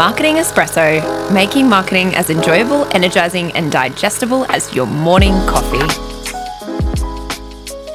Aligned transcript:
Marketing 0.00 0.36
Espresso, 0.36 1.30
making 1.30 1.68
marketing 1.68 2.14
as 2.14 2.30
enjoyable, 2.30 2.86
energizing, 2.94 3.52
and 3.52 3.70
digestible 3.70 4.46
as 4.46 4.74
your 4.74 4.86
morning 4.86 5.34
coffee. 5.46 5.76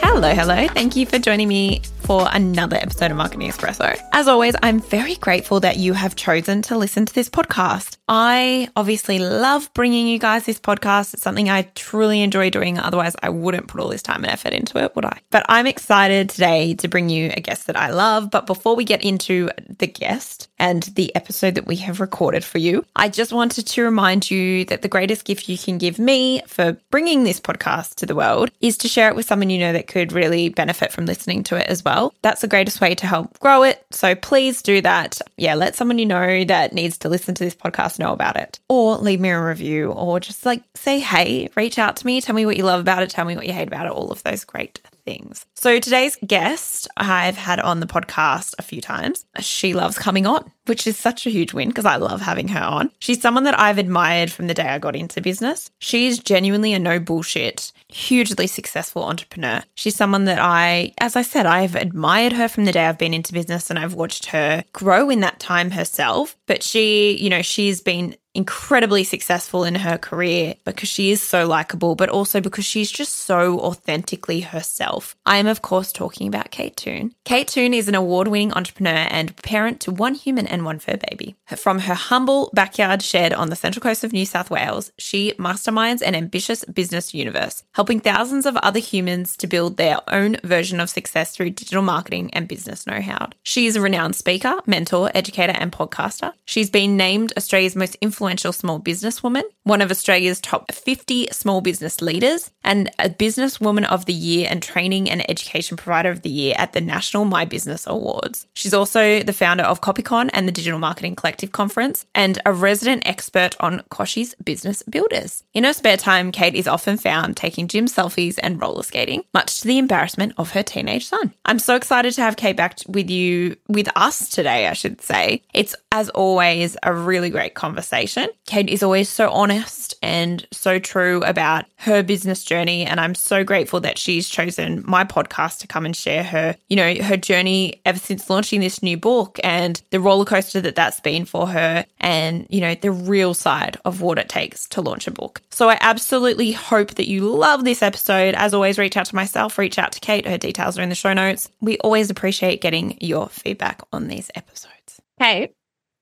Hello, 0.04 0.32
hello. 0.36 0.68
Thank 0.68 0.96
you 0.96 1.08
for 1.08 1.18
joining 1.18 1.48
me 1.48 1.82
for 2.06 2.28
another 2.32 2.78
episode 2.78 3.10
of 3.10 3.18
Marketing 3.18 3.50
Espresso. 3.50 4.00
As 4.14 4.28
always, 4.28 4.54
I'm 4.62 4.80
very 4.80 5.16
grateful 5.16 5.60
that 5.62 5.78
you 5.78 5.94
have 5.94 6.16
chosen 6.16 6.62
to 6.64 6.78
listen 6.78 7.08
to 7.08 7.14
this 7.14 7.30
podcast. 7.30 7.98
I 8.08 8.70
obviously 8.76 9.18
love 9.18 9.74
bringing 9.74 10.08
you 10.08 10.20
guys 10.20 10.46
this 10.46 10.60
podcast. 10.60 11.16
It's 11.16 11.24
something 11.24 11.50
I 11.50 11.64
truly 11.74 12.22
enjoy 12.22 12.52
doing. 12.52 12.78
Otherwise, 12.78 13.16
I 13.24 13.30
wouldn't 13.30 13.68
put 13.68 13.82
all 13.82 13.90
this 13.90 14.04
time 14.04 14.24
and 14.24 14.32
effort 14.32 14.54
into 14.54 14.78
it, 14.78 14.96
would 14.96 15.06
I? 15.06 15.20
But 15.32 15.46
I'm 15.50 15.66
excited 15.66 16.30
today 16.30 16.76
to 16.76 16.88
bring 16.88 17.10
you 17.10 17.32
a 17.36 17.42
guest 17.42 17.66
that 17.68 17.76
I 17.76 17.90
love. 17.90 18.30
But 18.30 18.46
before 18.46 18.76
we 18.76 18.84
get 18.84 19.04
into 19.04 19.50
the 19.80 19.88
guest 19.88 20.48
and 20.58 20.84
the 20.84 21.16
episode 21.16 21.56
that 21.56 21.68
we 21.68 21.76
have 21.78 22.00
recorded 22.00 22.44
for 22.44 22.58
you, 22.58 22.86
I 22.96 23.10
just 23.10 23.34
wanted 23.34 23.68
to 23.68 23.84
remind 23.84 24.30
you 24.30 24.66
that 24.66 24.82
the 24.82 24.88
greatest 24.88 25.26
gift 25.26 25.50
you 25.50 25.58
can 25.58 25.78
give 25.78 26.00
me 26.00 26.42
for 26.48 26.78
bringing 26.92 27.24
this 27.24 27.40
podcast 27.40 27.96
to 27.96 28.06
the 28.06 28.16
world 28.16 28.52
is 28.62 28.78
to 28.78 28.88
share 28.88 29.10
it 29.10 29.16
with 29.16 29.26
someone 29.26 29.50
you 29.50 29.60
know 29.60 29.74
that 29.74 29.88
could 29.88 30.12
really 30.12 30.50
benefit 30.50 30.92
from 30.92 31.06
listening 31.06 31.44
to 31.44 31.56
it 31.56 31.68
as 31.68 31.84
well. 31.84 32.14
That's 32.22 32.42
the 32.42 32.48
greatest 32.48 32.82
way 32.82 32.96
to 32.96 33.08
help 33.08 33.40
grow 33.40 33.64
it. 33.64 33.86
So 33.92 34.16
please 34.16 34.62
do 34.62 34.82
that. 34.82 35.20
Yeah, 35.38 35.56
let 35.56 35.76
someone 35.76 36.00
you 36.00 36.06
know 36.06 36.44
that 36.46 36.74
needs 36.74 36.98
to 37.00 37.10
listen 37.10 37.36
to 37.36 37.44
this 37.44 37.56
podcast 37.56 38.00
know 38.00 38.14
about 38.14 38.38
it. 38.38 38.60
Or 38.70 38.98
leave 38.98 39.20
me 39.20 39.30
a 39.30 39.42
review 39.42 39.92
or 39.92 40.20
just 40.20 40.46
like 40.46 40.64
say, 40.76 41.00
hey, 41.00 41.50
reach 41.56 41.78
out 41.78 41.98
to 41.98 42.06
me, 42.06 42.22
tell 42.22 42.36
me 42.36 42.46
what 42.46 42.58
you 42.58 42.64
love 42.64 42.82
about 42.82 43.04
it, 43.04 43.10
tell 43.10 43.26
me 43.26 43.36
what 43.36 43.48
you 43.48 43.54
hate 43.54 43.68
about 43.68 43.86
it, 43.86 43.92
all 43.92 44.12
of 44.12 44.24
those 44.24 44.44
great 44.44 44.82
things. 45.06 45.46
So 45.56 45.80
today's 45.80 46.18
guest 46.26 46.88
I've 46.98 47.38
had 47.38 47.60
on 47.60 47.80
the 47.80 47.86
podcast 47.86 48.56
a 48.60 48.64
few 48.64 48.82
times. 48.82 49.26
She 49.40 49.74
loves 49.74 49.98
coming 49.98 50.26
on, 50.26 50.52
which 50.68 50.88
is 50.88 50.98
such 50.98 51.26
a 51.26 51.30
huge 51.30 51.54
win 51.54 51.70
because 51.70 51.86
I 51.86 51.98
love 51.98 52.22
having 52.22 52.48
her 52.50 52.62
on. 52.62 52.92
She's 53.00 53.22
someone 53.22 53.44
that 53.44 53.60
I've 53.60 53.78
admired 53.78 54.32
from 54.32 54.48
the 54.48 54.54
day 54.54 54.68
I 54.68 54.80
got 54.80 54.96
into 54.96 55.22
business. 55.22 55.72
She's 55.80 56.20
genuinely 56.20 56.74
a 56.74 56.80
no 56.80 57.00
bullshit, 57.00 57.72
hugely 57.88 58.48
successful 58.48 59.04
entrepreneur. 59.04 59.64
She's 59.76 59.96
someone 59.96 60.26
that 60.26 60.40
I, 60.40 60.94
as 61.00 61.16
I 61.16 61.22
said, 61.22 61.46
I've 61.46 61.76
admired 61.76 62.34
her 62.34 62.48
from 62.48 62.66
the 62.66 62.72
day 62.72 62.86
I've 62.86 62.98
been 62.98 63.14
into 63.14 63.34
business 63.34 63.70
and 63.70 63.80
I've 63.80 63.94
watched 63.94 64.28
her 64.28 64.64
grow 64.74 65.10
in 65.10 65.22
that 65.22 65.40
time 65.40 65.72
herself. 65.72 66.36
But 66.48 66.64
she, 66.64 67.18
you 67.18 67.30
know, 67.30 67.42
she's 67.42 67.82
been 67.82 68.16
incredibly 68.36 69.04
successful 69.04 69.64
in 69.64 69.76
her 69.76 69.98
career 69.98 70.56
because 70.66 70.90
she 70.90 71.12
is 71.12 71.22
so 71.22 71.48
likable, 71.48 71.96
but 71.96 72.10
also 72.10 72.42
because 72.42 72.66
she's 72.66 72.92
just 72.92 73.16
so 73.16 73.60
authentically 73.62 74.42
herself. 74.42 75.16
I 75.26 75.38
am, 75.38 75.48
of 75.48 75.62
course, 75.62 75.92
talking 75.92 76.28
about 76.28 76.52
Kate 76.52 76.76
Toon. 76.76 77.16
Kate 77.24 77.48
Toon 77.48 77.74
is 77.74 77.88
an 77.88 77.96
award 77.96 78.28
winning 78.28 78.54
entrepreneur 78.54 79.08
and 79.10 79.36
parent 79.38 79.80
to 79.82 79.92
one 79.92 80.14
human 80.14 80.48
and 80.56 80.66
one 80.66 80.80
fur 80.80 80.98
baby. 81.10 81.36
From 81.56 81.80
her 81.80 81.94
humble 81.94 82.50
backyard 82.54 83.04
shed 83.04 83.34
on 83.34 83.50
the 83.50 83.56
central 83.56 83.84
coast 83.84 84.04
of 84.04 84.14
New 84.14 84.26
South 84.26 84.50
Wales, 84.50 84.92
she 84.98 85.34
masterminds 85.34 86.02
an 86.02 86.16
ambitious 86.16 86.66
business 86.66 87.14
universe, 87.14 87.64
helping 87.74 88.00
thousands 88.00 88.46
of 88.48 88.58
other 88.58 88.80
humans 88.80 89.38
to 89.38 89.48
build 89.48 89.78
their 89.78 89.98
own 90.08 90.38
version 90.44 90.80
of 90.80 90.90
success 90.90 91.36
through 91.36 91.52
digital 91.52 91.84
marketing 91.84 92.32
and 92.34 92.48
business 92.48 92.88
know 92.88 93.02
how. 93.02 93.30
She 93.44 93.68
is 93.68 93.76
a 93.76 93.82
renowned 93.82 94.16
speaker, 94.16 94.56
mentor, 94.66 95.12
educator, 95.14 95.54
and 95.56 95.72
podcaster. 95.72 96.32
She's 96.46 96.70
been 96.70 96.98
named 96.98 97.34
Australia's 97.38 97.76
most 97.76 97.96
influential 98.02 98.54
small 98.54 98.80
businesswoman, 98.80 99.44
one 99.66 99.82
of 99.82 99.90
Australia's 99.90 100.40
top 100.40 100.72
50 100.72 101.28
small 101.32 101.60
business 101.60 102.00
leaders, 102.00 102.52
and 102.64 102.90
a 103.00 103.10
businesswoman 103.10 103.84
of 103.86 104.06
the 104.06 104.14
year 104.14 104.48
and 104.50 104.62
training 104.62 105.10
and 105.10 105.28
education 105.30 105.76
provider 105.76 106.12
of 106.12 106.22
the 106.22 106.30
year 106.30 106.54
at 106.58 106.74
the 106.74 106.82
National 106.82 107.26
My 107.26 107.46
Business 107.46 107.86
Awards. 107.88 108.48
She's 108.54 108.76
also 108.76 109.24
the 109.24 109.34
founder 109.34 109.64
of 109.64 109.82
CopyCon 109.82 110.30
and 110.34 110.48
the 110.48 110.52
Digital 110.52 110.78
Marketing 110.78 111.16
Collective 111.16 111.52
Conference 111.52 112.06
and 112.14 112.40
a 112.46 112.54
resident 112.54 113.08
expert 113.08 113.56
on 113.60 113.82
Kochie's 113.90 114.36
Business 114.36 114.84
Builders. 114.84 115.44
In 115.56 115.64
her 115.64 115.74
spare 115.74 115.98
time, 115.98 116.32
Kate 116.32 116.56
is 116.56 116.68
often 116.68 116.98
found 116.98 117.36
taking 117.36 117.68
gym 117.68 117.88
selfies 117.88 118.38
and 118.42 118.62
roller 118.62 118.84
skating, 118.84 119.24
much 119.34 119.62
to 119.62 119.68
the 119.68 119.80
embarrassment 119.80 120.34
of 120.38 120.52
her 120.52 120.64
teenage 120.64 121.08
son. 121.08 121.34
I'm 121.44 121.60
so 121.60 121.76
excited 121.76 122.14
to 122.14 122.22
have 122.22 122.38
Kate 122.38 122.56
back 122.56 122.80
with 122.88 123.10
you, 123.10 123.56
with 123.68 123.90
us 123.96 124.30
today, 124.30 124.68
I 124.68 124.74
should 124.74 125.02
say. 125.02 125.42
It's, 125.56 125.76
as 125.92 126.10
always, 126.10 126.78
a 126.84 126.94
really 126.94 127.32
great 127.32 127.56
conversation. 127.56 128.30
Kate 128.46 128.70
is 128.70 128.84
always 128.84 129.10
so 129.10 129.32
honest 129.32 129.55
and 130.02 130.48
so 130.52 130.80
true 130.80 131.24
about 131.24 131.66
her 131.78 132.04
business 132.04 132.44
journey. 132.44 132.86
And 132.86 133.00
I'm 133.00 133.16
so 133.16 133.44
grateful 133.44 133.80
that 133.82 133.98
she's 133.98 134.30
chosen 134.30 134.84
my 134.86 135.04
podcast 135.04 135.60
to 135.60 135.68
come 135.68 135.86
and 135.86 135.96
share 135.96 136.24
her, 136.24 136.56
you 136.70 136.76
know, 136.76 136.96
her 137.04 137.18
journey 137.18 137.82
ever 137.86 138.00
since 138.00 138.30
launching 138.30 138.60
this 138.60 138.84
new 138.84 138.98
book 138.98 139.40
and 139.44 139.82
the 139.90 140.00
roller 140.00 140.26
coaster 140.26 140.62
that 140.62 140.76
that's 140.76 141.00
been 141.00 141.26
for 141.26 141.48
her 141.48 141.86
and, 142.00 142.46
you 142.50 142.62
know, 142.62 142.76
the 142.76 142.92
real 142.92 143.34
side 143.34 143.78
of 143.86 144.02
what 144.02 144.18
it 144.18 144.30
takes 144.30 144.68
to 144.70 144.82
launch 144.82 145.08
a 145.08 145.12
book. 145.12 145.42
So 145.50 145.70
I 145.70 145.78
absolutely 145.82 146.52
hope 146.52 146.96
that 146.96 147.08
you 147.08 147.30
love 147.30 147.64
this 147.64 147.82
episode. 147.82 148.36
As 148.36 148.54
always, 148.54 148.78
reach 148.78 148.98
out 148.98 149.08
to 149.08 149.16
myself, 149.16 149.58
reach 149.58 149.80
out 149.80 149.92
to 149.94 150.00
Kate. 150.00 150.28
Her 150.28 150.38
details 150.38 150.78
are 150.78 150.82
in 150.82 150.90
the 150.90 150.96
show 150.96 151.14
notes. 151.14 151.50
We 151.62 151.78
always 151.80 152.10
appreciate 152.10 152.62
getting 152.62 152.98
your 153.02 153.30
feedback 153.30 153.82
on 153.92 154.08
these 154.08 154.30
episodes. 154.36 155.02
Kate, 155.20 155.54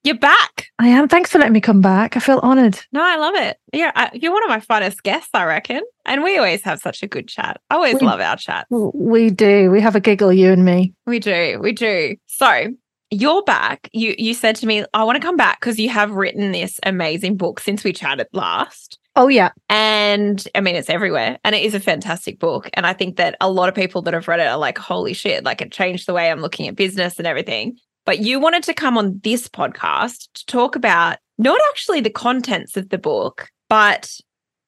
you're 0.03 0.17
back. 0.17 0.67
I 0.79 0.87
am. 0.87 1.07
Thanks 1.07 1.29
for 1.29 1.37
letting 1.37 1.53
me 1.53 1.61
come 1.61 1.81
back. 1.81 2.17
I 2.17 2.19
feel 2.19 2.39
honored. 2.43 2.79
No, 2.91 3.01
I 3.03 3.15
love 3.15 3.35
it. 3.35 3.57
Yeah, 3.71 4.09
you're 4.13 4.33
one 4.33 4.43
of 4.43 4.49
my 4.49 4.59
funnest 4.59 5.01
guests, 5.03 5.29
I 5.33 5.45
reckon. 5.45 5.81
And 6.05 6.23
we 6.23 6.37
always 6.37 6.61
have 6.63 6.79
such 6.79 7.03
a 7.03 7.07
good 7.07 7.27
chat. 7.27 7.61
I 7.69 7.75
always 7.75 7.95
we, 7.95 8.07
love 8.07 8.19
our 8.19 8.35
chat. 8.35 8.67
We 8.69 9.29
do. 9.29 9.71
We 9.71 9.79
have 9.81 9.95
a 9.95 9.99
giggle, 9.99 10.33
you 10.33 10.51
and 10.51 10.65
me. 10.65 10.93
We 11.05 11.19
do. 11.19 11.59
We 11.61 11.71
do. 11.71 12.17
So 12.27 12.73
you're 13.11 13.43
back. 13.43 13.89
You 13.93 14.15
you 14.17 14.33
said 14.33 14.55
to 14.57 14.65
me, 14.65 14.83
I 14.93 15.03
want 15.03 15.15
to 15.15 15.25
come 15.25 15.37
back 15.37 15.59
because 15.59 15.79
you 15.79 15.89
have 15.89 16.11
written 16.11 16.51
this 16.51 16.79
amazing 16.83 17.37
book 17.37 17.59
since 17.59 17.83
we 17.83 17.93
chatted 17.93 18.27
last. 18.33 18.97
Oh 19.15 19.27
yeah. 19.27 19.51
And 19.69 20.43
I 20.55 20.61
mean 20.61 20.75
it's 20.75 20.89
everywhere 20.89 21.37
and 21.43 21.53
it 21.55 21.63
is 21.63 21.75
a 21.75 21.79
fantastic 21.79 22.39
book 22.39 22.69
and 22.73 22.85
I 22.87 22.93
think 22.93 23.17
that 23.17 23.37
a 23.39 23.51
lot 23.51 23.69
of 23.69 23.75
people 23.75 24.01
that 24.01 24.13
have 24.15 24.27
read 24.27 24.39
it 24.39 24.47
are 24.47 24.57
like 24.57 24.79
holy 24.79 25.13
shit 25.13 25.43
like 25.43 25.61
it 25.61 25.71
changed 25.71 26.07
the 26.07 26.13
way 26.13 26.31
I'm 26.31 26.41
looking 26.41 26.67
at 26.67 26.75
business 26.75 27.19
and 27.19 27.27
everything. 27.27 27.77
But 28.05 28.19
you 28.19 28.39
wanted 28.39 28.63
to 28.63 28.73
come 28.73 28.97
on 28.97 29.19
this 29.23 29.47
podcast 29.47 30.27
to 30.33 30.45
talk 30.45 30.75
about 30.75 31.17
not 31.37 31.59
actually 31.69 32.01
the 32.01 32.09
contents 32.09 32.77
of 32.77 32.89
the 32.89 32.97
book, 32.97 33.49
but 33.69 34.19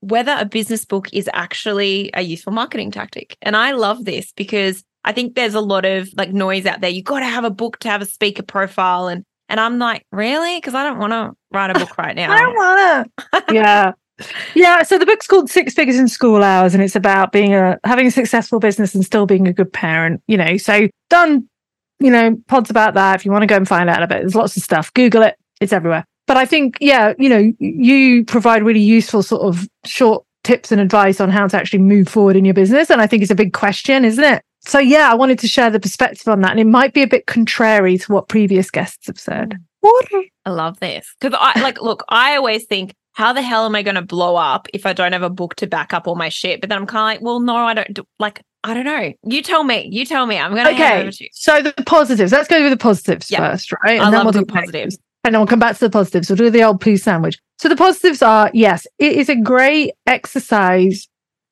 whether 0.01 0.35
a 0.37 0.45
business 0.45 0.85
book 0.85 1.07
is 1.11 1.29
actually 1.33 2.11
a 2.13 2.21
useful 2.21 2.53
marketing 2.53 2.91
tactic. 2.91 3.37
And 3.41 3.55
I 3.55 3.71
love 3.71 4.05
this 4.05 4.31
because 4.33 4.83
I 5.03 5.11
think 5.11 5.35
there's 5.35 5.53
a 5.53 5.61
lot 5.61 5.85
of 5.85 6.09
like 6.15 6.31
noise 6.31 6.65
out 6.65 6.81
there. 6.81 6.89
You 6.89 7.03
got 7.03 7.19
to 7.19 7.25
have 7.25 7.43
a 7.43 7.49
book 7.49 7.79
to 7.79 7.89
have 7.89 8.01
a 8.01 8.05
speaker 8.05 8.43
profile 8.43 9.07
and 9.07 9.23
and 9.47 9.59
I'm 9.59 9.77
like, 9.77 10.03
really? 10.11 10.57
Because 10.57 10.73
I 10.73 10.83
don't 10.83 10.97
want 10.97 11.13
to 11.13 11.31
write 11.51 11.69
a 11.69 11.79
book 11.79 11.97
right 11.99 12.15
now. 12.15 12.31
I 12.31 12.39
don't 12.39 12.55
want 12.55 13.11
to. 13.31 13.43
yeah. 13.53 13.91
Yeah, 14.55 14.81
so 14.83 14.97
the 14.97 15.05
book's 15.05 15.27
called 15.27 15.49
Six 15.49 15.73
Figures 15.73 15.97
in 15.97 16.07
School 16.07 16.41
Hours, 16.41 16.73
and 16.73 16.81
it's 16.81 16.95
about 16.95 17.33
being 17.33 17.53
a 17.53 17.77
having 17.83 18.07
a 18.07 18.11
successful 18.11 18.61
business 18.61 18.95
and 18.95 19.03
still 19.03 19.25
being 19.25 19.45
a 19.45 19.51
good 19.51 19.71
parent. 19.73 20.23
You 20.27 20.37
know, 20.37 20.55
so 20.55 20.87
done 21.09 21.49
you 21.99 22.11
know, 22.11 22.35
pods 22.47 22.69
about 22.69 22.93
that 22.95 23.15
if 23.15 23.25
you 23.25 23.31
want 23.31 23.43
to 23.43 23.47
go 23.47 23.55
and 23.55 23.67
find 23.67 23.89
out 23.89 24.03
about 24.03 24.19
it. 24.19 24.21
There's 24.21 24.35
lots 24.35 24.57
of 24.57 24.63
stuff. 24.63 24.93
Google 24.93 25.23
it, 25.23 25.35
it's 25.61 25.73
everywhere. 25.73 26.05
But 26.27 26.37
I 26.37 26.45
think, 26.45 26.77
yeah, 26.81 27.13
you 27.19 27.29
know, 27.29 27.53
you 27.59 28.25
provide 28.25 28.63
really 28.63 28.81
useful 28.81 29.21
sort 29.23 29.43
of 29.43 29.69
short 29.85 30.25
tips 30.43 30.71
and 30.71 30.81
advice 30.81 31.19
on 31.19 31.29
how 31.29 31.47
to 31.47 31.57
actually 31.57 31.79
move 31.79 32.07
forward 32.07 32.35
in 32.35 32.45
your 32.45 32.53
business. 32.53 32.89
And 32.89 33.01
I 33.01 33.07
think 33.07 33.21
it's 33.21 33.31
a 33.31 33.35
big 33.35 33.53
question, 33.53 34.03
isn't 34.03 34.23
it? 34.23 34.43
So, 34.61 34.79
yeah, 34.79 35.11
I 35.11 35.15
wanted 35.15 35.37
to 35.39 35.47
share 35.47 35.69
the 35.69 35.79
perspective 35.79 36.27
on 36.27 36.41
that. 36.41 36.51
And 36.51 36.59
it 36.59 36.65
might 36.65 36.93
be 36.93 37.03
a 37.03 37.07
bit 37.07 37.27
contrary 37.27 37.97
to 37.99 38.11
what 38.11 38.27
previous 38.27 38.71
guests 38.71 39.05
have 39.07 39.19
said. 39.19 39.59
I 40.45 40.49
love 40.49 40.79
this. 40.79 41.15
Because 41.19 41.37
I 41.39 41.59
like, 41.61 41.79
look, 41.81 42.03
I 42.09 42.35
always 42.35 42.65
think, 42.65 42.95
how 43.13 43.31
the 43.31 43.41
hell 43.41 43.65
am 43.65 43.75
I 43.75 43.83
going 43.83 43.95
to 43.95 44.01
blow 44.01 44.35
up 44.35 44.67
if 44.73 44.85
I 44.85 44.93
don't 44.93 45.13
have 45.13 45.21
a 45.21 45.29
book 45.29 45.55
to 45.57 45.67
back 45.67 45.93
up 45.93 46.07
all 46.07 46.15
my 46.15 46.29
shit? 46.29 46.59
But 46.59 46.69
then 46.69 46.79
I'm 46.79 46.87
kind 46.87 47.17
of 47.17 47.21
like, 47.21 47.25
well, 47.25 47.39
no, 47.39 47.55
I 47.55 47.73
don't 47.73 47.93
do, 47.93 48.03
like, 48.19 48.41
I 48.65 48.73
don't 48.73 48.85
know. 48.85 49.13
You 49.23 49.43
tell 49.43 49.63
me. 49.63 49.87
You 49.91 50.05
tell 50.05 50.25
me. 50.25 50.37
I'm 50.37 50.51
going 50.53 50.65
to 50.65 50.73
okay. 50.73 51.29
So 51.33 51.61
the 51.61 51.71
positives. 51.85 52.31
Let's 52.31 52.47
go 52.47 52.63
with 52.63 52.71
the 52.71 52.77
positives 52.77 53.29
yep. 53.29 53.39
first, 53.39 53.71
right? 53.83 53.99
And 53.99 54.01
I 54.01 54.11
then 54.11 54.25
love 54.25 54.33
we'll 54.33 54.43
do 54.43 54.51
positives. 54.51 54.97
And 55.23 55.33
then 55.33 55.39
we'll 55.39 55.47
come 55.47 55.59
back 55.59 55.75
to 55.75 55.81
the 55.81 55.89
positives. 55.89 56.29
We'll 56.29 56.37
do 56.37 56.49
the 56.49 56.63
old 56.63 56.81
poo 56.81 56.97
sandwich. 56.97 57.37
So 57.59 57.69
the 57.69 57.75
positives 57.75 58.23
are 58.23 58.49
yes, 58.53 58.87
it 58.97 59.13
is 59.13 59.29
a 59.29 59.35
great 59.35 59.93
exercise 60.07 61.07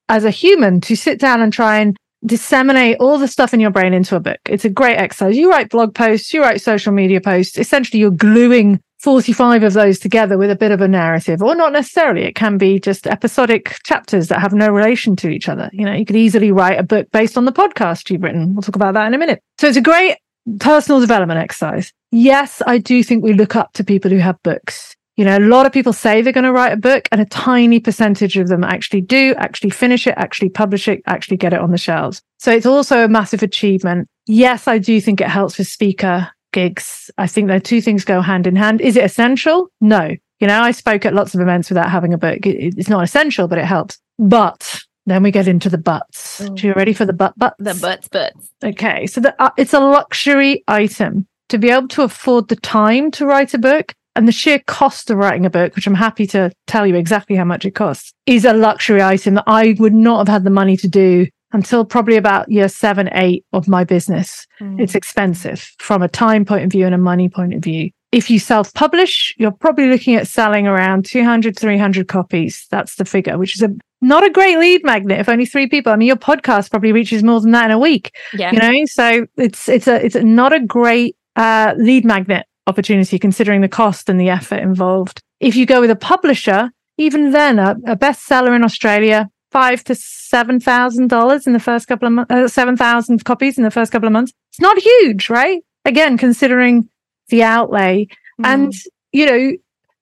as 0.10 0.26
a 0.26 0.32
human 0.32 0.82
to 0.82 0.96
sit 0.96 1.20
down 1.20 1.42
and 1.42 1.54
try 1.54 1.78
and 1.80 1.96
disseminate 2.26 2.98
all 3.00 3.20
the 3.20 3.28
stuff 3.28 3.54
in 3.54 3.60
your 3.60 3.72
brain 3.72 3.94
into 3.94 4.16
a 4.16 4.20
book. 4.20 4.40
It's 4.48 4.66
a 4.66 4.70
great 4.70 4.98
exercise. 4.98 5.38
You 5.38 5.52
write 5.52 5.70
blog 5.70 5.94
posts, 5.94 6.34
you 6.34 6.42
write 6.42 6.62
social 6.62 6.94
media 6.94 7.22
posts. 7.22 7.60
Essentially, 7.60 8.00
you're 8.00 8.12
gluing 8.12 8.82
45 9.04 9.64
of 9.64 9.74
those 9.74 10.00
together 10.00 10.38
with 10.38 10.50
a 10.50 10.56
bit 10.56 10.72
of 10.72 10.80
a 10.80 10.88
narrative, 10.88 11.42
or 11.44 11.56
not 11.56 11.74
necessarily. 11.74 12.24
It 12.24 12.36
can 12.36 12.58
be 12.58 12.80
just 12.80 13.06
episodic 13.06 13.76
chapters 13.84 14.30
that 14.30 14.40
have 14.40 14.54
no 14.54 14.70
relation 14.70 15.18
to 15.18 15.30
each 15.30 15.50
other. 15.50 15.70
You 15.74 15.84
know, 15.84 15.94
you 15.94 16.06
could 16.06 16.16
easily 16.16 16.54
write 16.54 16.80
a 16.80 16.84
book 16.84 17.12
based 17.12 17.38
on 17.38 17.44
the 17.44 17.52
podcast 17.52 18.10
you've 18.10 18.24
written. 18.24 18.56
We'll 18.56 18.62
talk 18.62 18.78
about 18.78 18.94
that 18.94 19.06
in 19.08 19.14
a 19.14 19.18
minute. 19.18 19.42
So 19.60 19.68
it's 19.68 19.76
a 19.76 19.82
great 19.82 20.16
personal 20.62 21.02
development 21.02 21.38
exercise. 21.38 21.92
Yes, 22.12 22.62
I 22.66 22.78
do 22.78 23.04
think 23.04 23.26
we 23.26 23.34
look 23.34 23.58
up 23.58 23.74
to 23.74 23.84
people 23.84 24.10
who 24.10 24.20
have 24.20 24.42
books. 24.42 24.96
You 25.18 25.26
know, 25.26 25.38
a 25.38 25.40
lot 25.40 25.66
of 25.66 25.74
people 25.74 25.92
say 25.92 26.22
they're 26.22 26.32
going 26.32 26.46
to 26.46 26.54
write 26.54 26.72
a 26.72 26.78
book 26.78 27.10
and 27.12 27.20
a 27.20 27.26
tiny 27.26 27.82
percentage 27.82 28.38
of 28.38 28.48
them 28.48 28.64
actually 28.64 29.02
do, 29.02 29.36
actually 29.36 29.72
finish 29.72 30.08
it, 30.08 30.14
actually 30.16 30.50
publish 30.50 30.88
it, 30.88 31.02
actually 31.08 31.38
get 31.38 31.52
it 31.52 31.60
on 31.60 31.72
the 31.72 31.78
shelves. 31.78 32.22
So 32.40 32.54
it's 32.54 32.66
also 32.66 33.04
a 33.04 33.10
massive 33.10 33.44
achievement. 33.44 34.08
Yes, 34.28 34.66
I 34.66 34.78
do 34.78 35.02
think 35.02 35.20
it 35.20 35.28
helps 35.28 35.58
with 35.58 35.68
speaker 35.68 36.32
gigs. 36.54 37.12
I 37.18 37.28
think 37.28 37.50
the 37.50 37.60
two 37.60 37.82
things 37.82 38.06
go 38.06 38.22
hand 38.22 38.48
in 38.48 38.56
hand. 38.56 38.80
Is 38.80 38.96
it 38.96 39.04
essential? 39.04 39.68
No. 39.82 40.16
You 40.40 40.48
know, 40.48 40.62
I 40.62 40.72
spoke 40.72 41.06
at 41.06 41.14
lots 41.14 41.36
of 41.36 41.42
events 41.42 41.70
without 41.70 41.90
having 41.90 42.14
a 42.14 42.18
book. 42.18 42.40
It's 42.46 42.90
not 42.90 43.04
essential, 43.04 43.48
but 43.48 43.58
it 43.58 43.66
helps. 43.66 43.98
But 44.18 44.82
then 45.06 45.24
we 45.24 45.32
get 45.32 45.48
into 45.48 45.70
the 45.70 45.78
butts. 45.78 46.42
Oh. 46.42 46.54
Do 46.54 46.68
you 46.68 46.74
ready 46.74 46.94
for 46.94 47.06
the 47.06 47.14
butt 47.14 47.38
butts? 47.38 47.56
The 47.60 47.76
butts, 47.76 48.08
butts. 48.08 48.52
Okay, 48.64 49.06
so 49.08 49.22
the, 49.22 49.42
uh, 49.42 49.52
it's 49.58 49.74
a 49.74 49.80
luxury 49.80 50.64
item 50.68 51.28
to 51.50 51.58
be 51.58 51.70
able 51.70 51.90
to 51.90 52.04
afford 52.04 52.48
the 52.48 52.56
time 52.56 53.12
to 53.12 53.26
write 53.26 53.54
a 53.54 53.58
book 53.58 53.94
and 54.16 54.28
the 54.28 54.32
sheer 54.32 54.60
cost 54.60 55.10
of 55.10 55.18
writing 55.18 55.46
a 55.46 55.50
book, 55.50 55.76
which 55.76 55.88
I'm 55.88 55.96
happy 55.96 56.28
to 56.28 56.52
tell 56.68 56.86
you 56.86 56.96
exactly 56.96 57.36
how 57.36 57.46
much 57.46 57.66
it 57.66 57.72
costs, 57.72 58.14
is 58.26 58.46
a 58.46 58.54
luxury 58.54 59.02
item 59.02 59.36
that 59.36 59.44
I 59.48 59.76
would 59.80 59.94
not 59.94 60.20
have 60.20 60.28
had 60.28 60.44
the 60.44 60.50
money 60.50 60.78
to 60.78 60.88
do 60.88 61.28
until 61.54 61.86
probably 61.86 62.18
about 62.18 62.52
year 62.52 62.68
seven, 62.68 63.10
eight 63.14 63.46
of 63.54 63.68
my 63.68 63.84
business. 63.84 64.46
Mm. 64.60 64.82
It's 64.82 64.96
expensive 64.96 65.72
from 65.80 66.02
a 66.02 66.08
time 66.08 66.44
point 66.46 66.66
of 66.66 66.72
view 66.72 66.86
and 66.86 66.96
a 66.96 67.00
money 67.00 67.30
point 67.30 67.54
of 67.54 67.64
view. 67.64 67.92
If 68.12 68.30
you 68.30 68.38
self 68.40 68.74
publish, 68.74 69.34
you're 69.38 69.52
probably 69.52 69.88
looking 69.88 70.16
at 70.16 70.28
selling 70.28 70.68
around 70.68 71.06
200, 71.06 71.58
300 71.58 72.08
copies. 72.08 72.68
That's 72.70 72.96
the 72.96 73.06
figure, 73.06 73.38
which 73.38 73.56
is 73.56 73.62
a 73.62 73.74
not 74.02 74.24
a 74.24 74.30
great 74.30 74.58
lead 74.58 74.84
magnet 74.84 75.20
if 75.20 75.30
only 75.30 75.46
three 75.46 75.68
people. 75.68 75.94
I 75.94 75.96
mean, 75.96 76.08
your 76.08 76.18
podcast 76.18 76.70
probably 76.70 76.92
reaches 76.92 77.24
more 77.24 77.40
than 77.40 77.52
that 77.52 77.66
in 77.66 77.72
a 77.72 77.80
week, 77.80 78.14
yeah. 78.34 78.52
you 78.52 78.60
know? 78.60 78.86
So 78.86 79.26
it's, 79.38 79.70
it's 79.70 79.88
a, 79.88 80.06
it's 80.06 80.16
a, 80.16 80.24
not 80.24 80.52
a 80.52 80.60
great, 80.60 81.16
uh, 81.36 81.74
lead 81.78 82.06
magnet 82.06 82.46
opportunity 82.68 83.18
considering 83.18 83.62
the 83.62 83.70
cost 83.70 84.10
and 84.10 84.20
the 84.20 84.30
effort 84.30 84.60
involved. 84.60 85.22
If 85.40 85.56
you 85.56 85.66
go 85.66 85.82
with 85.82 85.90
a 85.90 85.96
publisher, 85.96 86.70
even 86.98 87.32
then 87.32 87.60
a, 87.60 87.76
a 87.88 87.96
bestseller 87.96 88.56
in 88.56 88.64
Australia, 88.64 89.30
five 89.54 89.84
to 89.86 89.96
seven 89.96 90.60
thousand 90.60 91.08
dollars 91.10 91.48
in 91.48 91.54
the 91.54 91.60
first 91.60 91.88
couple 91.88 92.08
of 92.08 92.14
months, 92.14 92.32
uh, 92.34 92.48
seven 92.50 92.76
thousand 92.76 93.24
copies 93.24 93.58
in 93.58 93.64
the 93.64 93.72
first 93.72 93.92
couple 93.92 94.08
of 94.08 94.12
months. 94.14 94.34
It's 94.52 94.60
not 94.60 94.78
huge, 94.78 95.30
right? 95.30 95.62
Again, 95.86 96.18
considering 96.18 96.90
the 97.30 97.44
outlay, 97.44 98.08
Mm. 98.42 98.46
and 98.46 98.74
you 99.12 99.26
know 99.28 99.52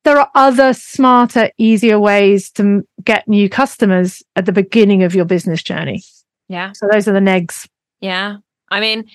there 0.04 0.18
are 0.18 0.32
other 0.36 0.74
smarter, 0.74 1.52
easier 1.58 2.00
ways 2.00 2.50
to 2.52 2.64
m- 2.64 2.84
get 3.04 3.28
new 3.28 3.50
customers 3.50 4.24
at 4.38 4.46
the 4.46 4.52
beginning 4.54 5.04
of 5.04 5.14
your 5.14 5.26
business 5.26 5.62
journey. 5.62 6.02
yeah. 6.48 6.72
So 6.74 6.88
those 6.92 7.08
are 7.08 7.14
the 7.14 7.20
negs. 7.20 7.68
Yeah. 8.00 8.38
I 8.72 8.80
mean, 8.80 9.06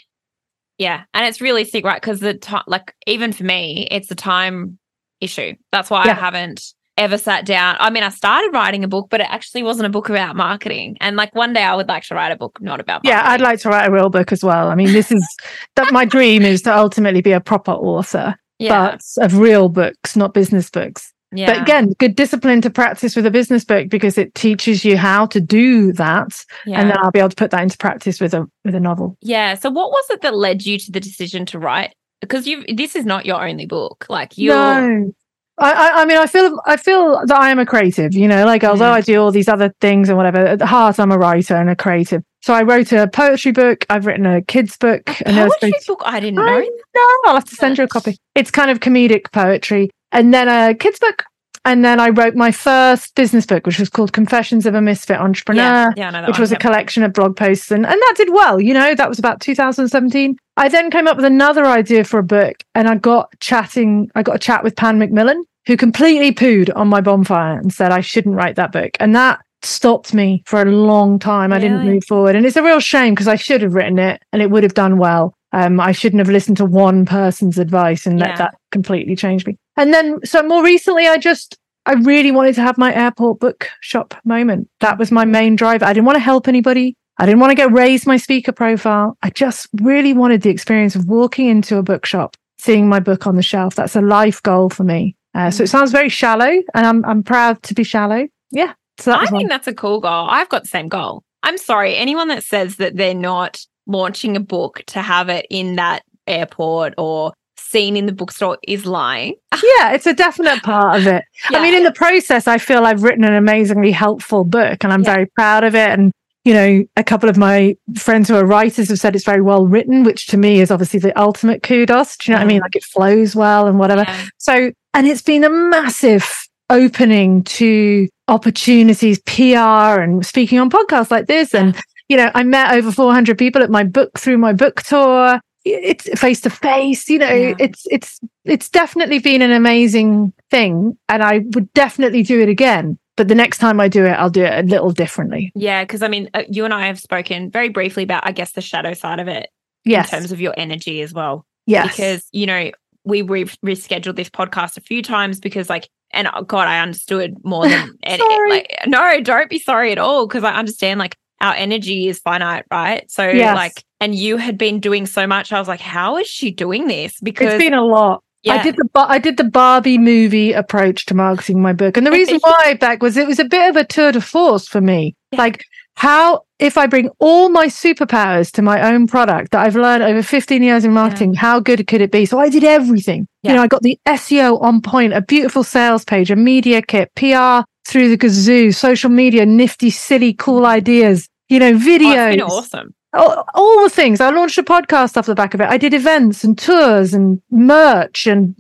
yeah. 0.79 1.05
And 1.15 1.25
it's 1.27 1.41
realistic, 1.41 1.85
right? 1.85 2.01
Because 2.01 2.21
the 2.21 2.35
time, 2.35 2.63
like, 2.67 2.95
even 3.07 3.33
for 3.33 3.43
me, 3.45 3.89
it's 3.91 4.11
a 4.11 4.15
time 4.15 4.79
issue. 5.21 5.55
That's 5.73 5.89
why 5.91 6.05
I 6.05 6.13
haven't 6.13 6.63
ever 6.97 7.19
sat 7.19 7.45
down. 7.45 7.77
I 7.79 7.91
mean, 7.91 8.03
I 8.03 8.09
started 8.09 8.53
writing 8.53 8.83
a 8.85 8.89
book, 8.89 9.09
but 9.11 9.21
it 9.21 9.27
actually 9.31 9.63
wasn't 9.63 9.87
a 9.87 9.91
book 9.91 10.09
about 10.09 10.37
marketing. 10.37 10.97
And 11.01 11.17
like 11.17 11.35
one 11.35 11.53
day 11.53 11.63
I 11.63 11.75
would 11.75 11.89
like 11.89 12.05
to 12.05 12.15
write 12.15 12.33
a 12.33 12.37
book 12.37 12.59
not 12.61 12.81
about 12.81 13.03
Yeah, 13.05 13.23
I'd 13.27 13.41
like 13.41 13.61
to 13.61 13.69
write 13.69 13.89
a 13.89 13.93
real 13.93 14.09
book 14.09 14.33
as 14.33 14.43
well. 14.43 14.69
I 14.69 14.75
mean, 14.75 14.93
this 14.93 15.13
is 15.13 15.27
that 15.77 15.93
my 15.93 16.05
dream 16.05 16.43
is 16.43 16.63
to 16.63 16.77
ultimately 16.77 17.21
be 17.21 17.33
a 17.33 17.41
proper 17.41 17.73
author, 17.73 18.37
yeah. 18.59 18.97
but 18.97 19.25
of 19.25 19.39
real 19.39 19.69
books, 19.69 20.17
not 20.17 20.33
business 20.33 20.71
books. 20.71 21.13
yeah. 21.33 21.47
But 21.53 21.63
again, 21.63 21.93
good 21.99 22.17
discipline 22.17 22.63
to 22.63 22.71
practice 22.71 23.15
with 23.15 23.27
a 23.27 23.31
business 23.31 23.65
book 23.65 23.89
because 23.89 24.17
it 24.17 24.35
teaches 24.35 24.85
you 24.85 24.97
how 24.97 25.27
to 25.27 25.41
do 25.41 25.93
that, 25.93 26.45
yeah. 26.65 26.81
and 26.81 26.91
then 26.91 26.97
I'll 26.99 27.11
be 27.11 27.19
able 27.19 27.31
to 27.31 27.37
put 27.37 27.51
that 27.51 27.63
into 27.63 27.77
practice 27.77 28.21
with 28.21 28.33
a 28.33 28.47
with 28.65 28.75
a 28.75 28.81
novel. 28.81 29.17
yeah. 29.21 29.55
So 29.55 29.71
what 29.71 29.91
was 29.91 30.05
it 30.11 30.23
that 30.23 30.35
led 30.35 30.65
you 30.65 30.79
to 30.79 30.93
the 30.93 31.01
decision 31.01 31.45
to 31.47 31.59
write? 31.59 31.95
Because 32.23 32.47
you 32.47 32.65
this 32.75 32.97
is 32.97 33.05
not 33.05 33.27
your 33.27 33.47
only 33.47 33.67
book. 33.67 34.07
Like 34.09 34.39
you 34.39 34.51
No. 34.51 35.13
I, 35.59 36.03
I, 36.03 36.05
mean, 36.05 36.19
I 36.19 36.27
feel, 36.27 36.61
I 36.67 36.77
feel 36.77 37.25
that 37.27 37.39
I 37.39 37.51
am 37.51 37.59
a 37.59 37.65
creative, 37.67 38.15
you 38.15 38.29
know, 38.29 38.45
like 38.45 38.63
although 38.63 38.85
Mm. 38.91 38.97
I 38.97 39.01
do 39.01 39.21
all 39.23 39.31
these 39.31 39.49
other 39.49 39.73
things 39.81 40.09
and 40.11 40.19
whatever, 40.19 40.39
at 40.39 40.59
the 40.59 40.67
heart, 40.67 40.99
I'm 41.01 41.11
a 41.13 41.17
writer 41.19 41.55
and 41.57 41.71
a 41.71 41.77
creative. 41.77 42.23
So 42.43 42.53
I 42.55 42.63
wrote 42.63 42.93
a 42.93 43.09
poetry 43.09 43.53
book. 43.53 43.85
I've 43.89 44.05
written 44.07 44.27
a 44.27 44.43
kids 44.43 44.77
book. 44.77 45.03
a 45.09 45.25
poetry 45.25 45.35
illustrated- 45.41 45.87
book 45.87 46.03
I 46.05 46.21
didn't 46.21 46.39
I 46.41 46.47
know. 46.47 46.59
know. 46.61 47.17
I'll 47.27 47.35
have 47.35 47.45
to 47.47 47.55
send 47.57 47.79
you 47.79 47.85
a 47.85 47.89
copy. 47.89 48.19
It's 48.35 48.51
kind 48.51 48.71
of 48.71 48.81
comedic 48.81 49.33
poetry. 49.33 49.91
And 50.13 50.33
then 50.35 50.49
a 50.49 50.75
kids 50.75 50.99
book. 50.99 51.25
And 51.65 51.85
then 51.85 51.99
I 51.99 52.11
wrote 52.11 52.37
my 52.37 52.53
first 52.53 53.17
business 53.17 53.45
book, 53.45 53.67
which 53.67 53.81
was 53.81 53.89
called 53.89 54.13
Confessions 54.13 54.67
of 54.67 54.75
a 54.77 54.81
Misfit 54.81 55.19
Entrepreneur 55.19 55.63
Yeah, 55.97 56.11
yeah, 56.13 56.21
which 56.27 56.35
one, 56.35 56.41
was 56.43 56.53
a 56.53 56.57
collection 56.57 57.03
of 57.03 57.13
blog 57.13 57.35
posts 57.37 57.73
and, 57.73 57.85
and 57.85 57.95
that 58.01 58.15
did 58.17 58.31
well 58.33 58.61
you 58.61 58.73
know 58.73 58.95
that 58.95 59.09
was 59.09 59.19
about 59.19 59.41
2017 59.41 60.37
i 60.57 60.69
then 60.69 60.91
came 60.91 61.07
up 61.07 61.17
with 61.17 61.25
another 61.25 61.67
idea 61.67 62.05
for 62.05 62.19
a 62.19 62.23
book 62.25 62.57
and 62.75 62.89
i 62.89 62.95
got 62.95 63.29
chatting 63.41 64.11
i 64.15 64.23
got 64.23 64.37
a 64.37 64.39
chat 64.39 64.63
with 64.65 64.77
pan 64.77 64.99
macmillan 64.99 65.45
who 65.67 65.77
completely 65.77 66.33
pooed 66.33 66.71
on 66.77 66.89
my 66.89 67.01
bonfire 67.01 67.59
and 67.59 67.73
said 67.73 67.93
i 67.93 68.01
shouldn't 68.01 68.37
write 68.37 68.57
that 68.57 68.73
book 68.73 68.91
and 69.01 69.15
that 69.15 69.41
stopped 69.63 70.15
me 70.15 70.43
for 70.47 70.61
a 70.63 70.67
long 70.67 71.19
time 71.19 71.53
i 71.53 71.59
didn't 71.59 71.85
move 71.85 72.05
forward 72.05 72.37
and 72.37 72.47
it's 72.47 72.57
a 72.57 72.63
real 72.63 72.79
shame 72.81 73.15
because 73.15 73.29
i 73.29 73.35
should 73.35 73.63
have 73.63 73.75
written 73.75 73.99
it 73.99 74.23
and 74.33 74.41
it 74.43 74.51
would 74.51 74.63
have 74.63 74.75
done 74.75 74.99
well 74.99 75.35
um, 75.53 75.81
I 75.81 75.93
shouldn't 75.93 76.19
have 76.19 76.29
listened 76.29 76.59
to 76.59 76.67
one 76.67 77.07
person's 77.07 77.57
advice 77.57 78.05
and 78.05 78.19
let 78.19 78.31
Yeah. 78.31 78.37
that 78.37 78.55
completely 78.73 79.17
change 79.17 79.47
me. 79.47 79.57
And 79.79 79.95
then, 79.95 80.19
so 80.23 80.43
more 80.43 80.63
recently, 80.63 81.07
I 81.07 81.17
just 81.17 81.57
I 81.87 81.93
really 81.95 82.31
wanted 82.31 82.57
to 82.57 82.63
have 82.63 82.77
my 82.77 82.95
airport 82.95 83.39
book 83.41 83.69
shop 83.81 84.13
moment. 84.25 84.69
That 84.81 84.99
was 84.99 85.11
my 85.11 85.25
main 85.25 85.57
driver. 85.57 85.87
I 85.87 85.95
didn't 85.95 86.05
want 86.05 86.17
to 86.17 86.21
help 86.21 86.47
anybody. 86.47 86.95
I 87.19 87.27
didn't 87.27 87.41
want 87.41 87.51
to 87.51 87.55
go 87.57 87.67
raise 87.69 88.07
my 88.07 88.17
speaker 88.17 88.53
profile. 88.53 89.17
I 89.23 89.31
just 89.31 89.69
really 89.81 90.13
wanted 90.13 90.43
the 90.43 90.51
experience 90.51 90.95
of 90.95 91.07
walking 91.09 91.47
into 91.49 91.79
a 91.79 91.83
bookshop, 91.83 92.37
seeing 92.59 92.89
my 92.89 93.01
book 93.01 93.27
on 93.27 93.37
the 93.37 93.43
shelf. 93.43 93.75
That's 93.75 93.97
a 93.97 94.03
life 94.03 94.43
goal 94.43 94.69
for 94.69 94.85
me. 94.85 95.17
Uh, 95.35 95.51
so 95.51 95.63
it 95.65 95.69
sounds 95.69 95.93
very 95.93 96.09
shallow, 96.09 96.63
and 96.75 96.87
I'm 96.87 97.05
I'm 97.05 97.23
proud 97.23 97.63
to 97.65 97.75
be 97.75 97.85
shallow. 97.85 98.27
Yeah. 98.51 98.73
So 98.99 99.13
I 99.13 99.21
think 99.27 99.33
one. 99.33 99.47
that's 99.49 99.67
a 99.67 99.75
cool 99.75 100.01
goal. 100.01 100.29
I've 100.31 100.49
got 100.49 100.63
the 100.63 100.69
same 100.69 100.89
goal. 100.89 101.23
I'm 101.43 101.59
sorry, 101.59 101.95
anyone 101.97 102.29
that 102.29 102.43
says 102.43 102.77
that 102.77 102.97
they're 102.97 103.15
not 103.15 103.61
launching 103.87 104.37
a 104.37 104.41
book 104.41 104.83
to 104.89 105.01
have 105.03 105.29
it 105.29 105.47
in 105.51 105.77
that 105.77 106.03
airport 106.27 106.95
or 106.99 107.33
seen 107.59 107.97
in 107.97 108.07
the 108.07 108.13
bookstore 108.13 108.59
is 108.67 108.87
lying. 108.87 109.35
yeah, 109.55 109.93
it's 109.93 110.07
a 110.07 110.15
definite 110.15 110.63
part 110.63 110.99
of 111.01 111.07
it. 111.07 111.25
I 111.51 111.63
mean, 111.63 111.75
in 111.75 111.85
the 111.85 111.93
process, 111.93 112.47
I 112.49 112.59
feel 112.59 112.85
I've 112.85 113.03
written 113.03 113.25
an 113.25 113.35
amazingly 113.35 113.93
helpful 113.93 114.45
book, 114.45 114.83
and 114.83 114.93
I'm 114.93 115.03
Yeah. 115.03 115.15
very 115.15 115.27
proud 115.27 115.65
of 115.65 115.75
it. 115.75 115.91
And 115.91 116.13
you 116.47 116.55
know, 116.55 116.85
a 116.97 117.03
couple 117.03 117.29
of 117.29 117.37
my 117.37 117.77
friends 117.97 118.29
who 118.29 118.37
are 118.37 118.47
writers 118.47 118.89
have 118.89 119.01
said 119.01 119.17
it's 119.17 119.25
very 119.25 119.41
well 119.43 119.67
written, 119.67 120.05
which 120.05 120.29
to 120.29 120.37
me 120.37 120.61
is 120.61 120.71
obviously 120.71 121.01
the 121.01 121.19
ultimate 121.21 121.65
kudos. 121.65 122.17
Do 122.17 122.31
you 122.31 122.35
know 122.35 122.39
what 122.41 122.45
I 122.45 122.47
mean? 122.47 122.61
Mm. 122.61 122.63
Like 122.63 122.77
it 122.77 122.85
flows 122.85 123.35
well 123.35 123.67
and 123.67 123.81
whatever. 123.81 124.05
Yeah. 124.07 124.27
So, 124.39 124.71
and 124.95 125.09
it's 125.09 125.23
been 125.23 125.43
a 125.43 125.51
massive 125.51 126.25
opening 126.71 127.43
to 127.43 128.09
opportunities, 128.29 129.19
PR, 129.27 130.01
and 130.01 130.25
speaking 130.25 130.61
on 130.61 130.71
podcasts 130.71 131.11
like 131.11 131.27
this. 131.27 131.53
And, 131.53 131.77
you 132.09 132.17
know, 132.17 132.31
I 132.33 132.45
met 132.45 132.73
over 132.75 132.93
400 132.93 133.37
people 133.37 133.61
at 133.61 133.71
my 133.71 133.83
book 133.83 134.17
through 134.17 134.39
my 134.39 134.53
book 134.53 134.83
tour. 134.83 135.41
It's 135.65 136.09
face 136.21 136.41
to 136.43 136.51
face, 136.51 137.09
you 137.09 137.19
know, 137.19 137.29
Yeah. 137.29 137.55
it's, 137.59 137.89
it's, 137.91 138.21
it's 138.45 138.69
definitely 138.69 139.19
been 139.19 139.43
an 139.43 139.51
amazing 139.51 140.33
thing. 140.49 140.97
And 141.09 141.25
I 141.25 141.39
would 141.55 141.73
definitely 141.73 142.23
do 142.23 142.41
it 142.41 142.49
again. 142.49 143.01
But 143.17 143.29
the 143.29 143.35
next 143.35 143.59
time 143.59 143.81
I 143.81 143.89
do 143.89 144.05
it, 144.05 144.11
I'll 144.13 144.31
do 144.31 144.45
it 144.45 144.65
a 144.65 144.69
little 144.69 144.91
differently. 144.91 145.51
Yeah, 145.55 145.85
because 145.85 146.03
I 146.03 146.09
mean, 146.09 146.29
uh, 146.35 146.43
you 146.49 146.65
and 146.65 146.75
I 146.75 146.87
have 146.87 147.01
spoken 147.01 147.51
very 147.51 147.69
briefly 147.71 148.03
about, 148.03 148.27
I 148.27 148.33
guess, 148.33 148.53
the 148.53 148.61
shadow 148.61 148.93
side 148.93 149.21
of 149.21 149.29
it 149.29 149.49
Yes. 149.85 150.13
in 150.13 150.19
terms 150.19 150.33
of 150.33 150.41
your 150.41 150.55
energy 150.57 151.01
as 151.01 151.13
well. 151.15 151.47
yes. 151.67 151.91
Because, 151.97 152.25
you 152.33 152.47
know, 152.47 152.71
we 153.05 153.23
re- 153.23 153.45
rescheduled 153.65 154.17
this 154.17 154.29
podcast 154.29 154.77
a 154.77 154.81
few 154.81 155.01
times 155.03 155.41
because, 155.41 155.71
like, 155.71 155.89
and 156.13 156.29
oh, 156.35 156.43
God, 156.43 156.69
I 156.69 156.81
understood 156.81 157.37
more 157.45 157.67
than 157.69 157.91
and, 158.03 158.21
Sorry. 158.21 158.51
like, 158.51 158.77
no, 158.87 159.21
don't 159.21 159.49
be 159.49 159.59
sorry 159.59 159.93
at 159.93 159.99
all 159.99 160.27
because 160.27 160.45
I 160.45 160.53
understand 160.55 160.99
like 161.01 161.17
our 161.41 161.55
energy 161.55 162.09
is 162.09 162.19
finite, 162.21 162.65
right? 162.71 163.11
So, 163.11 163.29
Yes. 163.29 163.55
like, 163.57 163.83
and 164.01 164.15
you 164.15 164.37
had 164.37 164.59
been 164.59 164.79
doing 164.81 165.07
so 165.07 165.27
much. 165.27 165.53
I 165.53 165.59
was 165.59 165.69
like, 165.69 165.81
how 165.81 166.17
is 166.19 166.27
she 166.27 166.51
doing 166.51 166.87
this? 166.87 167.15
Because 167.23 167.55
it's 167.55 167.63
been 167.63 167.75
a 167.75 167.85
lot. 167.85 168.23
I 168.49 168.63
did 168.63 168.77
the 168.77 168.89
I 168.95 169.19
did 169.19 169.37
the 169.37 169.45
Barbie 169.45 169.99
movie 169.99 170.53
approach 170.53 171.07
to 171.07 171.15
marketing 171.15 171.61
my 171.61 171.73
book, 171.73 171.97
and 171.97 172.07
the 172.07 172.11
reason 172.21 172.39
why 172.41 172.75
back 172.75 173.03
was 173.03 173.17
it 173.17 173.27
was 173.27 173.39
a 173.39 173.45
bit 173.45 173.69
of 173.69 173.77
a 173.77 173.85
tour 173.85 174.13
de 174.13 174.21
force 174.21 174.69
for 174.69 174.81
me. 174.81 175.15
Yeah. 175.33 175.39
Like 175.39 175.65
how 175.97 176.43
if 176.59 176.79
I 176.79 176.87
bring 176.87 177.11
all 177.19 177.49
my 177.49 177.67
superpowers 177.67 178.51
to 178.53 178.63
my 178.63 178.93
own 178.93 179.07
product 179.07 179.53
that 179.53 179.67
I've 179.67 179.77
learned 179.77 180.03
over 180.03 180.23
15 180.23 180.63
years 180.63 180.85
in 180.85 180.93
marketing, 180.93 181.35
how 181.35 181.61
good 181.61 181.87
could 181.87 182.01
it 182.01 182.11
be? 182.11 182.25
So 182.25 182.39
I 182.39 182.49
did 182.49 182.65
everything. 182.65 183.27
Yeah. 183.43 183.51
You 183.51 183.57
know, 183.57 183.63
I 183.63 183.67
got 183.67 183.83
the 183.83 183.99
SEO 184.07 184.61
on 184.63 184.81
point, 184.81 185.13
a 185.13 185.21
beautiful 185.21 185.65
sales 185.65 186.05
page, 186.05 186.31
a 186.31 186.37
media 186.37 186.81
kit, 186.81 187.11
PR 187.15 187.67
through 187.87 188.09
the 188.09 188.19
gazoo, 188.19 188.75
social 188.75 189.11
media, 189.11 189.45
nifty, 189.45 189.91
silly, 189.91 190.33
cool 190.35 190.67
ideas. 190.67 191.29
You 191.49 191.61
know, 191.61 191.71
oh, 191.71 191.79
videos 191.79 192.33
it's 192.33 192.37
been 192.37 192.43
awesome. 192.43 192.95
All, 193.13 193.45
all 193.55 193.83
the 193.83 193.91
things. 193.91 194.21
I 194.21 194.31
launched 194.31 194.59
a 194.59 194.63
podcast 194.63 195.17
off 195.17 195.27
the 195.27 195.35
back 195.35 195.55
of 195.55 195.61
it. 195.61 195.69
I 195.69 195.79
did 195.79 195.95
events 195.95 196.45
and 196.45 196.59
tours 196.59 197.15
and 197.15 197.41
merch 197.51 198.27
and 198.27 198.55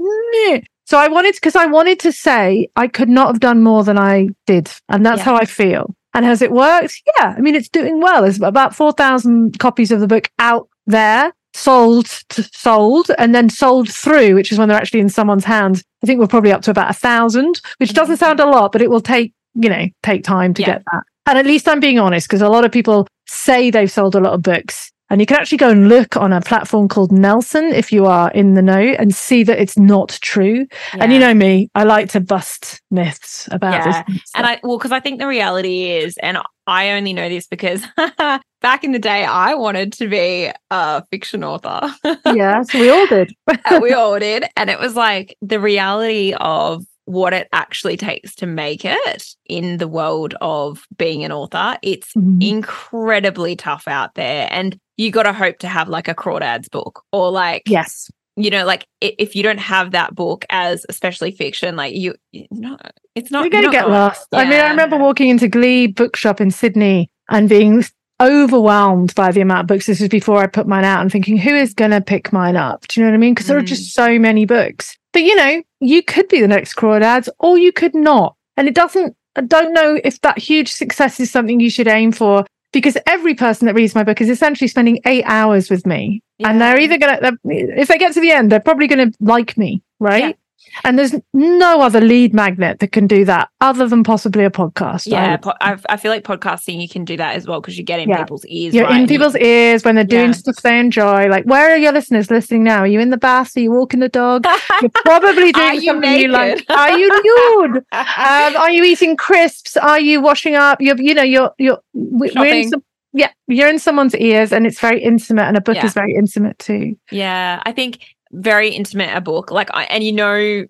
so 0.87 0.99
I 0.99 1.09
wanted 1.09 1.35
because 1.35 1.57
I 1.57 1.67
wanted 1.67 1.99
to 2.00 2.12
say 2.12 2.69
I 2.76 2.87
could 2.87 3.09
not 3.09 3.26
have 3.26 3.41
done 3.41 3.62
more 3.62 3.83
than 3.83 3.99
I 3.99 4.29
did, 4.47 4.71
and 4.88 5.05
that's 5.05 5.19
Yeah. 5.19 5.25
how 5.25 5.35
I 5.37 5.45
feel. 5.45 5.95
And 6.15 6.25
has 6.25 6.41
it 6.43 6.53
worked? 6.53 7.03
Yeah, 7.19 7.35
I 7.37 7.41
mean 7.41 7.57
it's 7.57 7.69
doing 7.69 8.00
well. 8.00 8.23
There's 8.23 8.41
about 8.41 8.75
four 8.75 8.93
thousand 8.93 9.59
copies 9.59 9.91
of 9.91 9.99
the 10.00 10.07
book 10.07 10.31
out 10.38 10.69
there, 10.87 11.33
sold, 11.55 12.07
to, 12.31 12.45
sold, 12.53 13.11
and 13.19 13.35
then 13.35 13.50
sold 13.50 13.91
through, 13.91 14.37
which 14.37 14.53
is 14.53 14.59
when 14.59 14.69
they're 14.69 14.79
actually 14.79 15.00
in 15.00 15.09
someone's 15.09 15.45
hands. 15.45 15.83
I 16.05 16.07
think 16.07 16.21
we're 16.21 16.29
probably 16.29 16.53
up 16.53 16.62
to 16.62 16.71
about 16.71 16.91
a 16.91 16.95
thousand, 16.95 17.61
which 17.79 17.93
doesn't 17.93 18.15
mm-hmm. 18.15 18.25
sound 18.25 18.41
a 18.41 18.47
lot, 18.47 18.71
but 18.71 18.81
it 18.81 18.88
will 18.88 19.00
take 19.00 19.33
you 19.55 19.69
know 19.69 19.87
take 20.05 20.23
time 20.23 20.55
to 20.55 20.62
Yeah. 20.62 20.67
get 20.69 20.85
that. 20.93 21.03
And 21.29 21.37
at 21.38 21.47
least 21.47 21.67
I'm 21.67 21.81
being 21.81 21.99
honest 21.99 22.29
because 22.29 22.43
a 22.43 22.49
lot 22.49 22.65
of 22.65 22.71
people 22.71 23.09
say 23.26 23.71
they've 23.71 23.90
sold 23.90 24.14
a 24.14 24.21
lot 24.21 24.33
of 24.33 24.42
books 24.42 24.92
And 25.09 25.21
you 25.21 25.26
can 25.26 25.37
actually 25.37 25.59
go 25.59 25.71
and 25.71 25.88
look 25.88 26.16
on 26.16 26.33
a 26.33 26.40
platform 26.40 26.88
called 26.88 27.12
Nielsen 27.12 27.66
if 27.66 27.92
you 27.92 28.06
are 28.06 28.30
in 28.33 28.54
the 28.54 28.62
know 28.62 28.80
and 28.99 29.14
see 29.14 29.45
that 29.45 29.61
it's 29.61 29.78
not 29.78 30.18
true. 30.21 30.66
Yeah. 30.95 31.04
And 31.04 31.12
you 31.12 31.18
know 31.21 31.33
me, 31.33 31.71
I 31.75 31.85
like 31.85 32.09
to 32.11 32.21
bust 32.21 32.80
myths 32.90 33.49
about 33.52 33.87
yeah. 33.87 34.02
this. 34.02 34.23
And 34.35 34.47
I, 34.47 34.61
well, 34.64 34.78
because 34.78 34.92
I 34.92 34.99
think 34.99 35.21
the 35.21 35.28
reality 35.28 35.90
is, 35.90 36.16
and 36.23 36.38
I 36.66 36.90
only 36.90 37.12
know 37.12 37.28
this 37.28 37.47
because 37.47 37.85
back 38.61 38.83
in 38.83 38.90
the 38.90 38.99
day, 38.99 39.25
I 39.25 39.54
wanted 39.54 39.92
to 39.95 40.09
be 40.09 40.50
a 40.71 41.04
fiction 41.06 41.45
author. 41.45 41.95
yes, 42.26 42.75
we 42.75 42.90
all 42.90 43.06
did. 43.06 43.33
we 43.80 43.92
all 43.92 44.18
did. 44.18 44.45
And 44.56 44.68
it 44.68 44.80
was 44.80 44.97
like 44.97 45.37
the 45.40 45.61
reality 45.61 46.35
of 46.37 46.85
what 47.06 47.32
it 47.32 47.48
actually 47.52 47.96
takes 47.96 48.34
to 48.34 48.46
make 48.46 48.84
it 48.84 49.25
in 49.46 49.78
the 49.78 49.88
world 49.88 50.34
of 50.40 50.86
being 50.98 51.25
an 51.25 51.32
author. 51.32 51.78
It's 51.82 52.12
mm-hmm. 52.12 52.42
incredibly 52.42 53.56
tough 53.56 53.88
out 53.88 54.14
there. 54.14 54.48
And 54.50 54.78
you 54.96 55.10
got 55.10 55.22
to 55.22 55.32
hope 55.32 55.58
to 55.58 55.68
have 55.68 55.88
like 55.88 56.08
a 56.08 56.14
crawdads 56.14 56.70
book 56.70 57.02
or 57.12 57.30
like, 57.30 57.62
yes, 57.66 58.10
you 58.36 58.50
know, 58.50 58.66
like 58.66 58.86
if 59.00 59.34
you 59.34 59.42
don't 59.42 59.58
have 59.58 59.92
that 59.92 60.14
book 60.14 60.44
as 60.50 60.84
especially 60.88 61.30
fiction, 61.30 61.76
like 61.76 61.94
you, 61.94 62.14
no, 62.50 62.76
it's 63.14 63.30
not. 63.30 63.42
You're 63.42 63.50
going 63.50 63.64
to 63.64 63.70
get 63.70 63.88
lost. 63.88 64.26
Yeah. 64.32 64.40
I 64.40 64.44
mean, 64.44 64.60
I 64.60 64.68
remember 64.68 64.98
walking 64.98 65.30
into 65.30 65.48
Glee 65.48 65.86
Bookshop 65.86 66.40
in 66.40 66.50
Sydney 66.50 67.10
and 67.30 67.48
being 67.48 67.82
overwhelmed 68.20 69.14
by 69.14 69.30
the 69.30 69.40
amount 69.40 69.60
of 69.60 69.66
books. 69.68 69.86
This 69.86 70.00
was 70.00 70.08
before 70.08 70.42
I 70.42 70.46
put 70.46 70.66
mine 70.66 70.84
out 70.84 71.00
and 71.00 71.10
thinking, 71.10 71.36
who 71.36 71.54
is 71.54 71.72
going 71.72 71.92
to 71.92 72.00
pick 72.00 72.32
mine 72.32 72.56
up? 72.56 72.86
Do 72.88 73.00
you 73.00 73.06
know 73.06 73.12
what 73.12 73.16
I 73.16 73.20
mean? 73.20 73.34
Because 73.34 73.46
mm. 73.46 73.50
there 73.50 73.58
are 73.58 73.62
just 73.62 73.90
mm. 73.90 73.92
so 73.92 74.18
many 74.18 74.44
books. 74.44 74.96
But 75.16 75.25
you 75.25 75.35
know, 75.35 75.62
you 75.80 76.02
could 76.02 76.28
be 76.28 76.42
the 76.42 76.46
next 76.46 76.75
crawdads 76.75 77.30
or 77.38 77.56
you 77.56 77.73
could 77.73 77.94
not. 77.94 78.37
And 78.58 78.68
it 78.68 78.75
doesn't, 78.75 79.16
I 79.35 79.40
don't 79.40 79.73
know 79.73 79.99
if 80.04 80.20
that 80.20 80.37
huge 80.37 80.70
success 80.70 81.18
is 81.20 81.30
something 81.30 81.58
you 81.58 81.70
should 81.70 81.88
aim 81.88 82.12
for 82.12 82.44
because 82.70 82.99
every 83.06 83.35
person 83.35 83.64
that 83.64 83.73
reads 83.75 83.94
my 83.94 84.04
book 84.04 84.20
is 84.20 84.28
essentially 84.28 84.68
spending 84.68 85.00
eight 85.06 85.25
hours 85.25 85.70
with 85.70 85.87
me. 85.87 86.23
Yeah. 86.37 86.50
And 86.50 86.61
they're 86.61 86.78
either 86.78 86.99
going 86.99 87.18
to, 87.18 87.38
if 87.44 87.88
they 87.88 87.96
get 87.96 88.12
to 88.12 88.20
the 88.20 88.30
end, 88.30 88.52
they're 88.52 88.61
probably 88.61 88.88
going 88.88 89.11
to 89.11 89.16
like 89.20 89.56
me, 89.56 89.82
right? 90.00 90.37
And 90.85 90.99
there's 90.99 91.14
no 91.32 91.80
other 91.80 92.00
lead 92.00 92.35
magnet 92.35 92.80
that 92.80 92.92
can 92.92 93.06
do 93.06 93.25
that 93.25 93.49
other 93.61 93.88
than 93.88 94.04
possibly 94.04 94.44
a 94.44 94.50
podcast. 94.50 95.06
Yeah, 95.06 95.37
po- 95.37 95.54
I, 95.61 95.96
feel 95.96 96.11
like 96.11 96.25
podcasting, 96.25 96.80
you 96.80 96.88
can 96.88 97.04
do 97.04 97.16
that 97.16 97.35
as 97.37 97.46
well 97.46 97.61
because 97.61 97.78
you 97.78 97.85
get 97.85 98.00
in 98.00 98.08
yeah. 98.08 98.18
people's 98.18 98.44
ears. 98.46 98.75
You're 98.75 98.85
right? 98.85 99.00
in 99.00 99.06
people's 99.06 99.37
ears 99.37 99.85
when 99.85 99.94
they're 99.94 100.04
doing 100.04 100.26
yeah. 100.26 100.32
stuff 100.32 100.56
they 100.62 100.78
enjoy. 100.78 101.28
Like, 101.28 101.44
where 101.44 101.70
are 101.73 101.76
your 101.76 101.92
listeners 101.92 102.30
listening 102.30 102.64
now? 102.64 102.80
Are 102.80 102.87
you 102.87 103.00
in 103.00 103.11
the 103.11 103.16
bath? 103.16 103.56
Are 103.56 103.61
you 103.61 103.70
walking 103.70 104.00
the 104.00 104.08
dog? 104.08 104.46
You're 104.82 104.90
probably 105.04 105.52
doing 105.52 105.75
you 105.76 105.92
something 105.92 106.11
naked? 106.11 106.23
you 106.23 106.28
like. 106.28 106.64
Are 106.70 106.99
you 106.99 107.08
nude? 107.08 107.76
um, 107.92 108.56
are 108.56 108.70
you 108.70 108.85
eating 108.85 109.16
crisps? 109.16 109.76
Are 109.76 110.00
you 110.00 110.20
washing 110.20 110.54
up? 110.54 110.80
You're, 110.80 111.00
you 111.00 111.14
know, 111.14 111.23
you're, 111.23 111.52
you're, 111.58 111.78
we're 111.94 112.46
in 112.46 112.68
some, 112.68 112.85
yeah, 113.12 113.30
you're 113.46 113.68
in 113.68 113.78
someone's 113.78 114.14
ears 114.14 114.52
and 114.52 114.66
it's 114.66 114.78
very 114.78 115.02
intimate 115.02 115.44
and 115.44 115.56
a 115.56 115.61
book 115.61 115.76
yeah. 115.76 115.87
is 115.87 115.94
very 115.94 116.14
intimate 116.14 116.58
too. 116.58 116.99
Yeah. 117.11 117.62
I 117.64 117.73
think 117.73 118.00
very 118.37 118.69
intimate 118.69 119.14
a 119.14 119.21
book 119.21 119.50
like 119.50 119.71
I, 119.73 119.85
and 119.85 120.05
you 120.05 120.12
know 120.12 120.66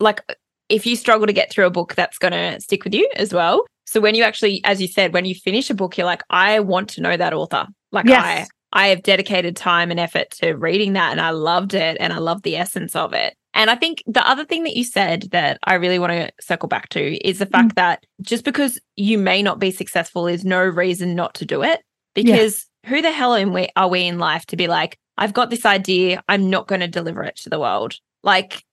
like 0.00 0.22
if 0.68 0.86
you 0.86 0.96
struggle 0.96 1.26
to 1.26 1.32
get 1.32 1.50
through 1.50 1.66
a 1.66 1.70
book 1.70 1.94
that's 1.94 2.18
going 2.18 2.32
to 2.32 2.60
stick 2.60 2.84
with 2.84 2.94
you 2.94 3.08
as 3.16 3.32
well 3.32 3.66
so 3.86 4.00
when 4.00 4.14
you 4.14 4.22
actually 4.22 4.62
as 4.64 4.80
you 4.80 4.88
said 4.88 5.14
when 5.14 5.24
you 5.24 5.34
finish 5.34 5.70
a 5.70 5.74
book 5.74 5.96
you're 5.96 6.06
like 6.06 6.22
i 6.30 6.60
want 6.60 6.88
to 6.90 7.00
know 7.00 7.16
that 7.16 7.32
author 7.32 7.66
like 7.92 8.06
yes. 8.06 8.48
i 8.72 8.84
i 8.84 8.88
have 8.88 9.02
dedicated 9.02 9.56
time 9.56 9.90
and 9.90 9.98
effort 9.98 10.30
to 10.30 10.52
reading 10.52 10.92
that 10.92 11.10
and 11.10 11.20
i 11.20 11.30
loved 11.30 11.74
it 11.74 11.96
and 11.98 12.12
i 12.12 12.18
love 12.18 12.42
the 12.42 12.56
essence 12.56 12.94
of 12.94 13.14
it 13.14 13.34
and 13.54 13.70
i 13.70 13.74
think 13.74 14.02
the 14.06 14.28
other 14.28 14.44
thing 14.44 14.64
that 14.64 14.76
you 14.76 14.84
said 14.84 15.22
that 15.30 15.58
i 15.64 15.74
really 15.74 15.98
want 15.98 16.12
to 16.12 16.30
circle 16.40 16.68
back 16.68 16.90
to 16.90 17.16
is 17.26 17.38
the 17.38 17.46
fact 17.46 17.70
mm. 17.70 17.74
that 17.76 18.04
just 18.20 18.44
because 18.44 18.78
you 18.96 19.16
may 19.16 19.42
not 19.42 19.58
be 19.58 19.70
successful 19.70 20.26
is 20.26 20.44
no 20.44 20.62
reason 20.62 21.14
not 21.14 21.34
to 21.34 21.46
do 21.46 21.62
it 21.62 21.80
because 22.14 22.66
yeah. 22.84 22.90
who 22.90 23.00
the 23.00 23.12
hell 23.12 23.34
are 23.76 23.88
we 23.88 24.06
in 24.06 24.18
life 24.18 24.44
to 24.44 24.56
be 24.56 24.66
like 24.66 24.98
I've 25.18 25.34
got 25.34 25.50
this 25.50 25.66
idea. 25.66 26.22
I'm 26.28 26.48
not 26.48 26.68
going 26.68 26.80
to 26.80 26.88
deliver 26.88 27.22
it 27.24 27.36
to 27.36 27.50
the 27.50 27.60
world. 27.60 27.96
Like 28.22 28.64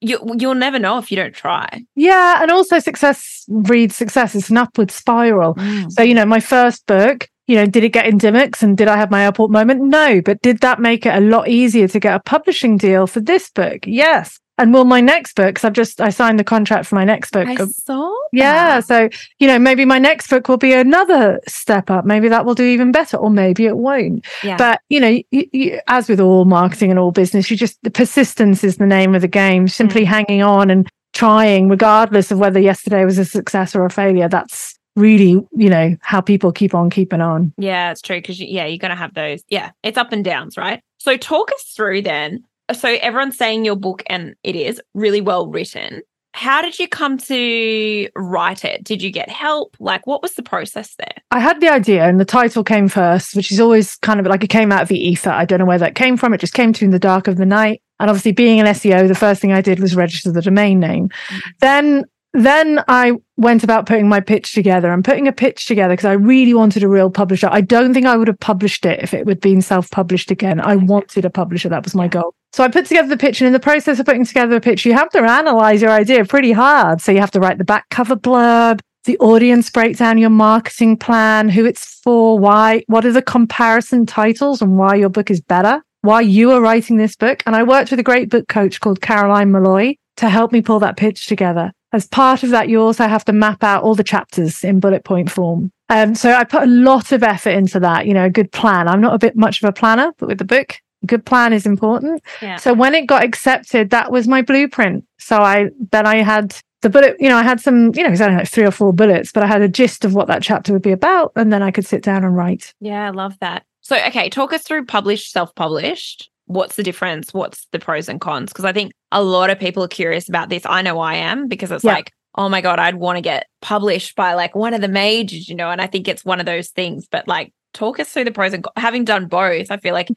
you, 0.00 0.18
you'll 0.38 0.54
never 0.54 0.78
know 0.78 0.98
if 0.98 1.10
you 1.10 1.16
don't 1.16 1.34
try. 1.34 1.84
Yeah. 1.94 2.42
And 2.42 2.50
also 2.50 2.78
success 2.78 3.44
breeds 3.48 3.96
success. 3.96 4.34
It's 4.34 4.50
an 4.50 4.58
upward 4.58 4.90
spiral. 4.90 5.54
Mm. 5.54 5.90
So, 5.92 6.02
you 6.02 6.14
know, 6.14 6.26
my 6.26 6.40
first 6.40 6.86
book, 6.86 7.28
you 7.46 7.56
know, 7.56 7.66
did 7.66 7.84
it 7.84 7.90
get 7.90 8.06
in 8.06 8.18
Dymocks 8.18 8.62
and 8.62 8.76
did 8.76 8.88
I 8.88 8.96
have 8.96 9.10
my 9.10 9.24
airport 9.24 9.50
moment? 9.50 9.82
No. 9.82 10.20
But 10.20 10.42
did 10.42 10.60
that 10.60 10.80
make 10.80 11.06
it 11.06 11.14
a 11.14 11.20
lot 11.20 11.48
easier 11.48 11.88
to 11.88 12.00
get 12.00 12.14
a 12.14 12.20
publishing 12.20 12.76
deal 12.76 13.06
for 13.06 13.20
this 13.20 13.50
book? 13.50 13.80
Yes. 13.86 14.40
And 14.56 14.72
will 14.72 14.84
my 14.84 15.00
next 15.00 15.34
book, 15.34 15.46
because 15.46 15.64
I've 15.64 15.72
just 15.72 16.00
I 16.00 16.10
signed 16.10 16.38
the 16.38 16.44
contract 16.44 16.86
for 16.86 16.94
my 16.94 17.04
next 17.04 17.32
book. 17.32 17.48
I 17.48 17.56
saw. 17.56 18.14
Yeah. 18.32 18.78
So, 18.80 19.08
you 19.40 19.48
know, 19.48 19.58
maybe 19.58 19.84
my 19.84 19.98
next 19.98 20.28
book 20.28 20.48
will 20.48 20.58
be 20.58 20.72
another 20.72 21.40
step 21.48 21.90
up. 21.90 22.04
Maybe 22.04 22.28
that 22.28 22.46
will 22.46 22.54
do 22.54 22.64
even 22.64 22.92
better, 22.92 23.16
or 23.16 23.30
maybe 23.30 23.66
it 23.66 23.76
won't. 23.78 24.24
Yeah. 24.44 24.56
But, 24.56 24.80
you 24.88 25.00
know, 25.00 25.20
you, 25.30 25.48
you, 25.52 25.80
as 25.88 26.08
with 26.08 26.20
all 26.20 26.44
marketing 26.44 26.90
and 26.90 27.00
all 27.00 27.10
business, 27.10 27.50
you 27.50 27.56
just 27.56 27.82
the 27.82 27.90
persistence 27.90 28.62
is 28.62 28.76
the 28.76 28.86
name 28.86 29.14
of 29.16 29.22
the 29.22 29.28
game. 29.28 29.66
Simply 29.66 30.02
mm. 30.02 30.06
hanging 30.06 30.42
on 30.42 30.70
and 30.70 30.88
trying, 31.14 31.68
regardless 31.68 32.30
of 32.30 32.38
whether 32.38 32.60
yesterday 32.60 33.04
was 33.04 33.18
a 33.18 33.24
success 33.24 33.74
or 33.74 33.84
a 33.84 33.90
failure. 33.90 34.28
That's 34.28 34.78
really, 34.94 35.44
you 35.56 35.68
know, 35.68 35.96
how 36.00 36.20
people 36.20 36.52
keep 36.52 36.74
on 36.74 36.90
keeping 36.90 37.20
on. 37.20 37.52
Yeah, 37.58 37.90
it's 37.90 38.00
true. 38.00 38.22
Cause 38.22 38.38
yeah, 38.38 38.66
you're 38.66 38.78
going 38.78 38.90
to 38.90 38.96
have 38.96 39.14
those. 39.14 39.42
Yeah, 39.48 39.72
it's 39.82 39.98
up 39.98 40.12
and 40.12 40.24
downs, 40.24 40.56
right? 40.56 40.80
So 40.98 41.16
talk 41.16 41.50
us 41.52 41.72
through 41.74 42.02
then 42.02 42.44
so 42.72 42.96
everyone's 43.00 43.36
saying 43.36 43.64
your 43.64 43.76
book, 43.76 44.02
and 44.06 44.34
it 44.42 44.56
is 44.56 44.80
really 44.94 45.20
well 45.20 45.46
written. 45.46 46.02
How 46.32 46.62
did 46.62 46.80
you 46.80 46.88
come 46.88 47.16
to 47.18 48.08
write 48.16 48.64
it? 48.64 48.82
Did 48.82 49.02
you 49.02 49.12
get 49.12 49.28
help? 49.28 49.76
Like, 49.78 50.04
what 50.04 50.20
was 50.20 50.34
the 50.34 50.42
process 50.42 50.96
there? 50.96 51.14
I 51.30 51.38
had 51.38 51.60
the 51.60 51.68
idea, 51.68 52.04
and 52.08 52.18
the 52.18 52.24
title 52.24 52.64
came 52.64 52.88
first, 52.88 53.36
which 53.36 53.52
is 53.52 53.60
always 53.60 53.96
kind 53.96 54.18
of 54.18 54.26
like 54.26 54.42
it 54.42 54.48
came 54.48 54.72
out 54.72 54.82
of 54.82 54.88
the 54.88 54.98
ether. 54.98 55.30
I 55.30 55.44
don't 55.44 55.60
know 55.60 55.64
where 55.64 55.78
that 55.78 55.94
came 55.94 56.16
from. 56.16 56.34
It 56.34 56.40
just 56.40 56.54
came 56.54 56.72
to 56.72 56.84
me 56.84 56.86
in 56.86 56.90
the 56.90 56.98
dark 56.98 57.28
of 57.28 57.36
the 57.36 57.46
night. 57.46 57.82
And 58.00 58.10
obviously, 58.10 58.32
being 58.32 58.58
an 58.58 58.66
SEO, 58.66 59.06
the 59.06 59.14
first 59.14 59.40
thing 59.40 59.52
I 59.52 59.60
did 59.60 59.78
was 59.78 59.94
register 59.94 60.32
the 60.32 60.42
domain 60.42 60.80
name. 60.80 61.08
Mm-hmm. 61.08 61.50
Then 61.60 62.04
then 62.34 62.82
I 62.88 63.12
went 63.36 63.62
about 63.62 63.86
putting 63.86 64.08
my 64.08 64.20
pitch 64.20 64.52
together 64.52 64.92
and 64.92 65.04
putting 65.04 65.28
a 65.28 65.32
pitch 65.32 65.66
together 65.66 65.94
because 65.94 66.04
I 66.04 66.14
really 66.14 66.52
wanted 66.52 66.82
a 66.82 66.88
real 66.88 67.08
publisher. 67.08 67.48
I 67.50 67.60
don't 67.60 67.94
think 67.94 68.06
I 68.06 68.16
would 68.16 68.26
have 68.26 68.40
published 68.40 68.84
it 68.84 69.00
if 69.00 69.14
it 69.14 69.26
had 69.26 69.40
been 69.40 69.62
self 69.62 69.88
published 69.90 70.32
again. 70.32 70.60
I 70.60 70.74
wanted 70.74 71.24
a 71.24 71.30
publisher. 71.30 71.68
That 71.68 71.84
was 71.84 71.94
my 71.94 72.08
goal. 72.08 72.34
So 72.52 72.64
I 72.64 72.68
put 72.68 72.86
together 72.86 73.08
the 73.08 73.16
pitch, 73.16 73.40
and 73.40 73.46
in 73.46 73.52
the 73.52 73.60
process 73.60 74.00
of 74.00 74.06
putting 74.06 74.24
together 74.24 74.56
a 74.56 74.60
pitch, 74.60 74.84
you 74.84 74.94
have 74.94 75.10
to 75.10 75.18
analyze 75.18 75.80
your 75.80 75.92
idea 75.92 76.24
pretty 76.24 76.50
hard. 76.50 77.00
So 77.00 77.12
you 77.12 77.20
have 77.20 77.30
to 77.32 77.40
write 77.40 77.58
the 77.58 77.64
back 77.64 77.88
cover 77.90 78.16
blurb, 78.16 78.80
the 79.04 79.18
audience 79.18 79.70
breakdown, 79.70 80.18
your 80.18 80.30
marketing 80.30 80.96
plan, 80.96 81.48
who 81.48 81.64
it's 81.64 81.84
for, 82.02 82.38
why, 82.38 82.82
what 82.88 83.04
are 83.04 83.12
the 83.12 83.22
comparison 83.22 84.06
titles, 84.06 84.60
and 84.60 84.76
why 84.76 84.96
your 84.96 85.08
book 85.08 85.30
is 85.30 85.40
better, 85.40 85.82
why 86.02 86.20
you 86.20 86.50
are 86.50 86.60
writing 86.60 86.96
this 86.96 87.14
book. 87.14 87.44
And 87.46 87.54
I 87.54 87.62
worked 87.62 87.90
with 87.90 88.00
a 88.00 88.04
great 88.04 88.28
book 88.28 88.48
coach 88.48 88.80
called 88.80 89.00
Caroline 89.00 89.52
Malloy 89.52 89.94
to 90.16 90.28
help 90.28 90.52
me 90.52 90.62
pull 90.62 90.80
that 90.80 90.96
pitch 90.96 91.26
together. 91.26 91.72
As 91.94 92.08
part 92.08 92.42
of 92.42 92.50
that, 92.50 92.68
you 92.68 92.80
also 92.80 93.06
have 93.06 93.24
to 93.26 93.32
map 93.32 93.62
out 93.62 93.84
all 93.84 93.94
the 93.94 94.02
chapters 94.02 94.64
in 94.64 94.80
bullet 94.80 95.04
point 95.04 95.30
form. 95.30 95.70
Um, 95.90 96.16
so 96.16 96.32
I 96.32 96.42
put 96.42 96.64
a 96.64 96.66
lot 96.66 97.12
of 97.12 97.22
effort 97.22 97.50
into 97.50 97.78
that, 97.78 98.06
you 98.06 98.14
know, 98.14 98.24
a 98.24 98.30
good 98.30 98.50
plan. 98.50 98.88
I'm 98.88 99.00
not 99.00 99.14
a 99.14 99.18
bit 99.18 99.36
much 99.36 99.62
of 99.62 99.68
a 99.68 99.72
planner, 99.72 100.12
but 100.18 100.26
with 100.26 100.38
the 100.38 100.44
book, 100.44 100.80
good 101.06 101.24
plan 101.24 101.52
is 101.52 101.66
important. 101.66 102.20
Yeah. 102.42 102.56
So 102.56 102.74
when 102.74 102.96
it 102.96 103.06
got 103.06 103.22
accepted, 103.22 103.90
that 103.90 104.10
was 104.10 104.26
my 104.26 104.42
blueprint. 104.42 105.04
So 105.20 105.36
I 105.38 105.70
then 105.92 106.04
I 106.04 106.16
had 106.16 106.56
the 106.82 106.90
bullet, 106.90 107.16
you 107.20 107.28
know, 107.28 107.36
I 107.36 107.44
had 107.44 107.60
some, 107.60 107.94
you 107.94 108.02
know, 108.02 108.10
it's 108.10 108.20
only 108.20 108.38
like 108.38 108.48
three 108.48 108.66
or 108.66 108.72
four 108.72 108.92
bullets, 108.92 109.30
but 109.30 109.44
I 109.44 109.46
had 109.46 109.62
a 109.62 109.68
gist 109.68 110.04
of 110.04 110.14
what 110.14 110.26
that 110.26 110.42
chapter 110.42 110.72
would 110.72 110.82
be 110.82 110.92
about, 110.92 111.30
and 111.36 111.52
then 111.52 111.62
I 111.62 111.70
could 111.70 111.86
sit 111.86 112.02
down 112.02 112.24
and 112.24 112.36
write. 112.36 112.74
Yeah, 112.80 113.06
I 113.06 113.10
love 113.10 113.38
that. 113.40 113.64
So 113.82 113.96
okay, 114.08 114.30
talk 114.30 114.52
us 114.52 114.62
through 114.62 114.86
published, 114.86 115.30
self-published. 115.30 116.30
What's 116.46 116.76
the 116.76 116.82
difference? 116.82 117.32
What's 117.32 117.66
the 117.72 117.78
pros 117.78 118.08
and 118.08 118.20
cons? 118.20 118.52
Because 118.52 118.64
I 118.64 118.72
think 118.72 118.92
a 119.12 119.22
lot 119.22 119.50
of 119.50 119.58
people 119.58 119.82
are 119.82 119.88
curious 119.88 120.28
about 120.28 120.48
this. 120.48 120.64
I 120.66 120.82
know 120.82 120.98
I 120.98 121.14
am 121.14 121.48
because 121.48 121.70
it's 121.72 121.84
yeah. 121.84 121.94
like, 121.94 122.12
oh 122.34 122.48
my 122.48 122.60
God, 122.60 122.78
I'd 122.78 122.96
want 122.96 123.16
to 123.16 123.22
get 123.22 123.46
published 123.62 124.14
by 124.16 124.34
like 124.34 124.54
one 124.54 124.74
of 124.74 124.80
the 124.80 124.88
majors, 124.88 125.48
you 125.48 125.54
know, 125.54 125.70
and 125.70 125.80
I 125.80 125.86
think 125.86 126.08
it's 126.08 126.24
one 126.24 126.40
of 126.40 126.46
those 126.46 126.68
things. 126.68 127.06
But 127.10 127.26
like 127.26 127.52
talk 127.72 127.98
us 127.98 128.10
through 128.10 128.24
the 128.24 128.32
pros 128.32 128.52
and 128.52 128.62
cons. 128.62 128.74
Having 128.76 129.04
done 129.04 129.26
both, 129.26 129.70
I 129.70 129.76
feel 129.78 129.94
like 129.94 130.08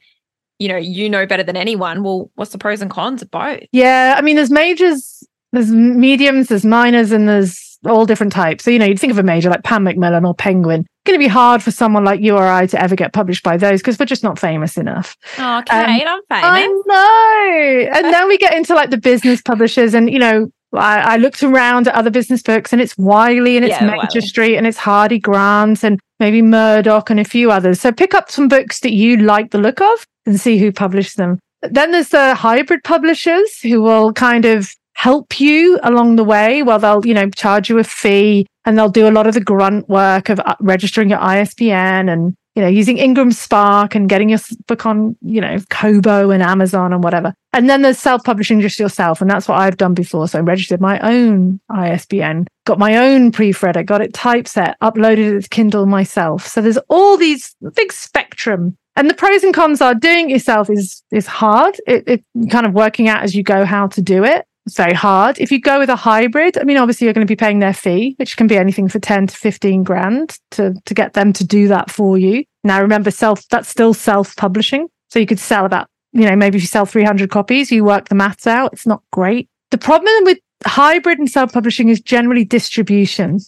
you 0.58 0.68
know, 0.68 0.76
you 0.76 1.08
know 1.08 1.26
better 1.26 1.44
than 1.44 1.56
anyone. 1.56 2.02
Well, 2.02 2.30
what's 2.34 2.50
the 2.50 2.58
pros 2.58 2.82
and 2.82 2.90
cons 2.90 3.22
of 3.22 3.30
both? 3.30 3.62
Yeah, 3.72 4.14
I 4.16 4.22
mean, 4.22 4.36
there's 4.36 4.50
majors, 4.50 5.22
there's 5.52 5.70
mediums, 5.70 6.48
there's 6.48 6.64
minors, 6.64 7.12
and 7.12 7.28
there's 7.28 7.67
all 7.86 8.06
different 8.06 8.32
types. 8.32 8.64
So, 8.64 8.70
you 8.70 8.78
know, 8.78 8.86
you'd 8.86 8.98
think 8.98 9.12
of 9.12 9.18
a 9.18 9.22
major 9.22 9.50
like 9.50 9.62
Pan 9.62 9.84
Macmillan 9.84 10.24
or 10.24 10.34
Penguin. 10.34 10.80
It's 10.80 11.06
going 11.06 11.18
to 11.18 11.24
be 11.24 11.28
hard 11.28 11.62
for 11.62 11.70
someone 11.70 12.04
like 12.04 12.20
you 12.20 12.36
or 12.36 12.46
I 12.46 12.66
to 12.66 12.82
ever 12.82 12.96
get 12.96 13.12
published 13.12 13.42
by 13.42 13.56
those 13.56 13.80
because 13.80 13.98
we're 13.98 14.06
just 14.06 14.24
not 14.24 14.38
famous 14.38 14.76
enough. 14.76 15.16
Okay, 15.34 15.44
um, 15.44 15.62
I'm 15.70 16.22
famous. 16.28 16.28
I 16.30 16.66
know. 16.86 17.90
And 17.94 18.04
then 18.12 18.28
we 18.28 18.38
get 18.38 18.54
into 18.54 18.74
like 18.74 18.90
the 18.90 18.98
business 18.98 19.40
publishers, 19.40 19.94
and 19.94 20.10
you 20.10 20.18
know, 20.18 20.50
I, 20.72 21.14
I, 21.14 21.16
looked 21.16 21.42
around 21.42 21.88
at 21.88 21.94
other 21.94 22.10
business 22.10 22.42
books 22.42 22.72
and 22.72 22.82
it's 22.82 22.96
Wiley 22.98 23.56
and 23.56 23.64
it's 23.64 23.80
yeah, 23.80 23.86
Major 23.86 23.96
Wiley. 23.96 24.20
Street 24.20 24.56
and 24.56 24.66
it's 24.66 24.76
Hardie 24.76 25.20
Grant 25.20 25.82
and 25.82 25.98
maybe 26.20 26.42
Murdoch 26.42 27.08
and 27.08 27.18
a 27.18 27.24
few 27.24 27.50
others. 27.50 27.80
So 27.80 27.90
pick 27.90 28.14
up 28.14 28.30
some 28.30 28.48
books 28.48 28.80
that 28.80 28.92
you 28.92 29.16
like 29.16 29.50
the 29.50 29.58
look 29.58 29.80
of 29.80 30.06
and 30.26 30.38
see 30.38 30.58
who 30.58 30.70
published 30.70 31.16
them. 31.16 31.38
Then 31.62 31.90
there's 31.92 32.10
the 32.10 32.34
hybrid 32.34 32.84
publishers 32.84 33.60
who 33.62 33.80
will 33.80 34.12
kind 34.12 34.44
of 34.44 34.70
help 34.98 35.38
you 35.38 35.78
along 35.84 36.16
the 36.16 36.24
way. 36.24 36.64
Well, 36.64 36.80
they'll, 36.80 37.06
you 37.06 37.14
know, 37.14 37.30
charge 37.30 37.70
you 37.70 37.78
a 37.78 37.84
fee 37.84 38.46
and 38.64 38.76
they'll 38.76 38.88
do 38.88 39.08
a 39.08 39.12
lot 39.12 39.28
of 39.28 39.34
the 39.34 39.40
grunt 39.40 39.88
work 39.88 40.28
of 40.28 40.40
uh, 40.40 40.56
registering 40.58 41.08
your 41.08 41.20
ISBN 41.20 42.08
and 42.08 42.34
you 42.56 42.62
know, 42.62 42.68
using 42.68 42.98
Ingram 42.98 43.30
Spark 43.30 43.94
and 43.94 44.08
getting 44.08 44.30
your 44.30 44.40
book 44.66 44.84
on, 44.84 45.16
you 45.20 45.40
know, 45.40 45.58
Kobo 45.70 46.30
and 46.30 46.42
Amazon 46.42 46.92
and 46.92 47.04
whatever. 47.04 47.32
And 47.52 47.70
then 47.70 47.82
there's 47.82 48.00
self-publishing 48.00 48.60
just 48.60 48.80
yourself. 48.80 49.20
And 49.20 49.30
that's 49.30 49.46
what 49.46 49.60
I've 49.60 49.76
done 49.76 49.94
before. 49.94 50.26
So 50.26 50.40
I 50.40 50.42
registered 50.42 50.80
my 50.80 50.98
own 50.98 51.60
ISBN, 51.70 52.48
got 52.66 52.80
my 52.80 52.96
own 52.96 53.30
proofreader, 53.30 53.84
got 53.84 54.00
it 54.00 54.12
typeset, 54.12 54.74
uploaded 54.82 55.36
it 55.36 55.42
to 55.42 55.48
Kindle 55.48 55.86
myself. 55.86 56.48
So 56.48 56.60
there's 56.60 56.78
all 56.88 57.16
these 57.16 57.54
big 57.76 57.92
spectrum. 57.92 58.76
And 58.96 59.08
the 59.08 59.14
pros 59.14 59.44
and 59.44 59.54
cons 59.54 59.80
are 59.80 59.94
doing 59.94 60.30
it 60.30 60.32
yourself 60.32 60.68
is 60.68 61.04
is 61.12 61.28
hard. 61.28 61.76
It, 61.86 62.02
it 62.08 62.24
kind 62.50 62.66
of 62.66 62.72
working 62.72 63.08
out 63.08 63.22
as 63.22 63.36
you 63.36 63.44
go 63.44 63.64
how 63.64 63.86
to 63.86 64.02
do 64.02 64.24
it. 64.24 64.47
Very 64.74 64.94
hard. 64.94 65.38
If 65.38 65.50
you 65.50 65.60
go 65.60 65.78
with 65.78 65.88
a 65.88 65.96
hybrid, 65.96 66.58
I 66.58 66.64
mean, 66.64 66.76
obviously 66.76 67.06
you're 67.06 67.14
going 67.14 67.26
to 67.26 67.30
be 67.30 67.36
paying 67.36 67.58
their 67.58 67.74
fee, 67.74 68.14
which 68.18 68.36
can 68.36 68.46
be 68.46 68.56
anything 68.56 68.88
for 68.88 68.98
10 68.98 69.28
to 69.28 69.36
15 69.36 69.82
grand 69.82 70.38
to, 70.52 70.74
to 70.84 70.94
get 70.94 71.14
them 71.14 71.32
to 71.34 71.44
do 71.44 71.68
that 71.68 71.90
for 71.90 72.18
you. 72.18 72.44
Now, 72.64 72.80
remember, 72.80 73.10
self, 73.10 73.46
that's 73.48 73.68
still 73.68 73.94
self 73.94 74.36
publishing. 74.36 74.88
So 75.10 75.18
you 75.18 75.26
could 75.26 75.38
sell 75.38 75.64
about, 75.64 75.88
you 76.12 76.28
know, 76.28 76.36
maybe 76.36 76.56
if 76.56 76.62
you 76.62 76.68
sell 76.68 76.86
300 76.86 77.30
copies, 77.30 77.72
you 77.72 77.84
work 77.84 78.08
the 78.08 78.14
maths 78.14 78.46
out. 78.46 78.72
It's 78.72 78.86
not 78.86 79.02
great. 79.12 79.48
The 79.70 79.78
problem 79.78 80.24
with 80.24 80.38
hybrid 80.66 81.18
and 81.18 81.30
self 81.30 81.52
publishing 81.52 81.88
is 81.88 82.00
generally 82.00 82.44
distribution. 82.44 83.40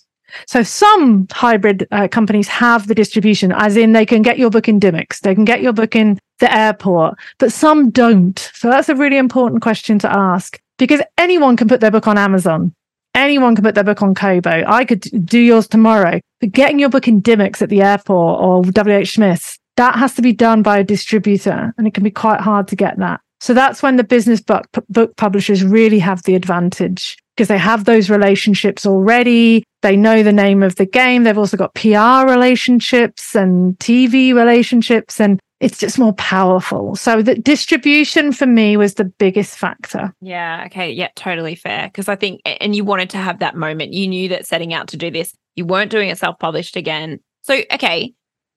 So 0.47 0.63
some 0.63 1.27
hybrid 1.31 1.87
uh, 1.91 2.09
companies 2.09 2.49
have 2.49 2.87
the 2.87 2.95
distribution, 2.95 3.53
as 3.53 3.77
in 3.77 3.93
they 3.93 4.07
can 4.07 4.23
get 4.23 4.39
your 4.39 4.51
book 4.51 4.69
in 4.69 4.79
Dymocks, 4.79 5.21
they 5.21 5.35
can 5.35 5.45
get 5.45 5.61
your 5.61 5.73
book 5.73 5.97
in 5.97 6.19
the 6.39 6.55
airport, 6.55 7.15
but 7.39 7.53
some 7.53 7.91
don't. 7.91 8.39
So 8.55 8.71
that's 8.71 8.89
a 8.89 8.95
really 8.95 9.19
important 9.19 9.63
question 9.63 9.99
to 10.01 10.13
ask 10.13 10.61
because 10.87 11.03
anyone 11.19 11.57
can 11.57 11.69
put 11.69 11.81
their 11.81 11.91
book 11.91 12.09
on 12.09 12.19
Amazon. 12.19 12.75
Anyone 13.15 13.55
can 13.55 13.65
put 13.65 13.75
their 13.75 13.85
book 13.85 14.03
on 14.03 14.15
Kobo. 14.15 14.65
I 14.67 14.85
could 14.85 15.03
do 15.27 15.39
yours 15.39 15.69
tomorrow. 15.69 16.21
But 16.41 16.53
getting 16.53 16.79
your 16.79 16.89
book 16.89 17.07
in 17.07 17.21
Dymocks 17.21 17.61
at 17.61 17.69
the 17.69 17.83
airport 17.83 18.41
or 18.41 18.63
WH 18.63 19.07
Smith's, 19.07 19.59
that 19.77 19.97
has 19.97 20.15
to 20.15 20.23
be 20.23 20.33
done 20.33 20.63
by 20.63 20.79
a 20.79 20.85
distributor 20.85 21.75
and 21.77 21.87
it 21.87 21.95
can 21.95 22.03
be 22.03 22.11
quite 22.11 22.41
hard 22.41 22.67
to 22.69 22.77
get 22.77 22.99
that. 22.99 23.21
So 23.41 23.55
that's 23.55 23.83
when 23.83 23.97
the 23.97 24.05
business 24.05 24.41
book, 24.41 24.67
book 24.89 25.17
publishers 25.17 25.65
really 25.65 25.99
have 25.99 26.23
the 26.23 26.35
advantage 26.35 27.17
because 27.37 27.49
they 27.49 27.59
have 27.59 27.85
those 27.85 28.11
relationships 28.11 28.85
already. 28.85 29.65
They 29.83 29.97
know 29.97 30.23
the 30.23 30.33
name 30.33 30.63
of 30.63 30.77
the 30.77 30.87
game. 30.87 31.25
They've 31.25 31.39
also 31.39 31.57
got 31.57 31.75
PR 31.75 32.31
relationships 32.31 33.35
and 33.35 33.79
TV 33.79 34.35
relationships 34.35 35.21
and 35.21 35.41
it's 35.61 35.79
just 35.79 35.99
more 35.99 36.15
powerful. 36.15 36.97
So 36.97 37.23
the 37.23 37.35
distribution 37.35 38.33
for 38.33 38.47
me 38.47 38.77
was 38.79 38.95
the 38.95 39.05
biggest 39.05 39.59
factor. 39.59 40.15
Yeah. 40.23 40.65
Okay. 40.67 40.91
Yeah. 40.91 41.09
Totally 41.17 41.55
fair. 41.55 41.89
Because 41.89 42.09
I 42.09 42.17
think, 42.17 42.41
and 42.45 42.75
you 42.75 42.83
wanted 42.83 43.11
to 43.11 43.19
have 43.19 43.39
that 43.41 43.57
moment. 43.57 43.93
You 43.93 44.09
knew 44.09 44.29
that 44.31 44.47
setting 44.47 44.73
out 44.73 44.89
to 44.89 44.97
do 44.97 45.11
this, 45.11 45.35
you 45.57 45.67
weren't 45.67 45.91
doing 45.91 46.09
it 46.09 46.19
self 46.19 46.39
published 46.39 46.77
again. 46.77 47.21
So, 47.43 47.61
okay. 47.73 48.15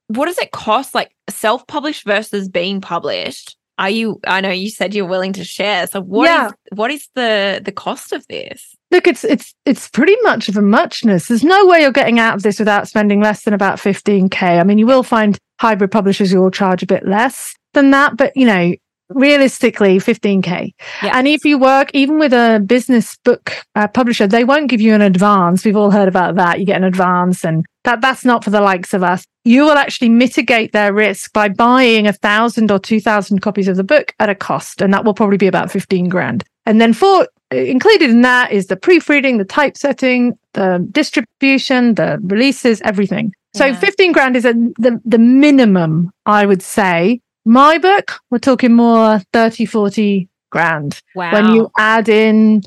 What 0.08 0.26
does 0.26 0.38
it 0.38 0.52
cost, 0.52 0.96
like 0.96 1.16
self 1.30 1.66
published 1.68 2.06
versus 2.06 2.48
being 2.48 2.82
published? 2.82 3.58
Are 3.78 3.90
you? 3.90 4.20
I 4.28 4.42
know 4.42 4.52
you 4.52 4.70
said 4.70 4.94
you're 4.94 5.08
willing 5.08 5.34
to 5.34 5.44
share. 5.44 5.88
So 5.88 6.02
what 6.02 6.26
yeah. 6.26 6.48
is, 6.48 6.54
what 6.74 6.92
is 6.92 7.10
the 7.16 7.62
the 7.64 7.72
cost 7.72 8.12
of 8.12 8.26
this? 8.28 8.76
Look, 8.92 9.08
it's 9.08 9.24
it's 9.24 9.54
it's 9.66 9.90
pretty 9.90 10.16
much 10.22 10.48
of 10.48 10.58
a 10.58 10.62
muchness. 10.62 11.28
There's 11.28 11.44
no 11.44 11.66
way 11.66 11.82
you're 11.82 11.92
getting 11.92 12.20
out 12.20 12.36
of 12.36 12.44
this 12.44 12.60
without 12.60 12.88
spending 12.88 13.20
less 13.20 13.44
than 13.44 13.54
about 13.54 13.80
15k. 13.80 14.42
I 14.44 14.64
mean, 14.64 14.78
you 14.78 14.86
will 14.86 15.04
find 15.04 15.38
hybrid 15.60 15.92
publishers 15.92 16.32
who 16.32 16.42
will 16.42 16.52
charge 16.52 16.84
a 16.84 16.88
bit 16.88 17.08
less 17.08 17.56
than 17.74 17.92
that, 17.92 18.16
but 18.18 18.36
you 18.36 18.46
know, 18.46 18.74
realistically 19.16 19.98
15k 19.98 20.74
yeah. 21.02 21.18
and 21.18 21.28
if 21.28 21.46
you 21.46 21.58
work 21.58 21.90
even 21.94 22.20
with 22.20 22.34
a 22.34 22.62
business 22.66 23.18
book 23.24 23.54
uh, 23.76 23.88
publisher 23.88 24.28
they 24.28 24.44
won't 24.44 24.70
give 24.70 24.82
you 24.82 24.94
an 24.94 25.02
advance 25.02 25.66
we've 25.66 25.78
all 25.78 25.92
heard 25.92 26.08
about 26.08 26.36
that 26.36 26.60
you 26.60 26.66
get 26.66 26.78
an 26.78 26.84
advance 26.84 27.44
and 27.44 27.66
that 27.84 28.02
that's 28.02 28.26
not 28.26 28.44
for 28.44 28.50
the 28.50 28.62
likes 28.62 28.94
of 28.94 29.04
us 29.04 29.26
you 29.46 29.64
will 29.64 29.78
actually 29.78 30.10
mitigate 30.10 30.72
their 30.72 30.94
risk 30.94 31.34
by 31.34 31.50
buying 31.50 32.08
a 32.08 32.14
thousand 32.14 32.72
or 32.72 32.80
two 32.80 33.00
thousand 33.00 33.40
copies 33.40 33.68
of 33.68 33.76
the 33.76 33.84
book 33.84 34.14
at 34.20 34.30
a 34.30 34.36
cost 34.36 34.82
and 34.82 34.94
that 34.94 35.04
will 35.04 35.14
probably 35.14 35.38
be 35.38 35.48
about 35.48 35.72
15 35.72 36.10
grand 36.10 36.44
and 36.66 36.80
then 36.80 36.94
for 36.94 37.28
included 37.52 38.10
in 38.10 38.22
that 38.22 38.52
is 38.52 38.68
the 38.68 38.76
proofreading 38.76 39.38
the 39.38 39.46
typesetting 39.46 40.38
the 40.54 40.86
distribution 40.92 41.96
the 41.96 42.20
releases 42.24 42.82
everything 42.82 43.34
so 43.56 43.68
yeah. 43.68 43.80
15 43.80 44.12
grand 44.12 44.36
is 44.36 44.46
a, 44.46 44.54
the, 44.54 45.00
the 45.06 45.20
minimum, 45.20 46.12
I 46.26 46.46
would 46.46 46.62
say. 46.62 47.22
My 47.46 47.78
book, 47.78 48.20
we're 48.30 48.40
talking 48.40 48.74
more 48.74 49.20
30, 49.34 49.66
40 49.66 50.30
grand. 50.50 51.02
Wow. 51.16 51.34
When 51.34 51.48
you 51.54 51.70
add 51.78 52.08
in 52.08 52.64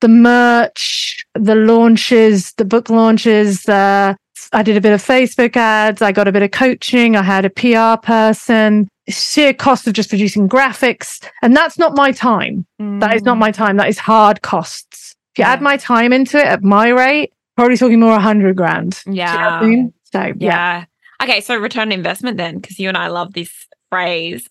the 0.00 0.08
merch, 0.08 1.24
the 1.34 1.54
launches, 1.54 2.52
the 2.54 2.64
book 2.64 2.90
launches, 2.90 3.68
uh, 3.68 4.14
I 4.52 4.62
did 4.62 4.76
a 4.76 4.80
bit 4.80 4.92
of 4.92 5.02
Facebook 5.02 5.56
ads. 5.56 6.02
I 6.02 6.12
got 6.12 6.28
a 6.28 6.32
bit 6.32 6.42
of 6.42 6.50
coaching. 6.50 7.16
I 7.16 7.22
had 7.22 7.44
a 7.44 7.50
PR 7.50 8.00
person, 8.04 8.88
sheer 9.08 9.52
cost 9.54 9.86
of 9.86 9.94
just 9.94 10.10
producing 10.10 10.48
graphics. 10.48 11.26
And 11.42 11.56
that's 11.56 11.78
not 11.78 11.96
my 11.96 12.12
time. 12.12 12.66
Mm. 12.80 13.00
That 13.00 13.16
is 13.16 13.22
not 13.22 13.36
mm. 13.36 13.40
my 13.40 13.50
time. 13.50 13.76
That 13.76 13.88
is 13.88 13.98
hard 13.98 14.42
costs. 14.42 15.14
If 15.34 15.38
you 15.38 15.44
yeah. 15.44 15.52
add 15.52 15.62
my 15.62 15.76
time 15.76 16.12
into 16.12 16.38
it 16.38 16.46
at 16.46 16.62
my 16.62 16.88
rate, 16.88 17.32
probably 17.56 17.76
talking 17.76 18.00
more 18.00 18.14
a 18.14 18.20
hundred 18.20 18.56
grand. 18.56 19.02
Yeah. 19.06 19.62
You 19.62 19.76
know 19.76 19.92
so 20.12 20.20
yeah. 20.20 20.34
yeah. 20.38 20.84
Okay, 21.20 21.40
so 21.40 21.56
return 21.56 21.90
investment 21.90 22.36
then, 22.36 22.58
because 22.58 22.78
you 22.78 22.88
and 22.88 22.96
I 22.96 23.08
love 23.08 23.32
this 23.32 23.66
phrase. 23.90 24.46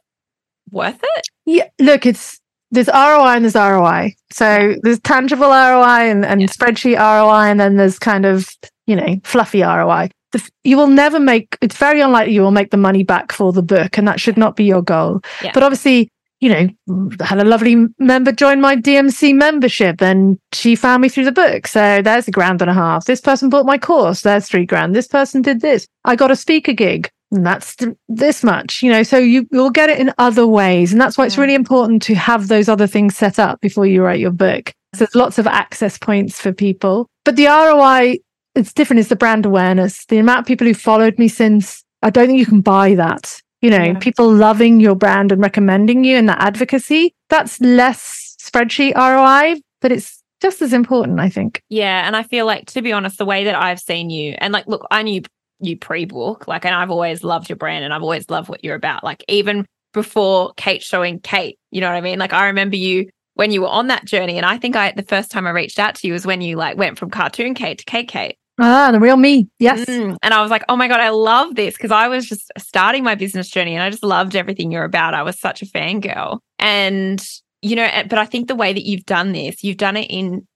Worth 0.71 0.99
it? 1.01 1.27
Yeah. 1.45 1.67
Look, 1.79 2.05
it's 2.05 2.39
there's 2.71 2.87
ROI 2.87 3.35
and 3.35 3.45
there's 3.45 3.55
ROI. 3.55 4.15
So 4.31 4.75
there's 4.83 4.99
tangible 4.99 5.49
ROI 5.49 6.09
and, 6.09 6.25
and 6.25 6.41
yeah. 6.41 6.47
spreadsheet 6.47 6.97
ROI, 6.97 7.49
and 7.49 7.59
then 7.59 7.77
there's 7.77 7.99
kind 7.99 8.25
of, 8.25 8.49
you 8.85 8.95
know, 8.95 9.19
fluffy 9.23 9.61
ROI. 9.61 10.09
The, 10.33 10.49
you 10.63 10.75
will 10.75 10.87
never 10.87 11.19
make, 11.19 11.57
it's 11.61 11.77
very 11.77 12.01
unlikely 12.01 12.33
you 12.33 12.41
will 12.41 12.51
make 12.51 12.71
the 12.71 12.77
money 12.77 13.03
back 13.03 13.31
for 13.31 13.53
the 13.53 13.63
book, 13.63 13.97
and 13.97 14.07
that 14.07 14.19
should 14.19 14.37
not 14.37 14.55
be 14.55 14.65
your 14.65 14.81
goal. 14.81 15.21
Yeah. 15.41 15.51
But 15.53 15.63
obviously, 15.63 16.09
you 16.39 16.49
know, 16.49 17.17
had 17.21 17.39
a 17.39 17.45
lovely 17.45 17.87
member 17.97 18.31
join 18.31 18.61
my 18.61 18.75
DMC 18.75 19.33
membership 19.33 20.01
and 20.03 20.37
she 20.53 20.75
found 20.75 21.01
me 21.01 21.09
through 21.09 21.25
the 21.25 21.31
book. 21.31 21.65
So 21.65 22.01
there's 22.03 22.27
a 22.27 22.31
grand 22.31 22.61
and 22.61 22.69
a 22.69 22.75
half. 22.75 23.05
This 23.05 23.21
person 23.21 23.49
bought 23.49 23.65
my 23.65 23.79
course. 23.79 24.21
There's 24.21 24.47
three 24.47 24.65
grand. 24.65 24.93
This 24.95 25.07
person 25.07 25.41
did 25.41 25.61
this. 25.61 25.87
I 26.05 26.15
got 26.15 26.29
a 26.29 26.35
speaker 26.35 26.73
gig. 26.73 27.09
And 27.31 27.45
that's 27.45 27.75
th- 27.75 27.95
this 28.07 28.43
much, 28.43 28.81
you 28.81 28.91
know, 28.91 29.03
so 29.03 29.17
you, 29.17 29.47
you'll 29.51 29.69
get 29.69 29.89
it 29.89 29.99
in 29.99 30.13
other 30.17 30.47
ways. 30.47 30.91
And 30.91 31.01
that's 31.01 31.17
why 31.17 31.25
it's 31.25 31.37
really 31.37 31.55
important 31.55 32.01
to 32.03 32.15
have 32.15 32.47
those 32.47 32.69
other 32.69 32.87
things 32.87 33.17
set 33.17 33.37
up 33.37 33.59
before 33.59 33.85
you 33.85 34.03
write 34.03 34.19
your 34.19 34.31
book. 34.31 34.71
So 34.93 34.99
there's 34.99 35.15
lots 35.15 35.37
of 35.37 35.45
access 35.45 35.97
points 35.97 36.39
for 36.39 36.53
people. 36.53 37.09
But 37.25 37.35
the 37.35 37.47
ROI, 37.47 38.19
it's 38.55 38.73
different, 38.73 39.01
is 39.01 39.09
the 39.09 39.17
brand 39.17 39.45
awareness. 39.45 40.05
The 40.05 40.19
amount 40.19 40.39
of 40.39 40.45
people 40.45 40.65
who 40.65 40.73
followed 40.73 41.19
me 41.19 41.27
since, 41.27 41.83
I 42.01 42.09
don't 42.09 42.27
think 42.27 42.39
you 42.39 42.45
can 42.45 42.61
buy 42.61 42.95
that 42.95 43.41
you 43.61 43.69
know, 43.69 43.83
yeah. 43.83 43.99
people 43.99 44.31
loving 44.31 44.79
your 44.79 44.95
brand 44.95 45.31
and 45.31 45.41
recommending 45.41 46.03
you 46.03 46.17
and 46.17 46.29
that 46.29 46.41
advocacy, 46.41 47.15
that's 47.29 47.59
less 47.59 48.35
spreadsheet 48.39 48.95
ROI, 48.95 49.59
but 49.81 49.91
it's 49.91 50.23
just 50.41 50.61
as 50.61 50.73
important, 50.73 51.19
I 51.19 51.29
think. 51.29 51.63
Yeah. 51.69 52.05
And 52.05 52.15
I 52.15 52.23
feel 52.23 52.45
like, 52.45 52.67
to 52.67 52.81
be 52.81 52.93
honest, 52.93 53.17
the 53.17 53.25
way 53.25 53.45
that 53.45 53.55
I've 53.55 53.79
seen 53.79 54.09
you, 54.09 54.35
and 54.37 54.53
like, 54.53 54.67
look, 54.67 54.85
I 54.91 55.01
knew 55.01 55.23
you 55.59 55.77
pre 55.77 56.05
book, 56.05 56.47
like, 56.47 56.65
and 56.65 56.75
I've 56.75 56.91
always 56.91 57.23
loved 57.23 57.49
your 57.49 57.55
brand 57.55 57.83
and 57.83 57.93
I've 57.93 58.03
always 58.03 58.29
loved 58.29 58.49
what 58.49 58.63
you're 58.63 58.75
about. 58.75 59.03
Like, 59.03 59.23
even 59.27 59.65
before 59.93 60.53
Kate 60.57 60.83
showing 60.83 61.19
Kate, 61.19 61.57
you 61.71 61.81
know 61.81 61.87
what 61.87 61.97
I 61.97 62.01
mean? 62.01 62.19
Like, 62.19 62.33
I 62.33 62.47
remember 62.47 62.75
you 62.75 63.09
when 63.37 63.51
you 63.51 63.61
were 63.61 63.67
on 63.67 63.87
that 63.87 64.05
journey. 64.05 64.37
And 64.37 64.45
I 64.45 64.57
think 64.57 64.75
I, 64.75 64.91
the 64.91 65.03
first 65.03 65.31
time 65.31 65.45
I 65.45 65.51
reached 65.51 65.79
out 65.79 65.95
to 65.95 66.07
you 66.07 66.13
was 66.13 66.25
when 66.25 66.41
you 66.41 66.55
like 66.55 66.75
went 66.75 66.97
from 66.97 67.11
cartoon 67.11 67.53
Kate 67.53 67.77
to 67.77 67.85
Kate 67.85 68.07
Kate. 68.07 68.37
Ah, 68.59 68.91
the 68.91 68.99
real 68.99 69.17
me. 69.17 69.47
Yes. 69.59 69.85
Mm. 69.85 70.17
And 70.23 70.33
I 70.33 70.41
was 70.41 70.49
like, 70.49 70.63
oh 70.67 70.75
my 70.75 70.87
God, 70.87 70.99
I 70.99 71.09
love 71.09 71.53
this 71.53 71.75
because 71.75 71.91
I 71.91 72.07
was 72.07 72.27
just 72.27 72.51
starting 72.57 73.03
my 73.03 73.13
business 73.13 73.49
journey 73.49 73.75
and 73.75 73.83
I 73.83 73.91
just 73.91 74.03
loved 74.03 74.35
everything 74.35 74.71
you're 74.71 74.83
about. 74.83 75.13
I 75.13 75.21
was 75.21 75.39
such 75.39 75.61
a 75.61 75.67
fangirl. 75.67 76.39
And, 76.57 77.23
you 77.61 77.75
know, 77.75 77.87
but 78.09 78.17
I 78.17 78.25
think 78.25 78.47
the 78.47 78.55
way 78.55 78.73
that 78.73 78.83
you've 78.83 79.05
done 79.05 79.33
this, 79.33 79.63
you've 79.63 79.77
done 79.77 79.95
it 79.95 80.09
in 80.09 80.47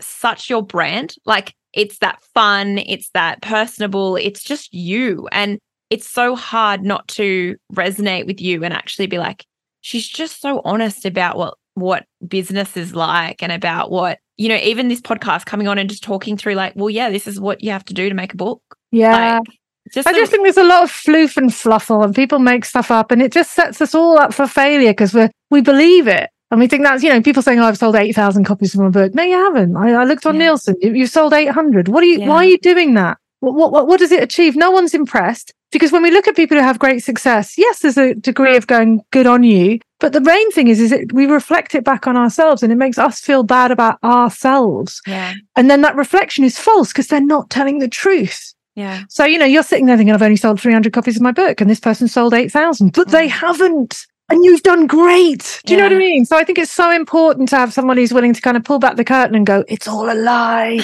such 0.00 0.50
your 0.50 0.64
brand. 0.64 1.14
Like 1.24 1.54
it's 1.74 1.98
that 1.98 2.22
fun, 2.34 2.78
it's 2.78 3.10
that 3.10 3.42
personable, 3.42 4.16
it's 4.16 4.42
just 4.42 4.72
you. 4.72 5.28
And 5.32 5.58
it's 5.90 6.08
so 6.08 6.34
hard 6.34 6.82
not 6.82 7.06
to 7.08 7.56
resonate 7.72 8.26
with 8.26 8.40
you 8.40 8.64
and 8.64 8.72
actually 8.72 9.06
be 9.06 9.18
like, 9.18 9.44
she's 9.80 10.08
just 10.08 10.40
so 10.40 10.60
honest 10.64 11.04
about 11.04 11.36
what 11.36 11.54
what 11.76 12.06
business 12.26 12.76
is 12.76 12.94
like 12.94 13.42
and 13.42 13.50
about 13.50 13.90
what 13.90 14.18
you 14.36 14.48
know, 14.48 14.56
even 14.56 14.88
this 14.88 15.00
podcast 15.00 15.46
coming 15.46 15.68
on 15.68 15.78
and 15.78 15.88
just 15.88 16.02
talking 16.02 16.36
through, 16.36 16.54
like, 16.54 16.72
well, 16.74 16.90
yeah, 16.90 17.10
this 17.10 17.26
is 17.26 17.38
what 17.38 17.62
you 17.62 17.70
have 17.70 17.84
to 17.84 17.94
do 17.94 18.08
to 18.08 18.14
make 18.14 18.34
a 18.34 18.36
book. 18.36 18.60
Yeah. 18.90 19.38
Like, 19.38 19.58
just 19.92 20.08
I 20.08 20.12
just 20.12 20.30
think 20.30 20.44
there's 20.44 20.56
a 20.56 20.64
lot 20.64 20.82
of 20.82 20.90
floof 20.90 21.36
and 21.36 21.54
fluffle, 21.54 22.02
and 22.02 22.14
people 22.14 22.38
make 22.38 22.64
stuff 22.64 22.90
up, 22.90 23.10
and 23.10 23.20
it 23.20 23.32
just 23.32 23.52
sets 23.52 23.82
us 23.82 23.94
all 23.94 24.18
up 24.18 24.32
for 24.32 24.46
failure 24.46 24.90
because 24.90 25.12
we 25.12 25.28
we 25.50 25.60
believe 25.60 26.08
it. 26.08 26.30
And 26.50 26.60
we 26.60 26.66
think 26.66 26.84
that's, 26.84 27.02
you 27.02 27.10
know, 27.10 27.20
people 27.20 27.42
saying, 27.42 27.58
oh, 27.58 27.64
I've 27.64 27.78
sold 27.78 27.96
8,000 27.96 28.44
copies 28.44 28.74
of 28.74 28.80
my 28.80 28.88
book. 28.88 29.14
No, 29.14 29.22
you 29.22 29.36
haven't. 29.36 29.76
I, 29.76 29.92
I 29.92 30.04
looked 30.04 30.26
on 30.26 30.36
yeah. 30.36 30.46
Nielsen. 30.46 30.76
You, 30.80 31.00
have 31.00 31.10
sold 31.10 31.32
800. 31.32 31.88
What 31.88 32.02
are 32.02 32.06
you, 32.06 32.20
yeah. 32.20 32.28
why 32.28 32.36
are 32.36 32.44
you 32.44 32.58
doing 32.58 32.94
that? 32.94 33.18
What, 33.40 33.72
what, 33.72 33.86
what 33.86 33.98
does 33.98 34.12
it 34.12 34.22
achieve? 34.22 34.54
No 34.56 34.70
one's 34.70 34.94
impressed 34.94 35.52
because 35.72 35.90
when 35.90 36.02
we 36.02 36.10
look 36.10 36.28
at 36.28 36.36
people 36.36 36.56
who 36.56 36.62
have 36.62 36.78
great 36.78 37.00
success, 37.02 37.58
yes, 37.58 37.80
there's 37.80 37.98
a 37.98 38.14
degree 38.14 38.56
of 38.56 38.66
going 38.66 39.02
good 39.10 39.26
on 39.26 39.42
you. 39.42 39.80
But 40.00 40.12
the 40.12 40.20
main 40.20 40.50
thing 40.52 40.68
is, 40.68 40.80
is 40.80 40.92
it, 40.92 41.12
we 41.12 41.26
reflect 41.26 41.74
it 41.74 41.82
back 41.84 42.06
on 42.06 42.16
ourselves 42.16 42.62
and 42.62 42.72
it 42.72 42.76
makes 42.76 42.98
us 42.98 43.20
feel 43.20 43.42
bad 43.42 43.70
about 43.70 43.98
ourselves. 44.04 45.00
Yeah. 45.06 45.34
And 45.56 45.70
then 45.70 45.80
that 45.80 45.96
reflection 45.96 46.44
is 46.44 46.58
false 46.58 46.92
because 46.92 47.08
they're 47.08 47.20
not 47.20 47.50
telling 47.50 47.78
the 47.80 47.88
truth. 47.88 48.54
Yeah. 48.76 49.02
So, 49.08 49.24
you 49.24 49.38
know, 49.38 49.44
you're 49.46 49.62
sitting 49.62 49.86
there 49.86 49.96
thinking, 49.96 50.14
I've 50.14 50.22
only 50.22 50.36
sold 50.36 50.60
300 50.60 50.92
copies 50.92 51.16
of 51.16 51.22
my 51.22 51.32
book 51.32 51.60
and 51.60 51.70
this 51.70 51.80
person 51.80 52.08
sold 52.08 52.34
8,000, 52.34 52.92
but 52.92 53.08
they 53.08 53.28
Mm. 53.28 53.30
haven't. 53.30 54.06
And 54.34 54.44
you've 54.44 54.64
done 54.64 54.88
great. 54.88 55.60
Do 55.64 55.72
you 55.72 55.78
know 55.78 55.84
what 55.84 55.92
I 55.92 55.98
mean? 55.98 56.24
So 56.24 56.36
I 56.36 56.42
think 56.42 56.58
it's 56.58 56.72
so 56.72 56.90
important 56.90 57.48
to 57.50 57.56
have 57.56 57.72
someone 57.72 57.96
who's 57.96 58.12
willing 58.12 58.34
to 58.34 58.40
kind 58.40 58.56
of 58.56 58.64
pull 58.64 58.80
back 58.80 58.96
the 58.96 59.04
curtain 59.04 59.36
and 59.36 59.46
go, 59.46 59.64
it's 59.68 59.86
all 59.86 60.10
a 60.10 60.18
lie. 60.18 60.80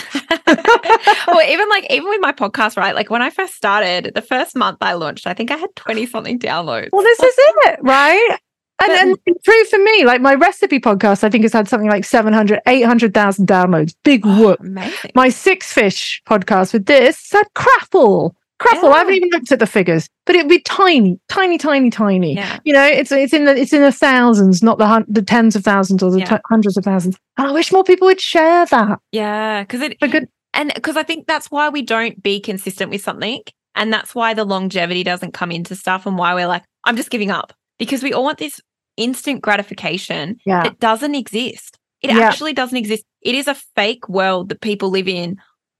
well, 1.26 1.50
even 1.50 1.68
like 1.68 1.84
even 1.90 2.08
with 2.08 2.20
my 2.20 2.30
podcast, 2.30 2.76
right? 2.76 2.94
Like 2.94 3.10
when 3.10 3.22
I 3.22 3.30
first 3.30 3.54
started, 3.54 4.12
the 4.14 4.22
first 4.22 4.54
month 4.54 4.78
I 4.80 4.92
launched, 4.92 5.26
I 5.26 5.34
think 5.34 5.50
I 5.50 5.56
had 5.56 5.74
20 5.74 6.06
something 6.06 6.38
downloads. 6.38 6.90
Well, 6.92 7.02
this 7.02 7.18
is 7.18 7.34
it, 7.38 7.80
right? 7.82 8.38
And, 8.88 9.18
and 9.26 9.36
true 9.44 9.64
for 9.64 9.80
me. 9.80 10.04
Like 10.04 10.20
my 10.20 10.34
recipe 10.34 10.78
podcast, 10.78 11.24
I 11.24 11.28
think 11.28 11.42
has 11.42 11.52
had 11.52 11.66
something 11.66 11.90
like 11.90 12.04
700, 12.04 12.60
800,000 12.68 13.48
downloads. 13.48 13.96
Big 14.04 14.24
oh, 14.24 14.40
whoop. 14.40 14.60
Amazing. 14.60 15.10
My 15.16 15.28
six 15.28 15.72
fish 15.72 16.22
podcast 16.24 16.72
with 16.72 16.86
this 16.86 17.32
had 17.32 17.52
craffle. 17.54 18.36
Craffle. 18.60 18.90
Yeah. 18.90 18.94
I 18.94 18.98
haven't 18.98 19.14
even 19.14 19.30
looked 19.30 19.50
at 19.52 19.58
the 19.58 19.66
figures, 19.66 20.06
but 20.26 20.36
it'd 20.36 20.48
be 20.48 20.60
tiny, 20.60 21.18
tiny, 21.28 21.58
tiny, 21.58 21.90
tiny. 21.90 22.34
Yeah. 22.34 22.58
You 22.64 22.72
know, 22.72 22.84
it's 22.84 23.10
it's 23.10 23.32
in 23.32 23.46
the 23.46 23.56
it's 23.56 23.72
in 23.72 23.82
the 23.82 23.90
thousands, 23.90 24.62
not 24.62 24.78
the 24.78 24.86
hun- 24.86 25.06
the 25.08 25.22
tens 25.22 25.56
of 25.56 25.64
thousands 25.64 26.02
or 26.02 26.10
the 26.10 26.20
Yeah. 26.20 26.24
t- 26.36 26.42
hundreds 26.48 26.76
of 26.76 26.84
thousands. 26.84 27.16
And 27.38 27.48
I 27.48 27.52
wish 27.52 27.72
more 27.72 27.82
people 27.84 28.06
would 28.06 28.20
share 28.20 28.66
that. 28.66 28.98
Yeah. 29.12 29.64
Cause 29.64 29.80
it, 29.80 29.98
good. 29.98 30.28
and 30.54 30.72
because 30.74 30.96
I 30.96 31.02
think 31.02 31.26
that's 31.26 31.50
why 31.50 31.68
we 31.70 31.82
don't 31.82 32.22
be 32.22 32.38
consistent 32.38 32.90
with 32.90 33.02
something. 33.02 33.40
And 33.74 33.92
that's 33.92 34.14
why 34.14 34.34
the 34.34 34.44
longevity 34.44 35.04
doesn't 35.04 35.32
come 35.32 35.50
into 35.50 35.74
stuff 35.74 36.04
and 36.04 36.18
why 36.18 36.34
we're 36.34 36.46
like, 36.48 36.64
I'm 36.84 36.96
just 36.96 37.10
giving 37.10 37.30
up 37.30 37.52
because 37.78 38.02
we 38.02 38.12
all 38.12 38.24
want 38.24 38.38
this 38.38 38.60
instant 38.96 39.40
gratification 39.40 40.36
Yeah. 40.44 40.64
that 40.64 40.78
doesn't 40.80 41.14
exist. 41.14 41.78
It 42.02 42.10
Yeah. 42.10 42.20
actually 42.28 42.52
doesn't 42.52 42.76
exist. 42.76 43.04
It 43.22 43.34
is 43.34 43.48
a 43.48 43.54
fake 43.76 44.06
world 44.08 44.48
that 44.50 44.60
people 44.60 44.90
live 44.90 45.08
in 45.08 45.36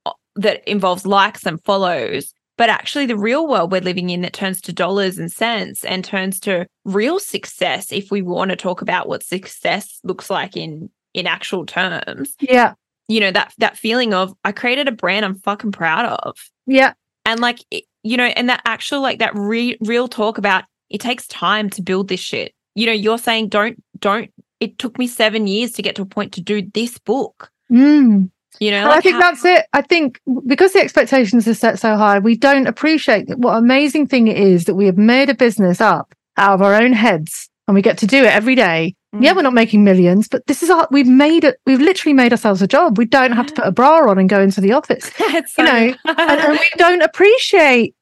uh, 0.07 0.13
that 0.37 0.67
involves 0.67 1.05
likes 1.05 1.45
and 1.45 1.63
follows. 1.65 2.33
But 2.61 2.69
actually, 2.69 3.07
the 3.07 3.17
real 3.17 3.49
world 3.49 3.73
we're 3.73 3.81
living 3.81 4.11
in 4.11 4.21
that 4.21 4.35
turns 4.35 4.61
to 4.61 4.73
dollars 4.75 5.17
and 5.17 5.33
cents 5.33 5.83
and 5.83 6.05
turns 6.05 6.39
to 6.41 6.67
real 6.85 7.19
success, 7.19 7.91
if 7.91 8.11
we 8.11 8.21
want 8.21 8.51
to 8.51 8.57
talk 8.57 8.83
about 8.83 9.09
what 9.09 9.23
success 9.23 9.99
looks 10.05 10.29
like 10.29 10.59
in 10.59 10.91
in 11.15 11.27
actual 11.27 11.65
terms, 11.65 12.35
yeah. 12.39 12.75
you 13.09 13.19
know 13.19 13.31
that 13.31 13.55
that 13.57 13.79
feeling 13.79 14.13
of 14.13 14.35
I 14.45 14.53
created 14.53 14.89
a 14.89 14.93
brand 14.93 15.25
I'm 15.25 15.37
fucking 15.37 15.73
proud 15.73 16.05
of, 16.05 16.37
Yeah. 16.67 16.93
and 17.25 17.41
like 17.41 17.61
you 18.03 18.19
know, 18.19 18.27
and 18.27 18.51
that 18.51 18.61
actual 18.67 19.01
like 19.01 19.21
that 19.21 19.35
re- 19.35 19.79
real 19.81 20.07
talk 20.07 20.37
about 20.37 20.65
it 20.91 21.01
takes 21.01 21.27
time 21.29 21.71
to 21.71 21.81
build 21.81 22.09
this 22.09 22.21
shit. 22.21 22.53
You 22.75 22.85
know, 22.85 22.93
you're 22.93 23.17
saying 23.17 23.49
don't 23.49 23.83
don't. 24.01 24.31
It 24.61 24.77
took 24.79 24.99
me 24.99 25.07
seven 25.07 25.47
years 25.47 25.73
to 25.73 25.83
get 25.83 25.97
to 25.97 26.03
a 26.03 26.07
point 26.07 26.35
to 26.35 26.43
do 26.43 26.61
this 26.75 26.99
book. 26.99 27.51
Mm. 27.73 28.31
You 28.59 28.71
know, 28.73 28.79
And 28.85 28.89
I 28.93 29.01
think 29.01 29.15
how- 29.15 29.21
that's 29.21 29.45
it. 29.45 29.67
I 29.73 29.83
think 29.83 30.21
because 30.47 30.73
the 30.73 30.81
expectations 30.81 31.47
are 31.49 31.55
set 31.55 31.79
so 31.79 31.97
high, 31.97 32.19
we 32.19 32.37
don't 32.37 32.67
appreciate 32.67 33.29
what 33.39 33.57
amazing 33.57 34.07
thing 34.09 34.29
it 34.29 34.37
is 34.37 34.65
that 34.65 34.75
we 34.75 34.87
have 34.87 34.99
made 34.99 35.31
a 35.31 35.35
business 35.35 35.81
up 35.81 36.13
out 36.37 36.55
of 36.55 36.63
our 36.63 36.75
own 36.75 36.93
heads 36.93 37.49
and 37.69 37.75
we 37.75 37.83
get 37.83 37.99
to 37.99 38.07
do 38.07 38.19
it 38.19 38.33
every 38.35 38.55
day. 38.55 38.95
Yeah, 39.19 39.33
Mm. 39.33 39.37
we're 39.37 39.43
not 39.43 39.55
making 39.55 39.83
millions, 39.85 40.29
but 40.29 40.47
this 40.47 40.63
is 40.63 40.71
our, 40.71 40.87
we've 40.91 41.07
made 41.09 41.43
it, 41.45 41.57
we've 41.67 41.81
literally 41.81 42.13
made 42.13 42.33
ourselves 42.33 42.63
a 42.63 42.67
job. 42.69 42.97
We 42.99 43.07
don't 43.07 43.33
have 43.33 43.47
to 43.47 43.55
put 43.55 43.67
a 43.67 43.73
bra 43.73 44.09
on 44.09 44.19
and 44.19 44.29
go 44.29 44.41
into 44.41 44.61
the 44.61 44.73
office. 44.73 45.11
You 45.59 45.65
know, 45.65 45.95
and, 46.05 46.19
and 46.41 46.53
we 46.53 46.69
don't 46.77 47.03
appreciate 47.03 47.95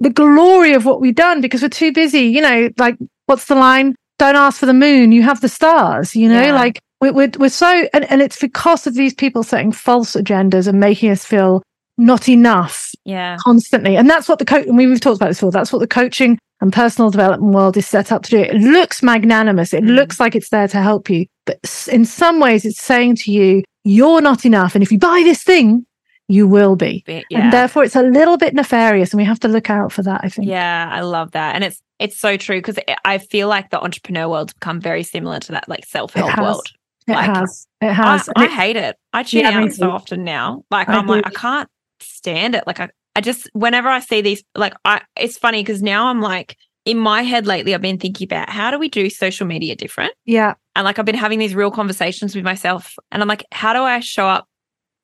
the 0.00 0.10
glory 0.10 0.74
of 0.74 0.84
what 0.84 1.00
we've 1.00 1.14
done 1.14 1.40
because 1.40 1.62
we're 1.62 1.68
too 1.68 1.92
busy. 1.92 2.20
You 2.26 2.40
know, 2.42 2.70
like 2.78 2.96
what's 3.26 3.46
the 3.46 3.54
line? 3.54 3.94
Don't 4.18 4.36
ask 4.36 4.60
for 4.60 4.66
the 4.66 4.74
moon. 4.74 5.10
You 5.12 5.22
have 5.22 5.40
the 5.40 5.48
stars. 5.48 6.14
You 6.14 6.28
know, 6.28 6.42
Yeah. 6.42 6.54
like 6.54 6.80
we're, 7.02 7.12
we're 7.12 7.30
we're 7.38 7.48
so, 7.50 7.88
and, 7.92 8.04
and 8.10 8.22
it's 8.22 8.38
because 8.38 8.86
of 8.86 8.94
these 8.94 9.12
people 9.12 9.42
setting 9.42 9.72
false 9.72 10.14
agendas 10.14 10.68
and 10.68 10.78
making 10.78 11.10
us 11.10 11.24
feel 11.24 11.62
not 11.98 12.28
enough 12.28 12.92
yeah, 13.04 13.36
constantly. 13.40 13.96
And 13.96 14.08
that's 14.08 14.28
what 14.28 14.38
the 14.38 14.44
coach. 14.44 14.66
We've 14.68 15.00
talked 15.00 15.16
about 15.16 15.28
this 15.28 15.38
before. 15.38 15.50
That's 15.50 15.72
what 15.72 15.80
the 15.80 15.88
coaching 15.88 16.38
and 16.60 16.72
personal 16.72 17.10
development 17.10 17.52
world 17.52 17.76
is 17.76 17.86
set 17.88 18.12
up 18.12 18.22
to 18.22 18.30
do. 18.30 18.38
It 18.38 18.54
looks 18.54 19.02
magnanimous. 19.02 19.74
It 19.74 19.82
Mm. 19.82 19.96
looks 19.96 20.20
like 20.20 20.36
it's 20.36 20.50
there 20.50 20.68
to 20.68 20.80
help 20.80 21.10
you, 21.10 21.26
but 21.44 21.58
in 21.90 22.04
some 22.04 22.38
ways, 22.38 22.64
it's 22.64 22.80
saying 22.80 23.16
to 23.16 23.32
you, 23.32 23.64
"You're 23.82 24.20
not 24.20 24.46
enough." 24.46 24.76
And 24.76 24.82
if 24.82 24.92
you 24.92 24.98
buy 24.98 25.22
this 25.24 25.42
thing, 25.42 25.84
you 26.28 26.46
will 26.46 26.76
be. 26.76 27.02
Yeah. 27.08 27.22
And 27.32 27.52
therefore, 27.52 27.82
it's 27.82 27.96
a 27.96 28.02
little 28.02 28.36
bit 28.36 28.54
nefarious, 28.54 29.12
and 29.12 29.18
we 29.18 29.24
have 29.24 29.40
to 29.40 29.48
look 29.48 29.68
out 29.68 29.90
for 29.90 30.04
that. 30.04 30.20
I 30.22 30.28
think. 30.28 30.46
Yeah, 30.46 30.88
I 30.90 31.00
love 31.00 31.32
that. 31.32 31.56
And 31.56 31.64
it's 31.64 31.82
it's 31.98 32.16
so 32.16 32.36
true 32.36 32.58
because 32.58 32.78
I 33.04 33.18
feel 33.18 33.48
like 33.48 33.70
the 33.70 33.80
entrepreneur 33.80 34.28
world's 34.28 34.52
become 34.52 34.80
very 34.80 35.02
similar 35.02 35.40
to 35.40 35.52
that 35.52 35.68
like 35.68 35.84
self-help 35.84 36.38
world. 36.38 36.68
It 37.06 37.12
Like, 37.12 37.34
has. 37.36 37.66
It 37.80 37.86
I, 37.86 37.92
has. 37.92 38.28
And 38.28 38.44
I 38.44 38.48
hate 38.48 38.76
it. 38.76 38.96
I 39.12 39.22
tune 39.22 39.40
Yeah, 39.40 39.60
out 39.60 39.72
so 39.72 39.90
often 39.90 40.24
now. 40.24 40.64
Like 40.70 40.88
I 40.88 40.94
I'm 40.94 41.06
like, 41.06 41.26
I 41.26 41.30
can't 41.30 41.68
stand 42.00 42.54
it. 42.54 42.64
Like 42.66 42.80
I, 42.80 42.88
I 43.16 43.20
just 43.20 43.48
whenever 43.52 43.88
I 43.88 44.00
see 44.00 44.20
these, 44.20 44.42
like 44.54 44.74
I 44.84 45.02
it's 45.16 45.38
funny 45.38 45.62
because 45.62 45.82
now 45.82 46.06
I'm 46.06 46.20
like 46.20 46.56
in 46.84 46.98
my 46.98 47.22
head 47.22 47.46
lately, 47.46 47.74
I've 47.74 47.80
been 47.80 47.98
thinking 47.98 48.26
about 48.26 48.48
how 48.50 48.70
do 48.70 48.78
we 48.78 48.88
do 48.88 49.08
social 49.10 49.46
media 49.46 49.76
different? 49.76 50.12
yeah. 50.24 50.54
And 50.74 50.84
like 50.84 50.98
I've 50.98 51.04
been 51.04 51.14
having 51.14 51.38
these 51.38 51.54
real 51.54 51.70
conversations 51.70 52.34
with 52.34 52.44
myself. 52.44 52.94
And 53.10 53.20
I'm 53.22 53.28
like, 53.28 53.44
how 53.52 53.72
do 53.72 53.80
I 53.82 54.00
show 54.00 54.26
up 54.26 54.48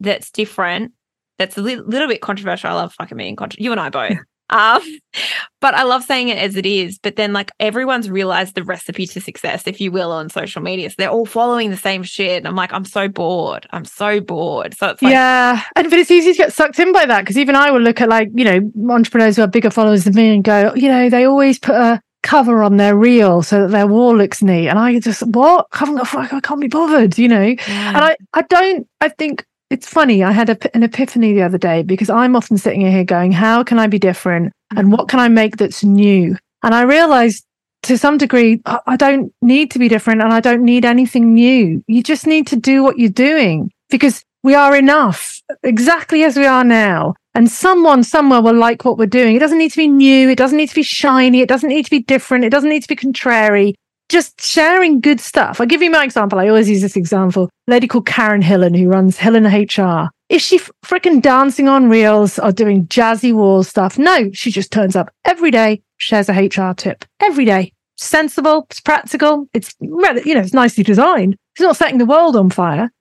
that's 0.00 0.30
different? 0.30 0.92
That's 1.38 1.56
a 1.58 1.62
li- 1.62 1.76
little 1.76 2.08
bit 2.08 2.20
controversial. 2.20 2.70
I 2.70 2.72
love 2.74 2.94
fucking 2.94 3.16
being 3.16 3.36
controversial. 3.36 3.64
You 3.64 3.72
and 3.72 3.80
I 3.80 3.90
both. 3.90 4.18
Um, 4.50 4.82
but 5.60 5.74
I 5.74 5.82
love 5.82 6.04
saying 6.04 6.28
it 6.28 6.38
as 6.38 6.56
it 6.56 6.66
is. 6.66 6.98
But 6.98 7.16
then 7.16 7.32
like 7.32 7.50
everyone's 7.60 8.08
realized 8.08 8.54
the 8.54 8.64
recipe 8.64 9.06
to 9.08 9.20
success, 9.20 9.66
if 9.66 9.80
you 9.80 9.90
will, 9.90 10.12
on 10.12 10.30
social 10.30 10.62
media. 10.62 10.90
So 10.90 10.94
they're 10.98 11.10
all 11.10 11.26
following 11.26 11.70
the 11.70 11.76
same 11.76 12.02
shit. 12.02 12.38
And 12.38 12.46
I'm 12.46 12.56
like, 12.56 12.72
I'm 12.72 12.84
so 12.84 13.08
bored. 13.08 13.66
I'm 13.70 13.84
so 13.84 14.20
bored. 14.20 14.74
So 14.76 14.88
it's 14.88 15.02
like, 15.02 15.12
yeah, 15.12 15.62
and 15.76 15.90
but 15.90 15.98
it's 15.98 16.10
easy 16.10 16.32
to 16.32 16.38
get 16.38 16.52
sucked 16.52 16.78
in 16.78 16.92
by 16.92 17.06
that 17.06 17.20
because 17.20 17.38
even 17.38 17.56
I 17.56 17.70
will 17.70 17.80
look 17.80 18.00
at 18.00 18.08
like 18.08 18.30
you 18.34 18.44
know 18.44 18.92
entrepreneurs 18.94 19.36
who 19.36 19.42
have 19.42 19.52
bigger 19.52 19.70
followers 19.70 20.04
than 20.04 20.14
me 20.14 20.34
and 20.34 20.44
go, 20.44 20.72
you 20.74 20.88
know, 20.88 21.10
they 21.10 21.24
always 21.24 21.58
put 21.58 21.74
a 21.74 22.00
cover 22.22 22.62
on 22.62 22.76
their 22.76 22.96
reel 22.96 23.42
so 23.42 23.62
that 23.62 23.70
their 23.70 23.86
wall 23.86 24.16
looks 24.16 24.42
neat, 24.42 24.68
and 24.68 24.78
I 24.78 24.98
just 25.00 25.26
what 25.26 25.66
I 25.72 25.78
haven't 25.78 25.96
got, 25.96 26.32
I 26.32 26.40
can't 26.40 26.60
be 26.60 26.68
bothered, 26.68 27.18
you 27.18 27.28
know. 27.28 27.42
yeah. 27.42 27.88
And 27.88 27.96
I, 27.98 28.16
I 28.34 28.42
don't, 28.42 28.88
I 29.00 29.08
think 29.08 29.44
it's 29.70 29.86
funny. 29.86 30.24
I 30.24 30.32
had 30.32 30.50
a, 30.50 30.76
an 30.76 30.82
epiphany 30.82 31.32
the 31.32 31.42
other 31.42 31.58
day 31.58 31.82
because 31.82 32.10
I'm 32.10 32.36
often 32.36 32.56
sitting 32.58 32.80
here 32.80 33.04
going, 33.04 33.32
how 33.32 33.62
can 33.62 33.78
I 33.78 33.86
be 33.86 33.98
different? 33.98 34.52
And 34.70 34.88
mm-hmm. 34.88 34.90
what 34.92 35.08
can 35.08 35.20
I 35.20 35.28
make 35.28 35.56
that's 35.56 35.84
new? 35.84 36.36
And 36.62 36.74
I 36.74 36.82
realized 36.82 37.44
to 37.84 37.98
some 37.98 38.18
degree, 38.18 38.60
I 38.66 38.80
I 38.86 38.96
don't 38.96 39.32
need 39.42 39.70
to 39.72 39.78
be 39.78 39.88
different 39.88 40.22
and 40.22 40.32
I 40.32 40.40
don't 40.40 40.64
need 40.64 40.84
anything 40.84 41.34
new. 41.34 41.82
You 41.86 42.02
just 42.02 42.26
need 42.26 42.46
to 42.48 42.56
do 42.56 42.82
what 42.82 42.98
you're 42.98 43.10
doing 43.10 43.70
because 43.90 44.22
we 44.42 44.54
are 44.54 44.76
enough 44.76 45.40
exactly 45.62 46.24
as 46.24 46.36
we 46.36 46.46
are 46.46 46.64
now. 46.64 47.14
And 47.34 47.50
someone 47.50 48.02
somewhere 48.02 48.40
will 48.40 48.54
like 48.54 48.84
what 48.84 48.98
we're 48.98 49.06
doing. 49.06 49.36
It 49.36 49.38
doesn't 49.38 49.58
need 49.58 49.70
to 49.70 49.76
be 49.76 49.86
new. 49.86 50.28
It 50.28 50.38
doesn't 50.38 50.56
need 50.56 50.70
to 50.70 50.74
be 50.74 50.82
shiny. 50.82 51.40
It 51.40 51.48
doesn't 51.48 51.68
need 51.68 51.84
to 51.84 51.90
be 51.90 52.00
different. 52.00 52.44
It 52.44 52.50
doesn't 52.50 52.70
need 52.70 52.82
to 52.82 52.88
be 52.88 52.96
contrary 52.96 53.74
just 54.08 54.40
sharing 54.40 55.00
good 55.00 55.20
stuff. 55.20 55.60
I'll 55.60 55.66
give 55.66 55.82
you 55.82 55.90
my 55.90 56.04
example. 56.04 56.38
I 56.38 56.48
always 56.48 56.68
use 56.68 56.80
this 56.80 56.96
example. 56.96 57.50
A 57.68 57.70
lady 57.70 57.86
called 57.86 58.06
Karen 58.06 58.42
Hillen, 58.42 58.76
who 58.76 58.88
runs 58.88 59.18
Hillen 59.18 59.46
HR. 59.46 60.10
Is 60.28 60.42
she 60.42 60.58
freaking 60.84 61.22
dancing 61.22 61.68
on 61.68 61.88
reels 61.88 62.38
or 62.38 62.52
doing 62.52 62.86
jazzy 62.86 63.32
wall 63.32 63.62
stuff? 63.62 63.98
No, 63.98 64.30
she 64.32 64.50
just 64.50 64.70
turns 64.70 64.96
up 64.96 65.10
every 65.24 65.50
day, 65.50 65.82
shares 65.96 66.28
a 66.28 66.32
HR 66.32 66.74
tip 66.74 67.04
every 67.20 67.44
day. 67.44 67.72
Sensible, 67.96 68.66
it's 68.70 68.80
practical, 68.80 69.48
it's 69.52 69.74
you 69.80 69.88
know, 70.34 70.40
it's 70.40 70.52
nicely 70.52 70.84
designed. 70.84 71.36
It's 71.54 71.62
not 71.62 71.76
setting 71.76 71.98
the 71.98 72.06
world 72.06 72.36
on 72.36 72.50
fire. 72.50 72.92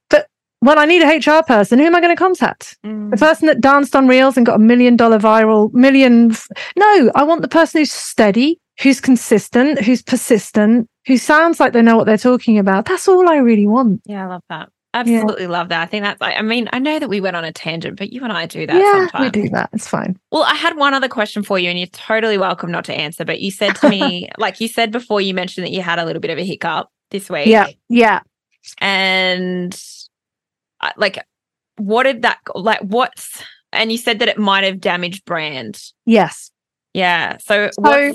When 0.68 0.78
I 0.78 0.84
need 0.86 1.02
a 1.02 1.18
HR 1.18 1.44
person, 1.44 1.80
who 1.80 1.86
am 1.86 1.96
I 1.96 2.02
going 2.02 2.14
to 2.14 2.20
contact? 2.20 2.78
Mm. 2.86 3.10
The 3.10 3.16
person 3.16 3.48
that 3.48 3.62
danced 3.62 3.96
on 3.96 4.06
reels 4.06 4.36
and 4.36 4.46
got 4.46 4.58
a 4.58 4.60
million 4.60 4.98
dollar 4.98 5.18
viral 5.18 5.74
million. 5.74 6.36
No, 6.76 7.12
I 7.16 7.24
want 7.24 7.42
the 7.42 7.48
person 7.48 7.80
who's 7.80 7.94
steady, 7.94 8.60
who's 8.82 9.00
consistent, 9.00 9.82
who's 9.82 10.02
persistent, 10.02 10.90
who 11.06 11.18
sounds 11.18 11.62
like 11.62 11.72
they 11.72 11.82
know 11.82 11.96
what 11.96 12.06
they're 12.06 12.18
talking 12.18 12.60
about. 12.60 12.84
That's 12.84 13.08
all 13.08 13.30
I 13.30 13.38
really 13.38 13.66
want. 13.66 14.02
Yeah, 14.04 14.26
I 14.26 14.28
love 14.28 14.44
that. 14.50 14.68
Absolutely 14.94 15.48
love 15.48 15.70
that. 15.70 15.84
I 15.84 15.86
think 15.86 16.04
that's 16.04 16.22
I 16.22 16.42
mean, 16.42 16.68
I 16.74 16.80
know 16.80 17.00
that 17.00 17.08
we 17.08 17.22
went 17.22 17.38
on 17.38 17.46
a 17.46 17.54
tangent, 17.54 17.98
but 17.98 18.12
you 18.12 18.22
and 18.26 18.34
I 18.34 18.46
do 18.46 18.68
that 18.68 18.76
yeah, 18.76 19.08
sometimes. 19.08 19.24
we 19.24 19.44
do 19.44 19.50
that. 19.52 19.70
It's 19.72 19.88
fine. 19.88 20.20
Well, 20.34 20.44
I 20.44 20.56
had 20.56 20.76
one 20.76 20.94
other 20.94 21.08
question 21.08 21.44
for 21.44 21.58
you, 21.58 21.70
and 21.70 21.80
you're 21.80 21.88
totally 21.88 22.38
welcome 22.38 22.72
not 22.72 22.84
to 22.86 22.94
answer. 22.94 23.24
But 23.24 23.40
you 23.40 23.52
said 23.52 23.78
to 23.78 23.90
me, 23.90 24.28
like 24.38 24.60
you 24.60 24.68
said 24.68 24.92
before, 24.92 25.22
you 25.22 25.34
mentioned 25.34 25.66
that 25.66 25.72
you 25.72 25.82
had 25.82 25.98
a 25.98 26.04
little 26.04 26.20
bit 26.20 26.32
of 26.32 26.38
a 26.38 26.44
hiccup 26.44 26.90
this 27.12 27.30
week. 27.30 27.48
Yeah, 27.48 27.68
yeah. 27.88 28.20
And 28.80 29.82
like, 30.98 31.24
what 31.78 32.04
did 32.04 32.22
that, 32.24 32.40
like, 32.56 32.80
what's, 32.82 33.44
and 33.72 33.92
you 33.92 33.98
said 33.98 34.20
that 34.20 34.28
it 34.28 34.38
might 34.38 34.64
have 34.64 34.80
damaged 34.80 35.26
brand. 35.26 35.82
Yes. 36.06 36.52
Yeah. 36.94 37.38
So, 37.38 37.70
So 37.84 38.14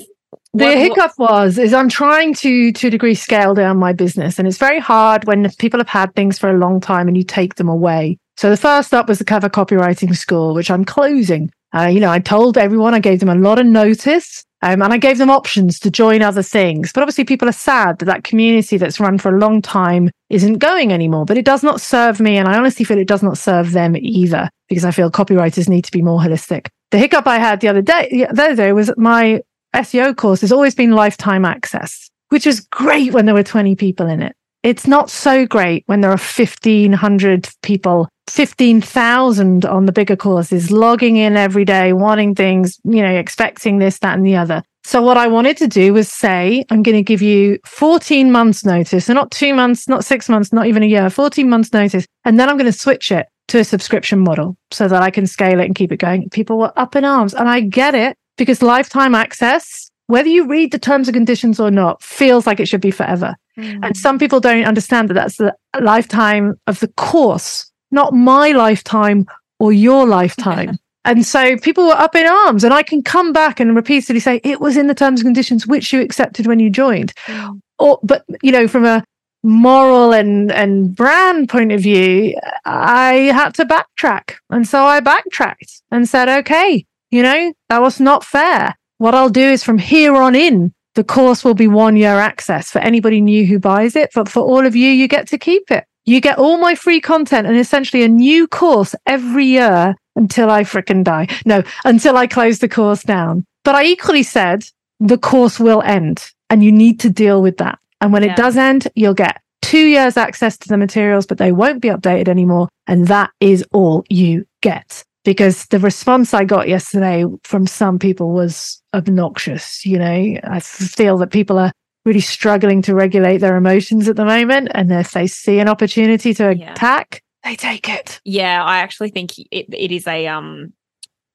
the 0.55 0.64
what- 0.64 0.79
hiccup 0.79 1.12
was 1.18 1.59
is 1.59 1.72
I'm 1.75 1.88
trying 1.88 2.35
to 2.35 2.72
to 2.72 2.87
a 2.88 2.90
degree 2.90 3.14
scale 3.14 3.55
down 3.55 3.77
my 3.79 3.92
business, 3.92 4.38
and 4.38 4.48
it's 4.48 4.59
very 4.59 4.81
hard 4.81 5.25
when 5.27 5.48
people 5.59 5.79
have 5.81 5.88
had 5.88 6.14
things 6.14 6.38
for 6.38 6.51
a 6.51 6.59
long 6.59 6.81
time 6.81 7.07
and 7.09 7.16
you 7.16 7.22
take 7.22 7.57
them 7.57 7.68
away. 7.68 8.18
So 8.38 8.51
the 8.51 8.57
first 8.57 8.92
up 8.94 9.09
was 9.09 9.18
the 9.18 9.25
Clever 9.25 9.51
Copywriting 9.51 10.16
School, 10.16 10.55
which 10.55 10.70
I'm 10.70 10.85
closing. 10.85 11.53
Uh, 11.75 11.87
you 11.87 12.01
know, 12.01 12.11
I 12.11 12.18
told 12.18 12.59
everyone, 12.59 12.94
I 12.94 12.98
gave 12.98 13.20
them 13.20 13.29
a 13.29 13.35
lot 13.35 13.59
of 13.59 13.66
notice, 13.66 14.44
um, 14.62 14.81
and 14.81 14.92
I 14.92 14.98
gave 14.98 15.18
them 15.18 15.31
options 15.31 15.79
to 15.81 15.90
join 15.90 16.22
other 16.22 16.42
things. 16.42 16.92
But 16.92 17.03
obviously, 17.03 17.25
people 17.25 17.48
are 17.48 17.53
sad 17.53 17.98
that 17.98 18.05
that 18.07 18.25
community 18.25 18.77
that's 18.77 19.01
run 19.01 19.18
for 19.18 19.35
a 19.35 19.38
long 19.38 19.61
time 19.61 20.11
isn't 20.31 20.59
going 20.59 20.92
anymore. 20.92 21.25
But 21.25 21.37
it 21.37 21.44
does 21.44 21.62
not 21.62 21.81
serve 21.81 22.20
me, 22.20 22.38
and 22.38 22.48
I 22.48 22.57
honestly 22.57 22.85
feel 22.85 22.98
it 22.98 23.09
does 23.09 23.22
not 23.22 23.38
serve 23.38 23.72
them 23.72 23.96
either, 23.96 24.48
because 24.68 24.85
I 24.85 24.92
feel 24.92 25.11
copywriters 25.11 25.68
need 25.68 25.85
to 25.85 25.92
be 25.92 26.03
more 26.03 26.20
holistic. 26.20 26.68
the 26.92 26.98
hiccup 26.98 27.27
I 27.27 27.38
had 27.38 27.61
the 27.61 27.68
other 27.68 27.83
day, 27.83 28.09
the 28.11 28.44
other 28.44 28.57
day 28.57 28.72
was 28.72 28.92
my 28.96 29.42
SEO 29.75 30.16
course 30.16 30.42
has 30.42 30.53
always 30.53 30.75
been 30.75 30.92
lifetime 30.92 31.44
access, 31.44 32.11
which 32.29 32.46
is 32.46 32.61
great 32.61 33.12
when 33.12 33.27
there 33.27 33.35
were 33.35 33.42
20 33.42 33.75
people 33.75 34.07
in 34.07 34.22
it. 34.22 34.37
It's 34.62 34.87
not 34.87 35.11
so 35.11 35.44
great 35.44 35.83
when 35.87 36.03
there 36.03 36.11
are 36.11 36.16
1500 36.16 37.48
people, 37.62 38.09
15,000 38.29 39.64
on 39.64 39.87
the 39.87 39.92
bigger 39.92 40.14
courses 40.14 40.70
logging 40.70 41.16
in 41.16 41.37
every 41.37 41.64
day, 41.64 41.92
wanting 41.92 42.37
things, 42.37 42.79
you 42.85 43.03
know, 43.03 43.11
expecting 43.11 43.79
this, 43.79 43.98
that, 43.98 44.16
and 44.16 44.25
the 44.25 44.37
other. 44.37 44.62
So 44.85 45.03
what 45.03 45.16
I 45.16 45.27
wanted 45.27 45.57
to 45.59 45.68
do 45.68 45.92
was 45.92 46.09
say, 46.09 46.64
I'm 46.70 46.83
going 46.83 46.96
to 46.96 47.03
give 47.03 47.22
you 47.22 47.59
14 47.66 48.31
months 48.31 48.64
notice. 48.64 49.07
So 49.07 49.12
not 49.12 49.33
two 49.33 49.53
months, 49.53 49.88
not 49.88 50.05
six 50.05 50.29
months, 50.29 50.53
not 50.53 50.66
even 50.66 50.83
a 50.83 50.87
year, 50.87 51.11
14 51.11 51.48
months 51.48 51.72
notice. 51.72 52.07
And 52.25 52.38
then 52.38 52.48
I'm 52.48 52.57
going 52.57 52.70
to 52.70 52.79
switch 52.79 53.11
it 53.11 53.27
to 53.48 53.59
a 53.59 53.64
subscription 53.64 54.20
model 54.20 54.57
so 54.70 54.87
that 54.87 55.03
I 55.03 55.11
can 55.11 55.27
scale 55.27 55.61
it 55.61 55.66
and 55.66 55.75
keep 55.75 55.90
it 55.90 55.98
going. 55.98 56.29
People 56.31 56.59
were 56.59 56.72
up 56.77 56.94
in 56.94 57.05
arms 57.05 57.35
and 57.35 57.48
I 57.48 57.61
get 57.61 57.94
it 57.94 58.16
because 58.38 58.62
lifetime 58.62 59.14
access, 59.14 59.90
whether 60.07 60.29
you 60.29 60.46
read 60.46 60.72
the 60.72 60.79
terms 60.79 61.09
and 61.09 61.14
conditions 61.14 61.59
or 61.59 61.70
not, 61.70 62.03
feels 62.03 62.46
like 62.46 62.61
it 62.61 62.66
should 62.66 62.81
be 62.81 62.90
forever. 62.90 63.37
Mm. 63.59 63.81
And 63.83 63.97
some 63.97 64.19
people 64.19 64.41
don't 64.41 64.65
understand 64.65 65.11
that 65.11 65.15
that's 65.15 65.37
the 65.37 65.55
lifetime 65.81 66.59
of 66.67 66.81
the 66.81 66.88
course, 66.88 67.71
not 67.91 68.15
my 68.15 68.53
lifetime 68.53 69.27
or 69.59 69.73
your 69.73 70.07
lifetime. 70.07 70.79
and 71.05 71.27
so 71.27 71.57
people 71.59 71.87
were 71.87 71.93
up 71.93 72.15
in 72.15 72.27
arms 72.27 72.65
and 72.65 72.73
I 72.73 72.83
can 72.83 73.03
come 73.03 73.33
back 73.33 73.61
and 73.61 73.77
repeatedly 73.77 74.21
say 74.21 74.41
it 74.43 74.61
was 74.61 74.77
in 74.77 74.87
the 74.87 74.95
terms 74.95 75.21
and 75.21 75.27
conditions 75.27 75.67
which 75.67 75.93
you 75.93 76.01
accepted 76.01 76.47
when 76.47 76.61
you 76.61 76.71
joined. 76.71 77.12
Mm. 77.27 77.61
Or, 77.79 77.99
but 78.03 78.25
you 78.43 78.53
know, 78.53 78.69
from 78.69 78.85
a 78.85 79.05
moral 79.43 80.12
and 80.12 80.53
and 80.53 80.95
brand 80.95 81.49
point 81.49 81.73
of 81.73 81.81
view, 81.81 82.37
I 82.65 83.15
had 83.35 83.55
to 83.55 83.65
backtrack. 83.65 84.37
And 84.51 84.67
so 84.67 84.85
I 84.85 85.01
backtracked 85.01 85.83
and 85.91 86.09
said, 86.09 86.29
okay, 86.29 86.87
you 87.11 87.23
know, 87.23 87.53
that 87.69 87.83
was 87.83 88.01
not 88.01 88.25
fair. 88.25 88.77
What 88.99 89.15
I'll 89.15 89.29
do 89.29 89.41
is 89.41 89.65
from 89.65 89.79
here 89.79 90.15
on 90.15 90.35
in, 90.35 90.73
the 90.95 91.05
course 91.05 91.45
will 91.45 91.55
be 91.55 91.69
one 91.69 91.97
year 91.97 92.19
access 92.19 92.71
for 92.71 92.79
anybody 92.81 93.21
new 93.21 93.47
who 93.47 93.59
buys 93.59 93.97
it. 93.97 94.11
But 94.15 94.29
for 94.29 94.41
all 94.41 94.67
of 94.67 94.77
you, 94.77 94.91
you 94.91 95.09
get 95.09 95.27
to 95.29 95.39
keep 95.39 95.71
it. 95.71 95.85
You 96.05 96.21
get 96.21 96.39
all 96.39 96.59
my 96.59 96.75
free 96.75 97.01
content 97.01 97.47
and 97.47 97.57
essentially 97.57 98.03
a 98.03 98.09
new 98.09 98.47
course 98.49 98.95
every 99.07 99.47
year 99.47 99.95
until 100.17 100.51
I 100.51 100.65
fricking 100.65 101.05
die. 101.05 101.29
No, 101.47 101.63
until 101.85 102.17
I 102.17 102.27
close 102.27 102.59
the 102.59 102.69
course 102.69 103.03
down. 103.03 103.45
But 103.65 103.77
I 103.77 103.85
equally 103.85 104.23
said 104.23 104.65
the 104.99 105.19
course 105.19 105.61
will 105.61 105.83
end 105.83 106.25
and 106.51 106.63
you 106.63 106.73
need 106.73 107.01
to 107.01 107.11
deal 107.11 107.41
with 107.41 107.59
that. 107.59 107.79
And 108.01 108.13
when 108.13 108.25
yeah. 108.25 108.33
it 108.33 108.37
does 108.37 108.57
end, 108.57 108.89
you'll 108.95 109.15
get 109.15 109.41
two 109.63 109.87
years 109.87 110.17
access 110.17 110.59
to 110.59 110.69
the 110.69 110.77
materials, 110.77 111.25
but 111.25 111.39
they 111.39 111.53
won't 111.53 111.81
be 111.81 111.89
updated 111.89 112.29
anymore. 112.29 112.69
And 112.87 113.07
that 113.07 113.31
is 113.41 113.65
all 113.73 114.05
you 114.11 114.45
get 114.61 115.05
because 115.25 115.67
the 115.67 115.79
response 115.79 116.35
I 116.35 116.45
got 116.45 116.69
yesterday 116.69 117.25
from 117.45 117.67
some 117.67 117.99
people 117.99 118.33
was 118.33 118.83
obnoxious. 118.95 119.87
You 119.87 119.99
know, 119.99 120.41
I 120.45 120.61
feel 120.61 121.19
that 121.19 121.31
people 121.31 121.59
are 121.59 121.73
really 122.05 122.21
struggling 122.21 122.83
to 122.83 122.95
regulate 122.95 123.39
their 123.39 123.57
emotions 123.57 124.09
at 124.09 124.17
the 124.17 124.25
moment. 124.25 124.69
And 124.75 124.91
if 124.91 125.13
they 125.13 125.27
see 125.27 125.61
an 125.61 125.69
opportunity 125.69 126.35
to 126.35 126.57
yeah. 126.57 126.73
attack, 126.73 127.23
they 127.45 127.55
take 127.55 127.89
it. 127.89 128.21
Yeah, 128.25 128.65
I 128.65 128.79
actually 128.79 129.11
think 129.11 129.39
it, 129.39 129.67
it 129.73 129.93
is 129.93 130.07
a, 130.07 130.27
um, 130.27 130.73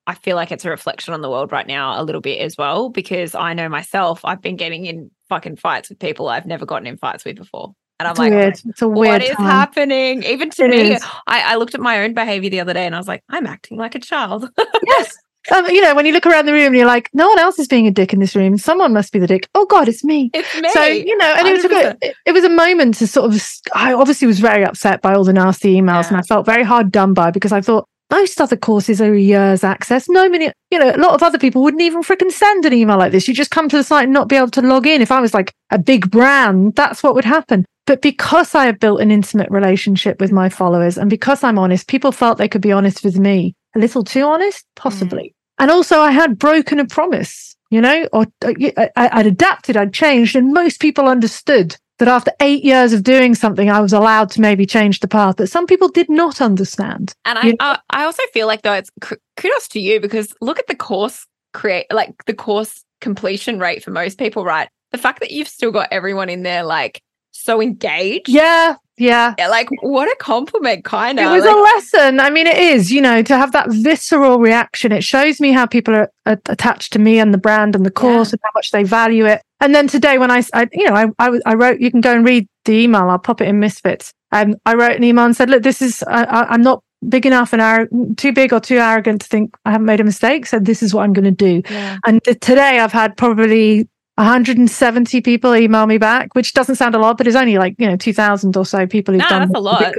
I 0.06 0.14
feel 0.16 0.36
like 0.36 0.52
it's 0.52 0.66
a 0.66 0.70
reflection 0.70 1.14
on 1.14 1.22
the 1.22 1.30
world 1.30 1.52
right 1.52 1.68
now 1.68 2.02
a 2.02 2.04
little 2.04 2.22
bit 2.22 2.40
as 2.40 2.58
well, 2.58 2.90
because 2.90 3.36
I 3.36 3.54
know 3.54 3.70
myself, 3.70 4.22
I've 4.24 4.42
been 4.42 4.56
getting 4.56 4.86
in 4.86 5.12
fucking 5.30 5.58
fights 5.58 5.90
with 5.90 6.00
people 6.00 6.30
I've 6.30 6.46
never 6.46 6.66
gotten 6.66 6.88
in 6.88 6.98
fights 6.98 7.26
with 7.26 7.38
before. 7.38 7.74
And 8.00 8.08
I'm 8.08 8.12
it's 8.12 8.20
like, 8.20 8.32
weird. 8.32 8.60
it's 8.66 8.82
a 8.82 8.88
weird 8.88 9.22
what 9.22 9.24
is 9.24 9.38
happening? 9.38 10.24
Even 10.24 10.50
to 10.52 10.66
it 10.66 10.70
me, 10.70 10.98
I, 11.26 11.54
I, 11.54 11.56
looked 11.56 11.74
at 11.74 11.82
my 11.82 12.04
own 12.04 12.14
behavior 12.14 12.50
the 12.50 12.60
other 12.60 12.74
day 12.74 12.86
and 12.86 12.94
I 12.94 13.00
was 13.00 13.08
like, 13.08 13.24
I'm 13.30 13.48
acting 13.48 13.78
like 13.78 13.96
a 13.96 14.00
child. 14.00 14.50
yes. 14.86 15.18
Um, 15.56 15.66
you 15.68 15.82
know, 15.82 15.96
when 15.96 16.06
you 16.06 16.12
look 16.12 16.26
around 16.26 16.46
the 16.46 16.54
room 16.54 16.68
and 16.68 16.76
you're 16.76 16.86
like, 16.86 17.10
no 17.14 17.28
one 17.30 17.40
else 17.40 17.58
is 17.58 17.68
being 17.68 17.88
a 17.88 17.92
dick 17.92 18.14
in 18.14 18.20
this 18.20 18.36
room. 18.36 18.58
Someone 18.58 18.94
must 18.94 19.14
be 19.14 19.20
the 19.20 19.28
dick. 19.28 19.48
Oh 19.56 19.66
God, 19.66 19.88
it's 19.88 20.04
me. 20.04 20.30
It's 20.38 20.62
me. 20.62 20.70
So, 20.72 20.84
you 20.84 21.18
know, 21.18 21.34
and 21.38 21.48
it 21.48 21.54
was, 21.54 21.66
a 21.66 21.70
good, 21.70 21.98
it, 22.02 22.16
it, 22.26 22.32
was 22.34 22.44
a 22.44 22.50
moment 22.50 22.96
to 22.96 23.08
sort 23.08 23.34
of, 23.34 23.42
I 23.74 23.94
obviously 23.94 24.28
was 24.28 24.40
very 24.40 24.64
upset 24.64 25.02
by 25.02 25.14
all 25.14 25.24
the 25.24 25.34
nasty 25.34 25.76
emails 25.76 26.04
yeah. 26.04 26.08
and 26.10 26.18
I 26.18 26.22
felt 26.22 26.46
very 26.46 26.64
hard 26.64 26.92
done 26.92 27.14
by 27.14 27.32
because 27.32 27.52
I 27.52 27.62
thought, 27.62 27.88
most 28.10 28.40
other 28.40 28.56
courses 28.56 29.02
are 29.02 29.14
a 29.14 29.20
year's 29.20 29.64
access. 29.64 30.08
No 30.08 30.30
many, 30.30 30.52
you 30.72 30.80
know, 30.80 30.92
a 30.92 30.98
lot 30.98 31.14
of 31.14 31.24
other 31.24 31.38
people 31.38 31.62
wouldn't 31.62 31.82
even 31.82 32.04
freaking 32.04 32.32
send 32.32 32.66
an 32.66 32.74
email 32.74 32.98
like 32.98 33.12
this. 33.12 33.28
You 33.28 33.34
just 33.34 33.52
come 33.52 33.68
to 33.68 33.76
the 33.76 33.84
site 33.84 34.06
and 34.06 34.14
not 34.14 34.30
be 34.30 34.38
able 34.38 34.52
to 34.52 34.62
log 34.62 34.88
in. 34.88 35.02
If 35.02 35.12
I 35.12 35.20
was 35.20 35.34
like 35.34 35.54
a 35.72 35.78
big 35.78 36.10
brand, 36.10 36.76
that's 36.76 37.04
what 37.04 37.16
would 37.16 37.26
happen. 37.26 37.66
But 37.88 38.02
because 38.02 38.54
I 38.54 38.66
have 38.66 38.80
built 38.80 39.02
an 39.02 39.12
intimate 39.12 39.50
relationship 39.50 40.20
with 40.20 40.32
my 40.32 40.50
followers 40.50 40.98
and 40.98 41.10
because 41.10 41.44
I'm 41.44 41.58
honest, 41.58 41.88
people 41.88 42.12
felt 42.12 42.38
they 42.38 42.50
could 42.50 42.62
be 42.62 42.74
honest 42.74 43.04
with 43.04 43.18
me. 43.18 43.56
A 43.76 43.80
little 43.80 44.04
too 44.04 44.24
honest, 44.24 44.66
possibly. 44.76 45.24
Mm. 45.24 45.64
And 45.64 45.72
also 45.72 46.02
I 46.02 46.12
had 46.12 46.38
broken 46.38 46.80
a 46.80 46.86
promise, 46.86 47.56
you 47.72 47.82
know, 47.82 48.08
or 48.12 48.26
uh, 48.44 48.54
I, 48.78 49.10
I'd 49.14 49.26
adapted, 49.26 49.78
I'd 49.78 49.94
changed 49.94 50.36
and 50.36 50.54
most 50.54 50.82
people 50.82 51.08
understood 51.08 51.78
that 52.00 52.10
after 52.10 52.32
eight 52.42 52.64
years 52.64 52.94
of 52.94 53.04
doing 53.04 53.34
something, 53.34 53.72
I 53.72 53.80
was 53.80 53.94
allowed 53.94 54.30
to 54.32 54.42
maybe 54.42 54.66
change 54.66 55.00
the 55.00 55.08
path. 55.08 55.38
But 55.38 55.50
some 55.50 55.66
people 55.66 55.88
did 55.88 56.10
not 56.10 56.42
understand. 56.42 57.14
And 57.26 57.40
I, 57.40 57.56
I, 57.60 57.80
I 57.90 58.04
also 58.04 58.22
feel 58.34 58.48
like 58.48 58.64
though 58.64 58.74
it's 58.74 58.92
kudos 59.38 59.68
to 59.70 59.80
you 59.80 60.00
because 60.00 60.34
look 60.42 60.60
at 60.60 60.68
the 60.68 60.76
course 60.76 61.26
create 61.54 61.88
like 61.92 62.14
the 62.26 62.34
course 62.34 62.84
completion 63.00 63.60
rate 63.60 63.84
for 63.84 63.92
most 63.92 64.20
people, 64.20 64.44
right? 64.44 64.68
The 64.92 64.98
fact 64.98 65.22
that 65.22 65.32
you've 65.32 65.48
still 65.48 65.72
got 65.72 65.88
everyone 65.92 66.30
in 66.30 66.44
there 66.44 66.64
like 66.64 67.02
so 67.48 67.62
engaged. 67.62 68.30
Yeah, 68.30 68.76
yeah. 68.98 69.34
yeah. 69.40 69.48
Like, 69.48 69.70
what 69.82 70.08
a 70.12 70.16
compliment, 70.20 70.84
kind 70.84 71.18
of. 71.18 71.26
It 71.26 71.32
was 71.32 71.46
like, 71.46 71.56
a 71.56 71.60
lesson. 71.60 72.20
I 72.20 72.30
mean, 72.30 72.46
it 72.46 72.58
is, 72.58 72.92
you 72.92 73.02
know, 73.02 73.24
to 73.24 73.38
have 73.38 73.54
that 73.54 73.72
visceral 73.72 74.40
reaction. 74.40 74.92
It 74.92 75.04
shows 75.04 75.40
me 75.40 75.52
how 75.52 75.66
people 75.66 75.96
are, 75.96 76.12
are 76.26 76.38
attached 76.48 76.94
to 76.94 77.00
me 77.00 77.20
and 77.20 77.34
the 77.34 77.38
brand 77.38 77.76
and 77.76 77.86
the 77.86 77.92
course 77.92 78.30
yeah. 78.30 78.34
and 78.34 78.42
how 78.44 78.52
much 78.54 78.72
they 78.72 78.84
value 78.84 79.26
it. 79.26 79.42
And 79.62 79.74
then 79.74 79.88
today, 79.88 80.18
when 80.18 80.30
I, 80.30 80.44
I 80.54 80.68
you 80.74 80.88
know, 80.88 80.94
I, 80.94 81.08
I, 81.18 81.40
I, 81.46 81.54
wrote, 81.56 81.80
you 81.80 81.90
can 81.90 82.02
go 82.02 82.14
and 82.14 82.26
read 82.26 82.48
the 82.66 82.74
email. 82.74 83.10
I'll 83.10 83.18
pop 83.18 83.42
it 83.42 83.48
in 83.48 83.60
Misfits. 83.60 84.14
Um, 84.32 84.56
I 84.66 84.76
wrote 84.76 84.98
an 84.98 85.04
email 85.04 85.26
and 85.26 85.36
said, 85.36 85.50
look, 85.50 85.64
this 85.64 85.82
is, 85.82 86.04
I, 86.08 86.54
am 86.54 86.62
not 86.62 86.84
big 87.08 87.26
enough 87.26 87.54
and 87.54 87.62
ar- 87.62 87.88
too 88.18 88.34
big 88.34 88.52
or 88.52 88.60
too 88.60 88.78
arrogant 88.78 89.22
to 89.22 89.28
think 89.28 89.56
I 89.66 89.72
haven't 89.72 89.86
made 89.86 90.02
a 90.02 90.04
mistake. 90.04 90.46
So 90.46 90.60
this 90.60 90.84
is 90.84 90.94
what 90.94 91.04
I'm 91.04 91.14
going 91.14 91.26
to 91.26 91.32
do. 91.32 91.62
Yeah. 91.70 91.98
And 92.06 92.22
today 92.24 92.80
I've 92.80 92.92
had 92.92 93.16
probably 93.16 93.88
170 94.18 95.22
people 95.22 95.56
email 95.56 95.86
me 95.86 96.00
back, 96.00 96.34
which 96.34 96.54
doesn't 96.54 96.76
sound 96.76 96.96
a 96.96 96.98
lot, 96.98 97.18
but 97.18 97.28
it's 97.28 97.36
only 97.36 97.58
like, 97.60 97.76
you 97.78 97.88
know, 97.88 97.96
2000 97.96 98.58
or 98.58 98.66
so 98.66 98.88
people 98.88 99.14
who've 99.14 99.20
nah, 99.20 99.30
done 99.30 99.48
that's 99.48 99.58
a 99.58 99.62
lot. 99.62 99.94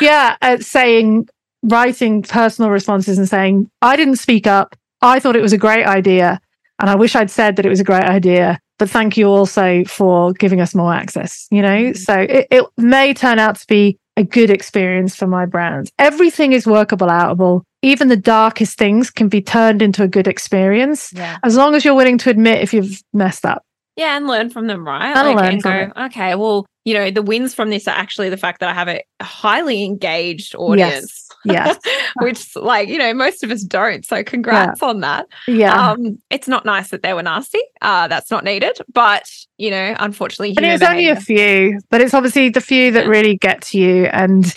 yeah. 0.00 0.36
Uh, 0.42 0.58
saying, 0.58 1.26
writing 1.62 2.22
personal 2.22 2.70
responses 2.70 3.16
and 3.16 3.28
saying, 3.28 3.70
I 3.80 3.96
didn't 3.96 4.16
speak 4.16 4.46
up. 4.46 4.76
I 5.00 5.20
thought 5.20 5.36
it 5.36 5.42
was 5.42 5.54
a 5.54 5.58
great 5.58 5.86
idea. 5.86 6.38
And 6.80 6.90
I 6.90 6.96
wish 6.96 7.16
I'd 7.16 7.30
said 7.30 7.56
that 7.56 7.64
it 7.64 7.70
was 7.70 7.80
a 7.80 7.84
great 7.84 8.04
idea. 8.04 8.58
But 8.78 8.90
thank 8.90 9.16
you 9.16 9.26
also 9.28 9.84
for 9.84 10.34
giving 10.34 10.60
us 10.60 10.74
more 10.74 10.92
access, 10.92 11.46
you 11.50 11.62
know? 11.62 11.68
Mm-hmm. 11.68 11.94
So 11.94 12.14
it, 12.14 12.46
it 12.50 12.66
may 12.76 13.14
turn 13.14 13.38
out 13.38 13.56
to 13.56 13.66
be 13.66 13.98
a 14.18 14.22
good 14.22 14.50
experience 14.50 15.16
for 15.16 15.26
my 15.26 15.46
brands. 15.46 15.90
Everything 15.98 16.52
is 16.52 16.66
workable, 16.66 17.06
outable 17.06 17.62
even 17.82 18.08
the 18.08 18.16
darkest 18.16 18.78
things 18.78 19.10
can 19.10 19.28
be 19.28 19.40
turned 19.40 19.82
into 19.82 20.02
a 20.02 20.08
good 20.08 20.26
experience 20.26 21.12
yeah. 21.12 21.38
as 21.44 21.56
long 21.56 21.74
as 21.74 21.84
you're 21.84 21.94
willing 21.94 22.18
to 22.18 22.30
admit 22.30 22.62
if 22.62 22.72
you've 22.72 23.02
messed 23.12 23.44
up. 23.44 23.64
Yeah, 23.96 24.16
and 24.16 24.26
learn 24.26 24.50
from 24.50 24.66
them, 24.66 24.86
right? 24.86 25.16
And 25.16 25.28
like, 25.28 25.36
learn 25.36 25.52
and 25.54 25.62
go, 25.62 25.70
it. 25.70 25.92
okay, 26.06 26.34
well, 26.34 26.66
you 26.84 26.92
know, 26.92 27.10
the 27.10 27.22
wins 27.22 27.54
from 27.54 27.70
this 27.70 27.88
are 27.88 27.96
actually 27.96 28.28
the 28.28 28.36
fact 28.36 28.60
that 28.60 28.68
I 28.68 28.74
have 28.74 28.88
a 28.88 29.02
highly 29.22 29.84
engaged 29.84 30.54
audience. 30.54 31.28
Yes. 31.44 31.78
yes. 31.84 32.12
Which, 32.20 32.54
like, 32.54 32.88
you 32.88 32.98
know, 32.98 33.14
most 33.14 33.42
of 33.42 33.50
us 33.50 33.62
don't. 33.62 34.04
So 34.04 34.22
congrats 34.22 34.82
yeah. 34.82 34.88
on 34.88 35.00
that. 35.00 35.26
Yeah. 35.48 35.90
Um, 35.90 36.18
it's 36.30 36.46
not 36.46 36.66
nice 36.66 36.90
that 36.90 37.02
they 37.02 37.14
were 37.14 37.22
nasty. 37.22 37.58
Uh, 37.80 38.06
that's 38.06 38.30
not 38.30 38.44
needed. 38.44 38.78
But, 38.92 39.28
you 39.56 39.70
know, 39.70 39.96
unfortunately, 39.98 40.54
and 40.56 40.66
it's 40.66 40.84
only 40.84 41.08
a 41.08 41.16
few, 41.16 41.80
but 41.90 42.00
it's 42.00 42.14
obviously 42.14 42.50
the 42.50 42.60
few 42.60 42.92
that 42.92 43.04
yeah. 43.04 43.10
really 43.10 43.36
get 43.36 43.62
to 43.62 43.78
you. 43.78 44.04
And 44.06 44.54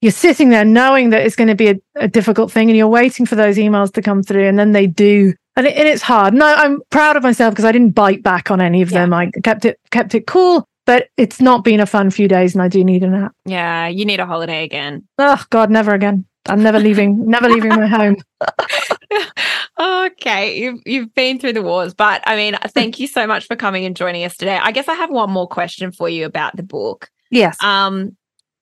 you're 0.00 0.12
sitting 0.12 0.50
there 0.50 0.64
knowing 0.64 1.10
that 1.10 1.22
it's 1.22 1.36
going 1.36 1.48
to 1.48 1.54
be 1.54 1.68
a, 1.68 1.76
a, 1.96 2.08
difficult 2.08 2.52
thing 2.52 2.68
and 2.68 2.76
you're 2.76 2.88
waiting 2.88 3.26
for 3.26 3.34
those 3.34 3.56
emails 3.56 3.92
to 3.92 4.02
come 4.02 4.22
through 4.22 4.46
and 4.46 4.58
then 4.58 4.72
they 4.72 4.86
do. 4.86 5.34
And, 5.56 5.66
it, 5.66 5.76
and 5.76 5.88
it's 5.88 6.02
hard. 6.02 6.34
No 6.34 6.46
i'm 6.46 6.80
proud 6.90 7.16
of 7.16 7.22
myself 7.22 7.52
because 7.52 7.64
i 7.64 7.72
didn't 7.72 7.90
bite 7.90 8.22
back 8.22 8.50
on 8.50 8.60
any 8.60 8.80
of 8.82 8.90
yeah. 8.90 9.00
them 9.00 9.12
i 9.12 9.30
kept 9.42 9.64
it 9.64 9.78
kept 9.90 10.14
it 10.14 10.26
cool 10.26 10.64
but 10.86 11.08
it's 11.16 11.40
not 11.40 11.64
been 11.64 11.80
a 11.80 11.86
fun 11.86 12.10
few 12.10 12.28
days 12.28 12.54
and 12.54 12.62
i 12.62 12.68
do 12.68 12.84
need 12.84 13.02
a 13.02 13.08
nap. 13.08 13.34
Yeah 13.44 13.88
you 13.88 14.04
need 14.04 14.20
a 14.20 14.26
holiday 14.26 14.64
again. 14.64 15.06
Oh 15.18 15.42
god 15.50 15.70
never 15.70 15.94
again. 15.94 16.24
I'm 16.46 16.62
never 16.62 16.78
leaving 16.78 17.26
never 17.30 17.48
leaving 17.48 17.70
my 17.70 17.86
home. 17.86 18.16
Okay 19.80 20.58
you've, 20.58 20.80
you've 20.86 21.14
been 21.14 21.38
through 21.38 21.52
the 21.52 21.62
wars 21.62 21.94
but 21.94 22.20
i 22.24 22.34
mean 22.34 22.56
thank 22.68 22.98
you 22.98 23.06
so 23.06 23.28
much 23.28 23.46
for 23.46 23.54
coming 23.54 23.84
and 23.84 23.96
joining 23.96 24.24
us 24.24 24.36
today. 24.36 24.58
I 24.60 24.72
guess 24.72 24.88
i 24.88 24.94
have 24.94 25.10
one 25.10 25.30
more 25.30 25.46
question 25.46 25.92
for 25.92 26.08
you 26.08 26.26
about 26.26 26.56
the 26.56 26.64
book. 26.64 27.08
Yes. 27.30 27.56
Um 27.62 28.16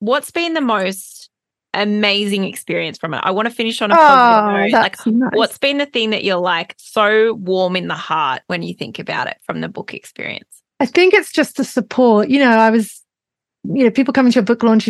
what's 0.07 0.31
been 0.31 0.55
the 0.55 0.61
most 0.61 1.29
amazing 1.75 2.45
experience 2.45 2.97
from 2.97 3.13
it? 3.15 3.21
I 3.23 3.33
want 3.33 3.49
to 3.49 3.55
finish 3.55 3.83
on 3.83 3.91
a 3.91 3.95
positive 3.95 4.45
oh, 4.45 4.63
note. 4.63 4.73
Like, 4.73 5.07
nice. 5.07 5.31
what's 5.35 5.59
been 5.59 5.79
the 5.79 5.87
thing 5.87 6.11
that 6.11 6.25
you're 6.25 6.37
like 6.37 6.75
so 6.79 7.35
warm 7.35 7.77
in 7.77 7.89
the 7.89 7.95
heart 7.95 8.43
when 8.47 8.63
you 8.63 8.73
think 8.73 8.99
about 8.99 9.27
it 9.27 9.37
from 9.43 9.61
the 9.61 9.69
book 9.69 9.93
experience? 9.93 10.63
I 10.81 10.87
think 10.87 11.13
it's 11.13 11.33
just 11.33 11.57
the 11.57 11.65
support. 11.65 12.29
You 12.29 12.39
know, 12.39 12.51
I 12.51 12.71
was, 12.71 13.03
you 13.65 13.85
know, 13.85 13.91
people 13.91 14.13
coming 14.13 14.33
to 14.33 14.39
a 14.39 14.43
book 14.43 14.63
launch, 14.63 14.89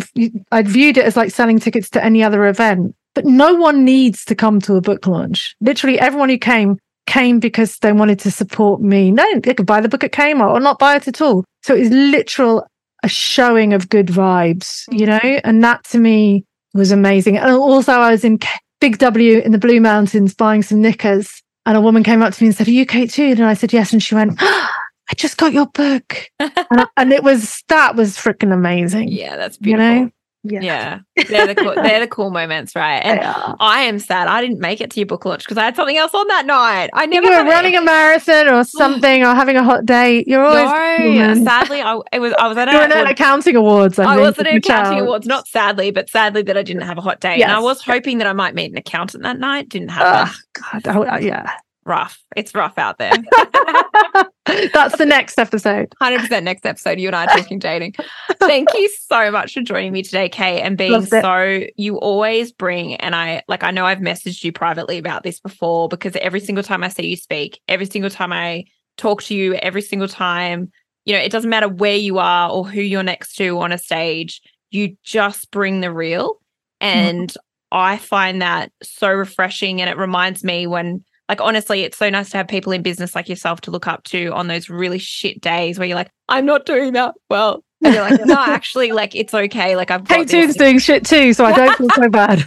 I'd 0.51 0.67
viewed 0.67 0.97
it 0.97 1.05
as 1.05 1.17
like 1.17 1.31
selling 1.31 1.59
tickets 1.59 1.89
to 1.91 2.03
any 2.03 2.23
other 2.23 2.45
event. 2.47 2.95
but 3.15 3.25
no 3.25 3.55
one 3.55 3.83
needs 3.83 4.23
to 4.25 4.35
come 4.35 4.61
to 4.61 4.75
a 4.75 4.81
book 4.81 5.07
launch. 5.07 5.55
Literally 5.59 5.99
everyone 5.99 6.29
who 6.29 6.37
came 6.37 6.77
came 7.07 7.39
because 7.39 7.79
they 7.79 7.93
wanted 7.93 8.19
to 8.19 8.29
support 8.29 8.81
me. 8.81 9.11
No, 9.11 9.39
they 9.39 9.53
could 9.53 9.65
buy 9.65 9.81
the 9.81 9.89
book 9.89 10.03
at 10.03 10.11
Kmart 10.11 10.51
or 10.51 10.59
not 10.59 10.77
buy 10.77 10.97
it 10.97 11.07
at 11.07 11.21
all. 11.21 11.43
So 11.63 11.73
it 11.73 11.79
was 11.79 11.89
literal 11.89 12.67
a 13.07 13.09
showing 13.09 13.73
of 13.73 13.87
good 13.87 14.07
vibes, 14.07 14.83
you 14.91 15.07
mm. 15.07 15.23
know, 15.23 15.39
and 15.45 15.63
that 15.63 15.85
to 15.85 15.97
me 15.97 16.45
was 16.73 16.91
amazing. 16.91 17.37
And 17.37 17.51
also 17.51 17.93
I 17.93 18.11
was 18.11 18.25
in 18.25 18.37
Big 18.81 18.97
W 18.97 19.39
in 19.39 19.53
the 19.53 19.57
Blue 19.57 19.79
Mountains 19.79 20.35
buying 20.35 20.61
some 20.61 20.81
knickers 20.81 21.41
and 21.65 21.77
a 21.77 21.81
woman 21.81 22.03
came 22.03 22.21
up 22.21 22.33
to 22.33 22.43
me 22.43 22.47
and 22.47 22.55
said, 22.55 22.67
Are 22.67 22.71
you 22.71 22.85
Kate 22.85 23.09
Toon? 23.09 23.31
And 23.31 23.45
I 23.45 23.53
said, 23.53 23.71
Yes. 23.71 23.93
And 23.93 24.03
she 24.03 24.13
went, 24.13 24.37
oh, 24.41 24.69
I 25.09 25.15
just 25.15 25.37
got 25.37 25.53
your 25.53 25.67
book. 25.67 26.29
and, 26.39 26.51
I, 26.71 26.85
and, 26.97 27.13
it 27.13 27.23
was, 27.23 27.63
that 27.69 27.95
was 27.95 28.17
freaking 28.17 28.53
amazing. 28.53 29.07
Yeah, 29.07 29.37
that's 29.37 29.57
beautiful. 29.57 29.85
You 29.85 30.01
know? 30.01 30.11
Yeah. 30.51 30.61
yeah. 30.61 30.99
They're 31.27 31.47
the 31.47 31.55
cool, 31.55 31.75
they're 31.75 31.99
the 31.99 32.07
cool 32.07 32.29
moments, 32.29 32.75
right? 32.75 32.99
And 32.99 33.19
I 33.59 33.81
am 33.81 33.99
sad 33.99 34.27
I 34.27 34.41
didn't 34.41 34.59
make 34.59 34.81
it 34.81 34.91
to 34.91 34.99
your 34.99 35.07
book 35.07 35.25
launch 35.25 35.43
because 35.43 35.57
I 35.57 35.65
had 35.65 35.75
something 35.75 35.97
else 35.97 36.13
on 36.13 36.27
that 36.27 36.45
night. 36.45 36.89
I 36.93 37.05
never 37.05 37.27
you 37.27 37.31
were 37.31 37.49
running 37.49 37.73
it. 37.73 37.81
a 37.81 37.85
marathon 37.85 38.47
or 38.47 38.61
mm. 38.61 38.67
something 38.67 39.23
or 39.23 39.33
having 39.33 39.55
a 39.55 39.63
hot 39.63 39.85
day. 39.85 40.23
You're 40.27 40.45
always 40.45 40.69
no, 41.15 41.43
sadly 41.43 41.81
I 41.81 41.99
it 42.11 42.19
was 42.19 42.33
I 42.33 42.47
was 42.47 42.57
at, 42.57 42.69
a, 42.69 42.71
at 42.71 43.09
accounting 43.09 43.55
awards. 43.55 43.99
I, 43.99 44.15
I 44.15 44.17
was 44.17 44.37
at 44.39 44.47
an 44.47 44.57
accounting 44.57 44.99
awards, 45.01 45.27
not 45.27 45.47
sadly, 45.47 45.91
but 45.91 46.09
sadly 46.09 46.41
that 46.43 46.57
I 46.57 46.63
didn't 46.63 46.83
have 46.83 46.97
a 46.97 47.01
hot 47.01 47.19
day. 47.19 47.37
Yes. 47.37 47.49
And 47.49 47.53
I 47.53 47.59
was 47.59 47.81
hoping 47.81 48.17
that 48.19 48.27
I 48.27 48.33
might 48.33 48.55
meet 48.55 48.71
an 48.71 48.77
accountant 48.77 49.23
that 49.23 49.39
night. 49.39 49.69
Didn't 49.69 49.89
happen. 49.89 50.33
Oh, 50.55 50.79
God, 50.81 51.07
oh, 51.07 51.17
yeah 51.17 51.51
rough. 51.87 52.23
It's 52.35 52.53
rough 52.53 52.77
out 52.77 52.97
there. 52.97 53.11
That's 54.73 54.97
the 54.97 55.05
next 55.05 55.37
episode. 55.37 55.93
100% 56.01 56.43
next 56.43 56.65
episode. 56.65 56.99
You 56.99 57.07
and 57.07 57.15
I 57.15 57.25
are 57.25 57.37
talking 57.37 57.59
dating. 57.59 57.95
Thank 58.39 58.69
you 58.73 58.89
so 58.89 59.31
much 59.31 59.53
for 59.53 59.61
joining 59.61 59.91
me 59.91 60.03
today, 60.03 60.29
Kate, 60.29 60.61
and 60.61 60.77
being 60.77 61.05
so, 61.05 61.63
you 61.75 61.97
always 61.97 62.51
bring, 62.51 62.95
and 62.95 63.15
I 63.15 63.43
like, 63.47 63.63
I 63.63 63.71
know 63.71 63.85
I've 63.85 63.99
messaged 63.99 64.43
you 64.43 64.51
privately 64.51 64.97
about 64.97 65.23
this 65.23 65.39
before 65.39 65.89
because 65.89 66.15
every 66.17 66.39
single 66.39 66.63
time 66.63 66.83
I 66.83 66.89
see 66.89 67.07
you 67.07 67.15
speak, 67.15 67.59
every 67.67 67.85
single 67.85 68.09
time 68.09 68.31
I 68.33 68.65
talk 68.97 69.23
to 69.23 69.35
you, 69.35 69.55
every 69.55 69.81
single 69.81 70.07
time, 70.07 70.71
you 71.05 71.13
know, 71.13 71.19
it 71.19 71.31
doesn't 71.31 71.49
matter 71.49 71.69
where 71.69 71.95
you 71.95 72.17
are 72.19 72.49
or 72.49 72.67
who 72.67 72.81
you're 72.81 73.03
next 73.03 73.35
to 73.35 73.59
on 73.59 73.71
a 73.71 73.77
stage, 73.77 74.41
you 74.71 74.97
just 75.03 75.51
bring 75.51 75.81
the 75.81 75.91
real. 75.91 76.33
Mm-hmm. 76.81 76.97
And 76.97 77.29
mm. 77.29 77.37
I 77.71 77.97
find 77.97 78.41
that 78.41 78.71
so 78.83 79.11
refreshing. 79.11 79.81
And 79.81 79.89
it 79.89 79.97
reminds 79.97 80.43
me 80.43 80.67
when 80.67 81.03
like 81.29 81.41
honestly, 81.41 81.81
it's 81.81 81.97
so 81.97 82.09
nice 82.09 82.29
to 82.31 82.37
have 82.37 82.47
people 82.47 82.71
in 82.71 82.81
business 82.81 83.15
like 83.15 83.27
yourself 83.29 83.61
to 83.61 83.71
look 83.71 83.87
up 83.87 84.03
to 84.05 84.27
on 84.33 84.47
those 84.47 84.69
really 84.69 84.99
shit 84.99 85.41
days 85.41 85.77
where 85.77 85.87
you're 85.87 85.97
like, 85.97 86.11
I'm 86.29 86.45
not 86.45 86.65
doing 86.65 86.93
that 86.93 87.15
well. 87.29 87.63
And 87.83 87.93
you're 87.93 88.03
like, 88.03 88.25
no, 88.25 88.35
actually, 88.39 88.91
like 88.91 89.15
it's 89.15 89.33
okay. 89.33 89.75
Like 89.75 89.91
I've 89.91 90.03
got 90.03 90.15
Kate 90.15 90.29
Toon's 90.29 90.55
doing 90.55 90.79
shit 90.79 91.05
too, 91.05 91.33
so 91.33 91.45
I 91.45 91.53
don't 91.53 91.77
feel 91.77 91.89
so 91.95 92.09
bad. 92.09 92.43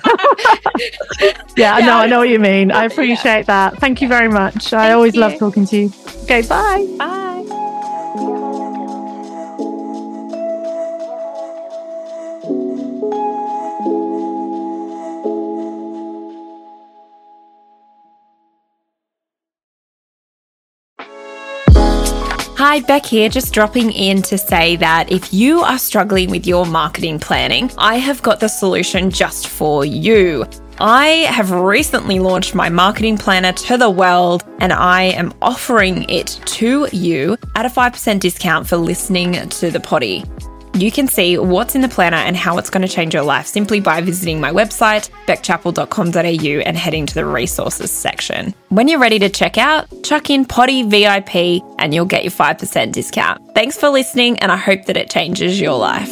yeah, 1.20 1.32
yeah, 1.78 1.86
no, 1.86 1.98
I 1.98 2.06
know 2.06 2.18
what 2.18 2.28
you 2.30 2.40
mean. 2.40 2.72
I 2.72 2.84
appreciate 2.84 3.40
yeah. 3.40 3.70
that. 3.70 3.78
Thank 3.78 4.02
you 4.02 4.08
very 4.08 4.28
much. 4.28 4.70
Thank 4.70 4.82
I 4.82 4.92
always 4.92 5.14
you. 5.14 5.20
love 5.20 5.38
talking 5.38 5.66
to 5.66 5.76
you. 5.76 5.92
Okay, 6.24 6.42
bye. 6.42 6.86
Bye. 6.98 7.29
Hi, 22.70 22.78
Beck 22.78 23.04
here, 23.04 23.28
just 23.28 23.52
dropping 23.52 23.90
in 23.90 24.22
to 24.22 24.38
say 24.38 24.76
that 24.76 25.10
if 25.10 25.34
you 25.34 25.58
are 25.58 25.76
struggling 25.76 26.30
with 26.30 26.46
your 26.46 26.64
marketing 26.64 27.18
planning, 27.18 27.68
I 27.76 27.96
have 27.96 28.22
got 28.22 28.38
the 28.38 28.46
solution 28.46 29.10
just 29.10 29.48
for 29.48 29.84
you. 29.84 30.46
I 30.78 31.26
have 31.28 31.50
recently 31.50 32.20
launched 32.20 32.54
my 32.54 32.68
marketing 32.68 33.18
planner 33.18 33.50
to 33.52 33.76
the 33.76 33.90
world 33.90 34.44
and 34.60 34.72
I 34.72 35.02
am 35.02 35.34
offering 35.42 36.08
it 36.08 36.40
to 36.44 36.86
you 36.92 37.36
at 37.56 37.66
a 37.66 37.68
5% 37.68 38.20
discount 38.20 38.68
for 38.68 38.76
listening 38.76 39.48
to 39.48 39.72
the 39.72 39.80
poddy. 39.80 40.22
You 40.74 40.90
can 40.90 41.08
see 41.08 41.36
what's 41.36 41.74
in 41.74 41.80
the 41.80 41.88
planner 41.88 42.16
and 42.16 42.36
how 42.36 42.58
it's 42.58 42.70
going 42.70 42.86
to 42.86 42.88
change 42.88 43.12
your 43.12 43.22
life 43.22 43.46
simply 43.46 43.80
by 43.80 44.00
visiting 44.00 44.40
my 44.40 44.52
website, 44.52 45.10
beckchapel.com.au, 45.26 46.60
and 46.60 46.76
heading 46.76 47.06
to 47.06 47.14
the 47.14 47.26
resources 47.26 47.90
section. 47.90 48.54
When 48.68 48.88
you're 48.88 49.00
ready 49.00 49.18
to 49.18 49.28
check 49.28 49.58
out, 49.58 49.88
chuck 50.04 50.30
in 50.30 50.44
Poddy 50.44 50.82
VIP 50.84 51.62
and 51.78 51.92
you'll 51.92 52.06
get 52.06 52.24
your 52.24 52.32
5% 52.32 52.92
discount. 52.92 53.54
Thanks 53.54 53.76
for 53.76 53.88
listening, 53.88 54.38
and 54.38 54.52
I 54.52 54.56
hope 54.56 54.84
that 54.86 54.96
it 54.96 55.10
changes 55.10 55.60
your 55.60 55.76
life. 55.76 56.10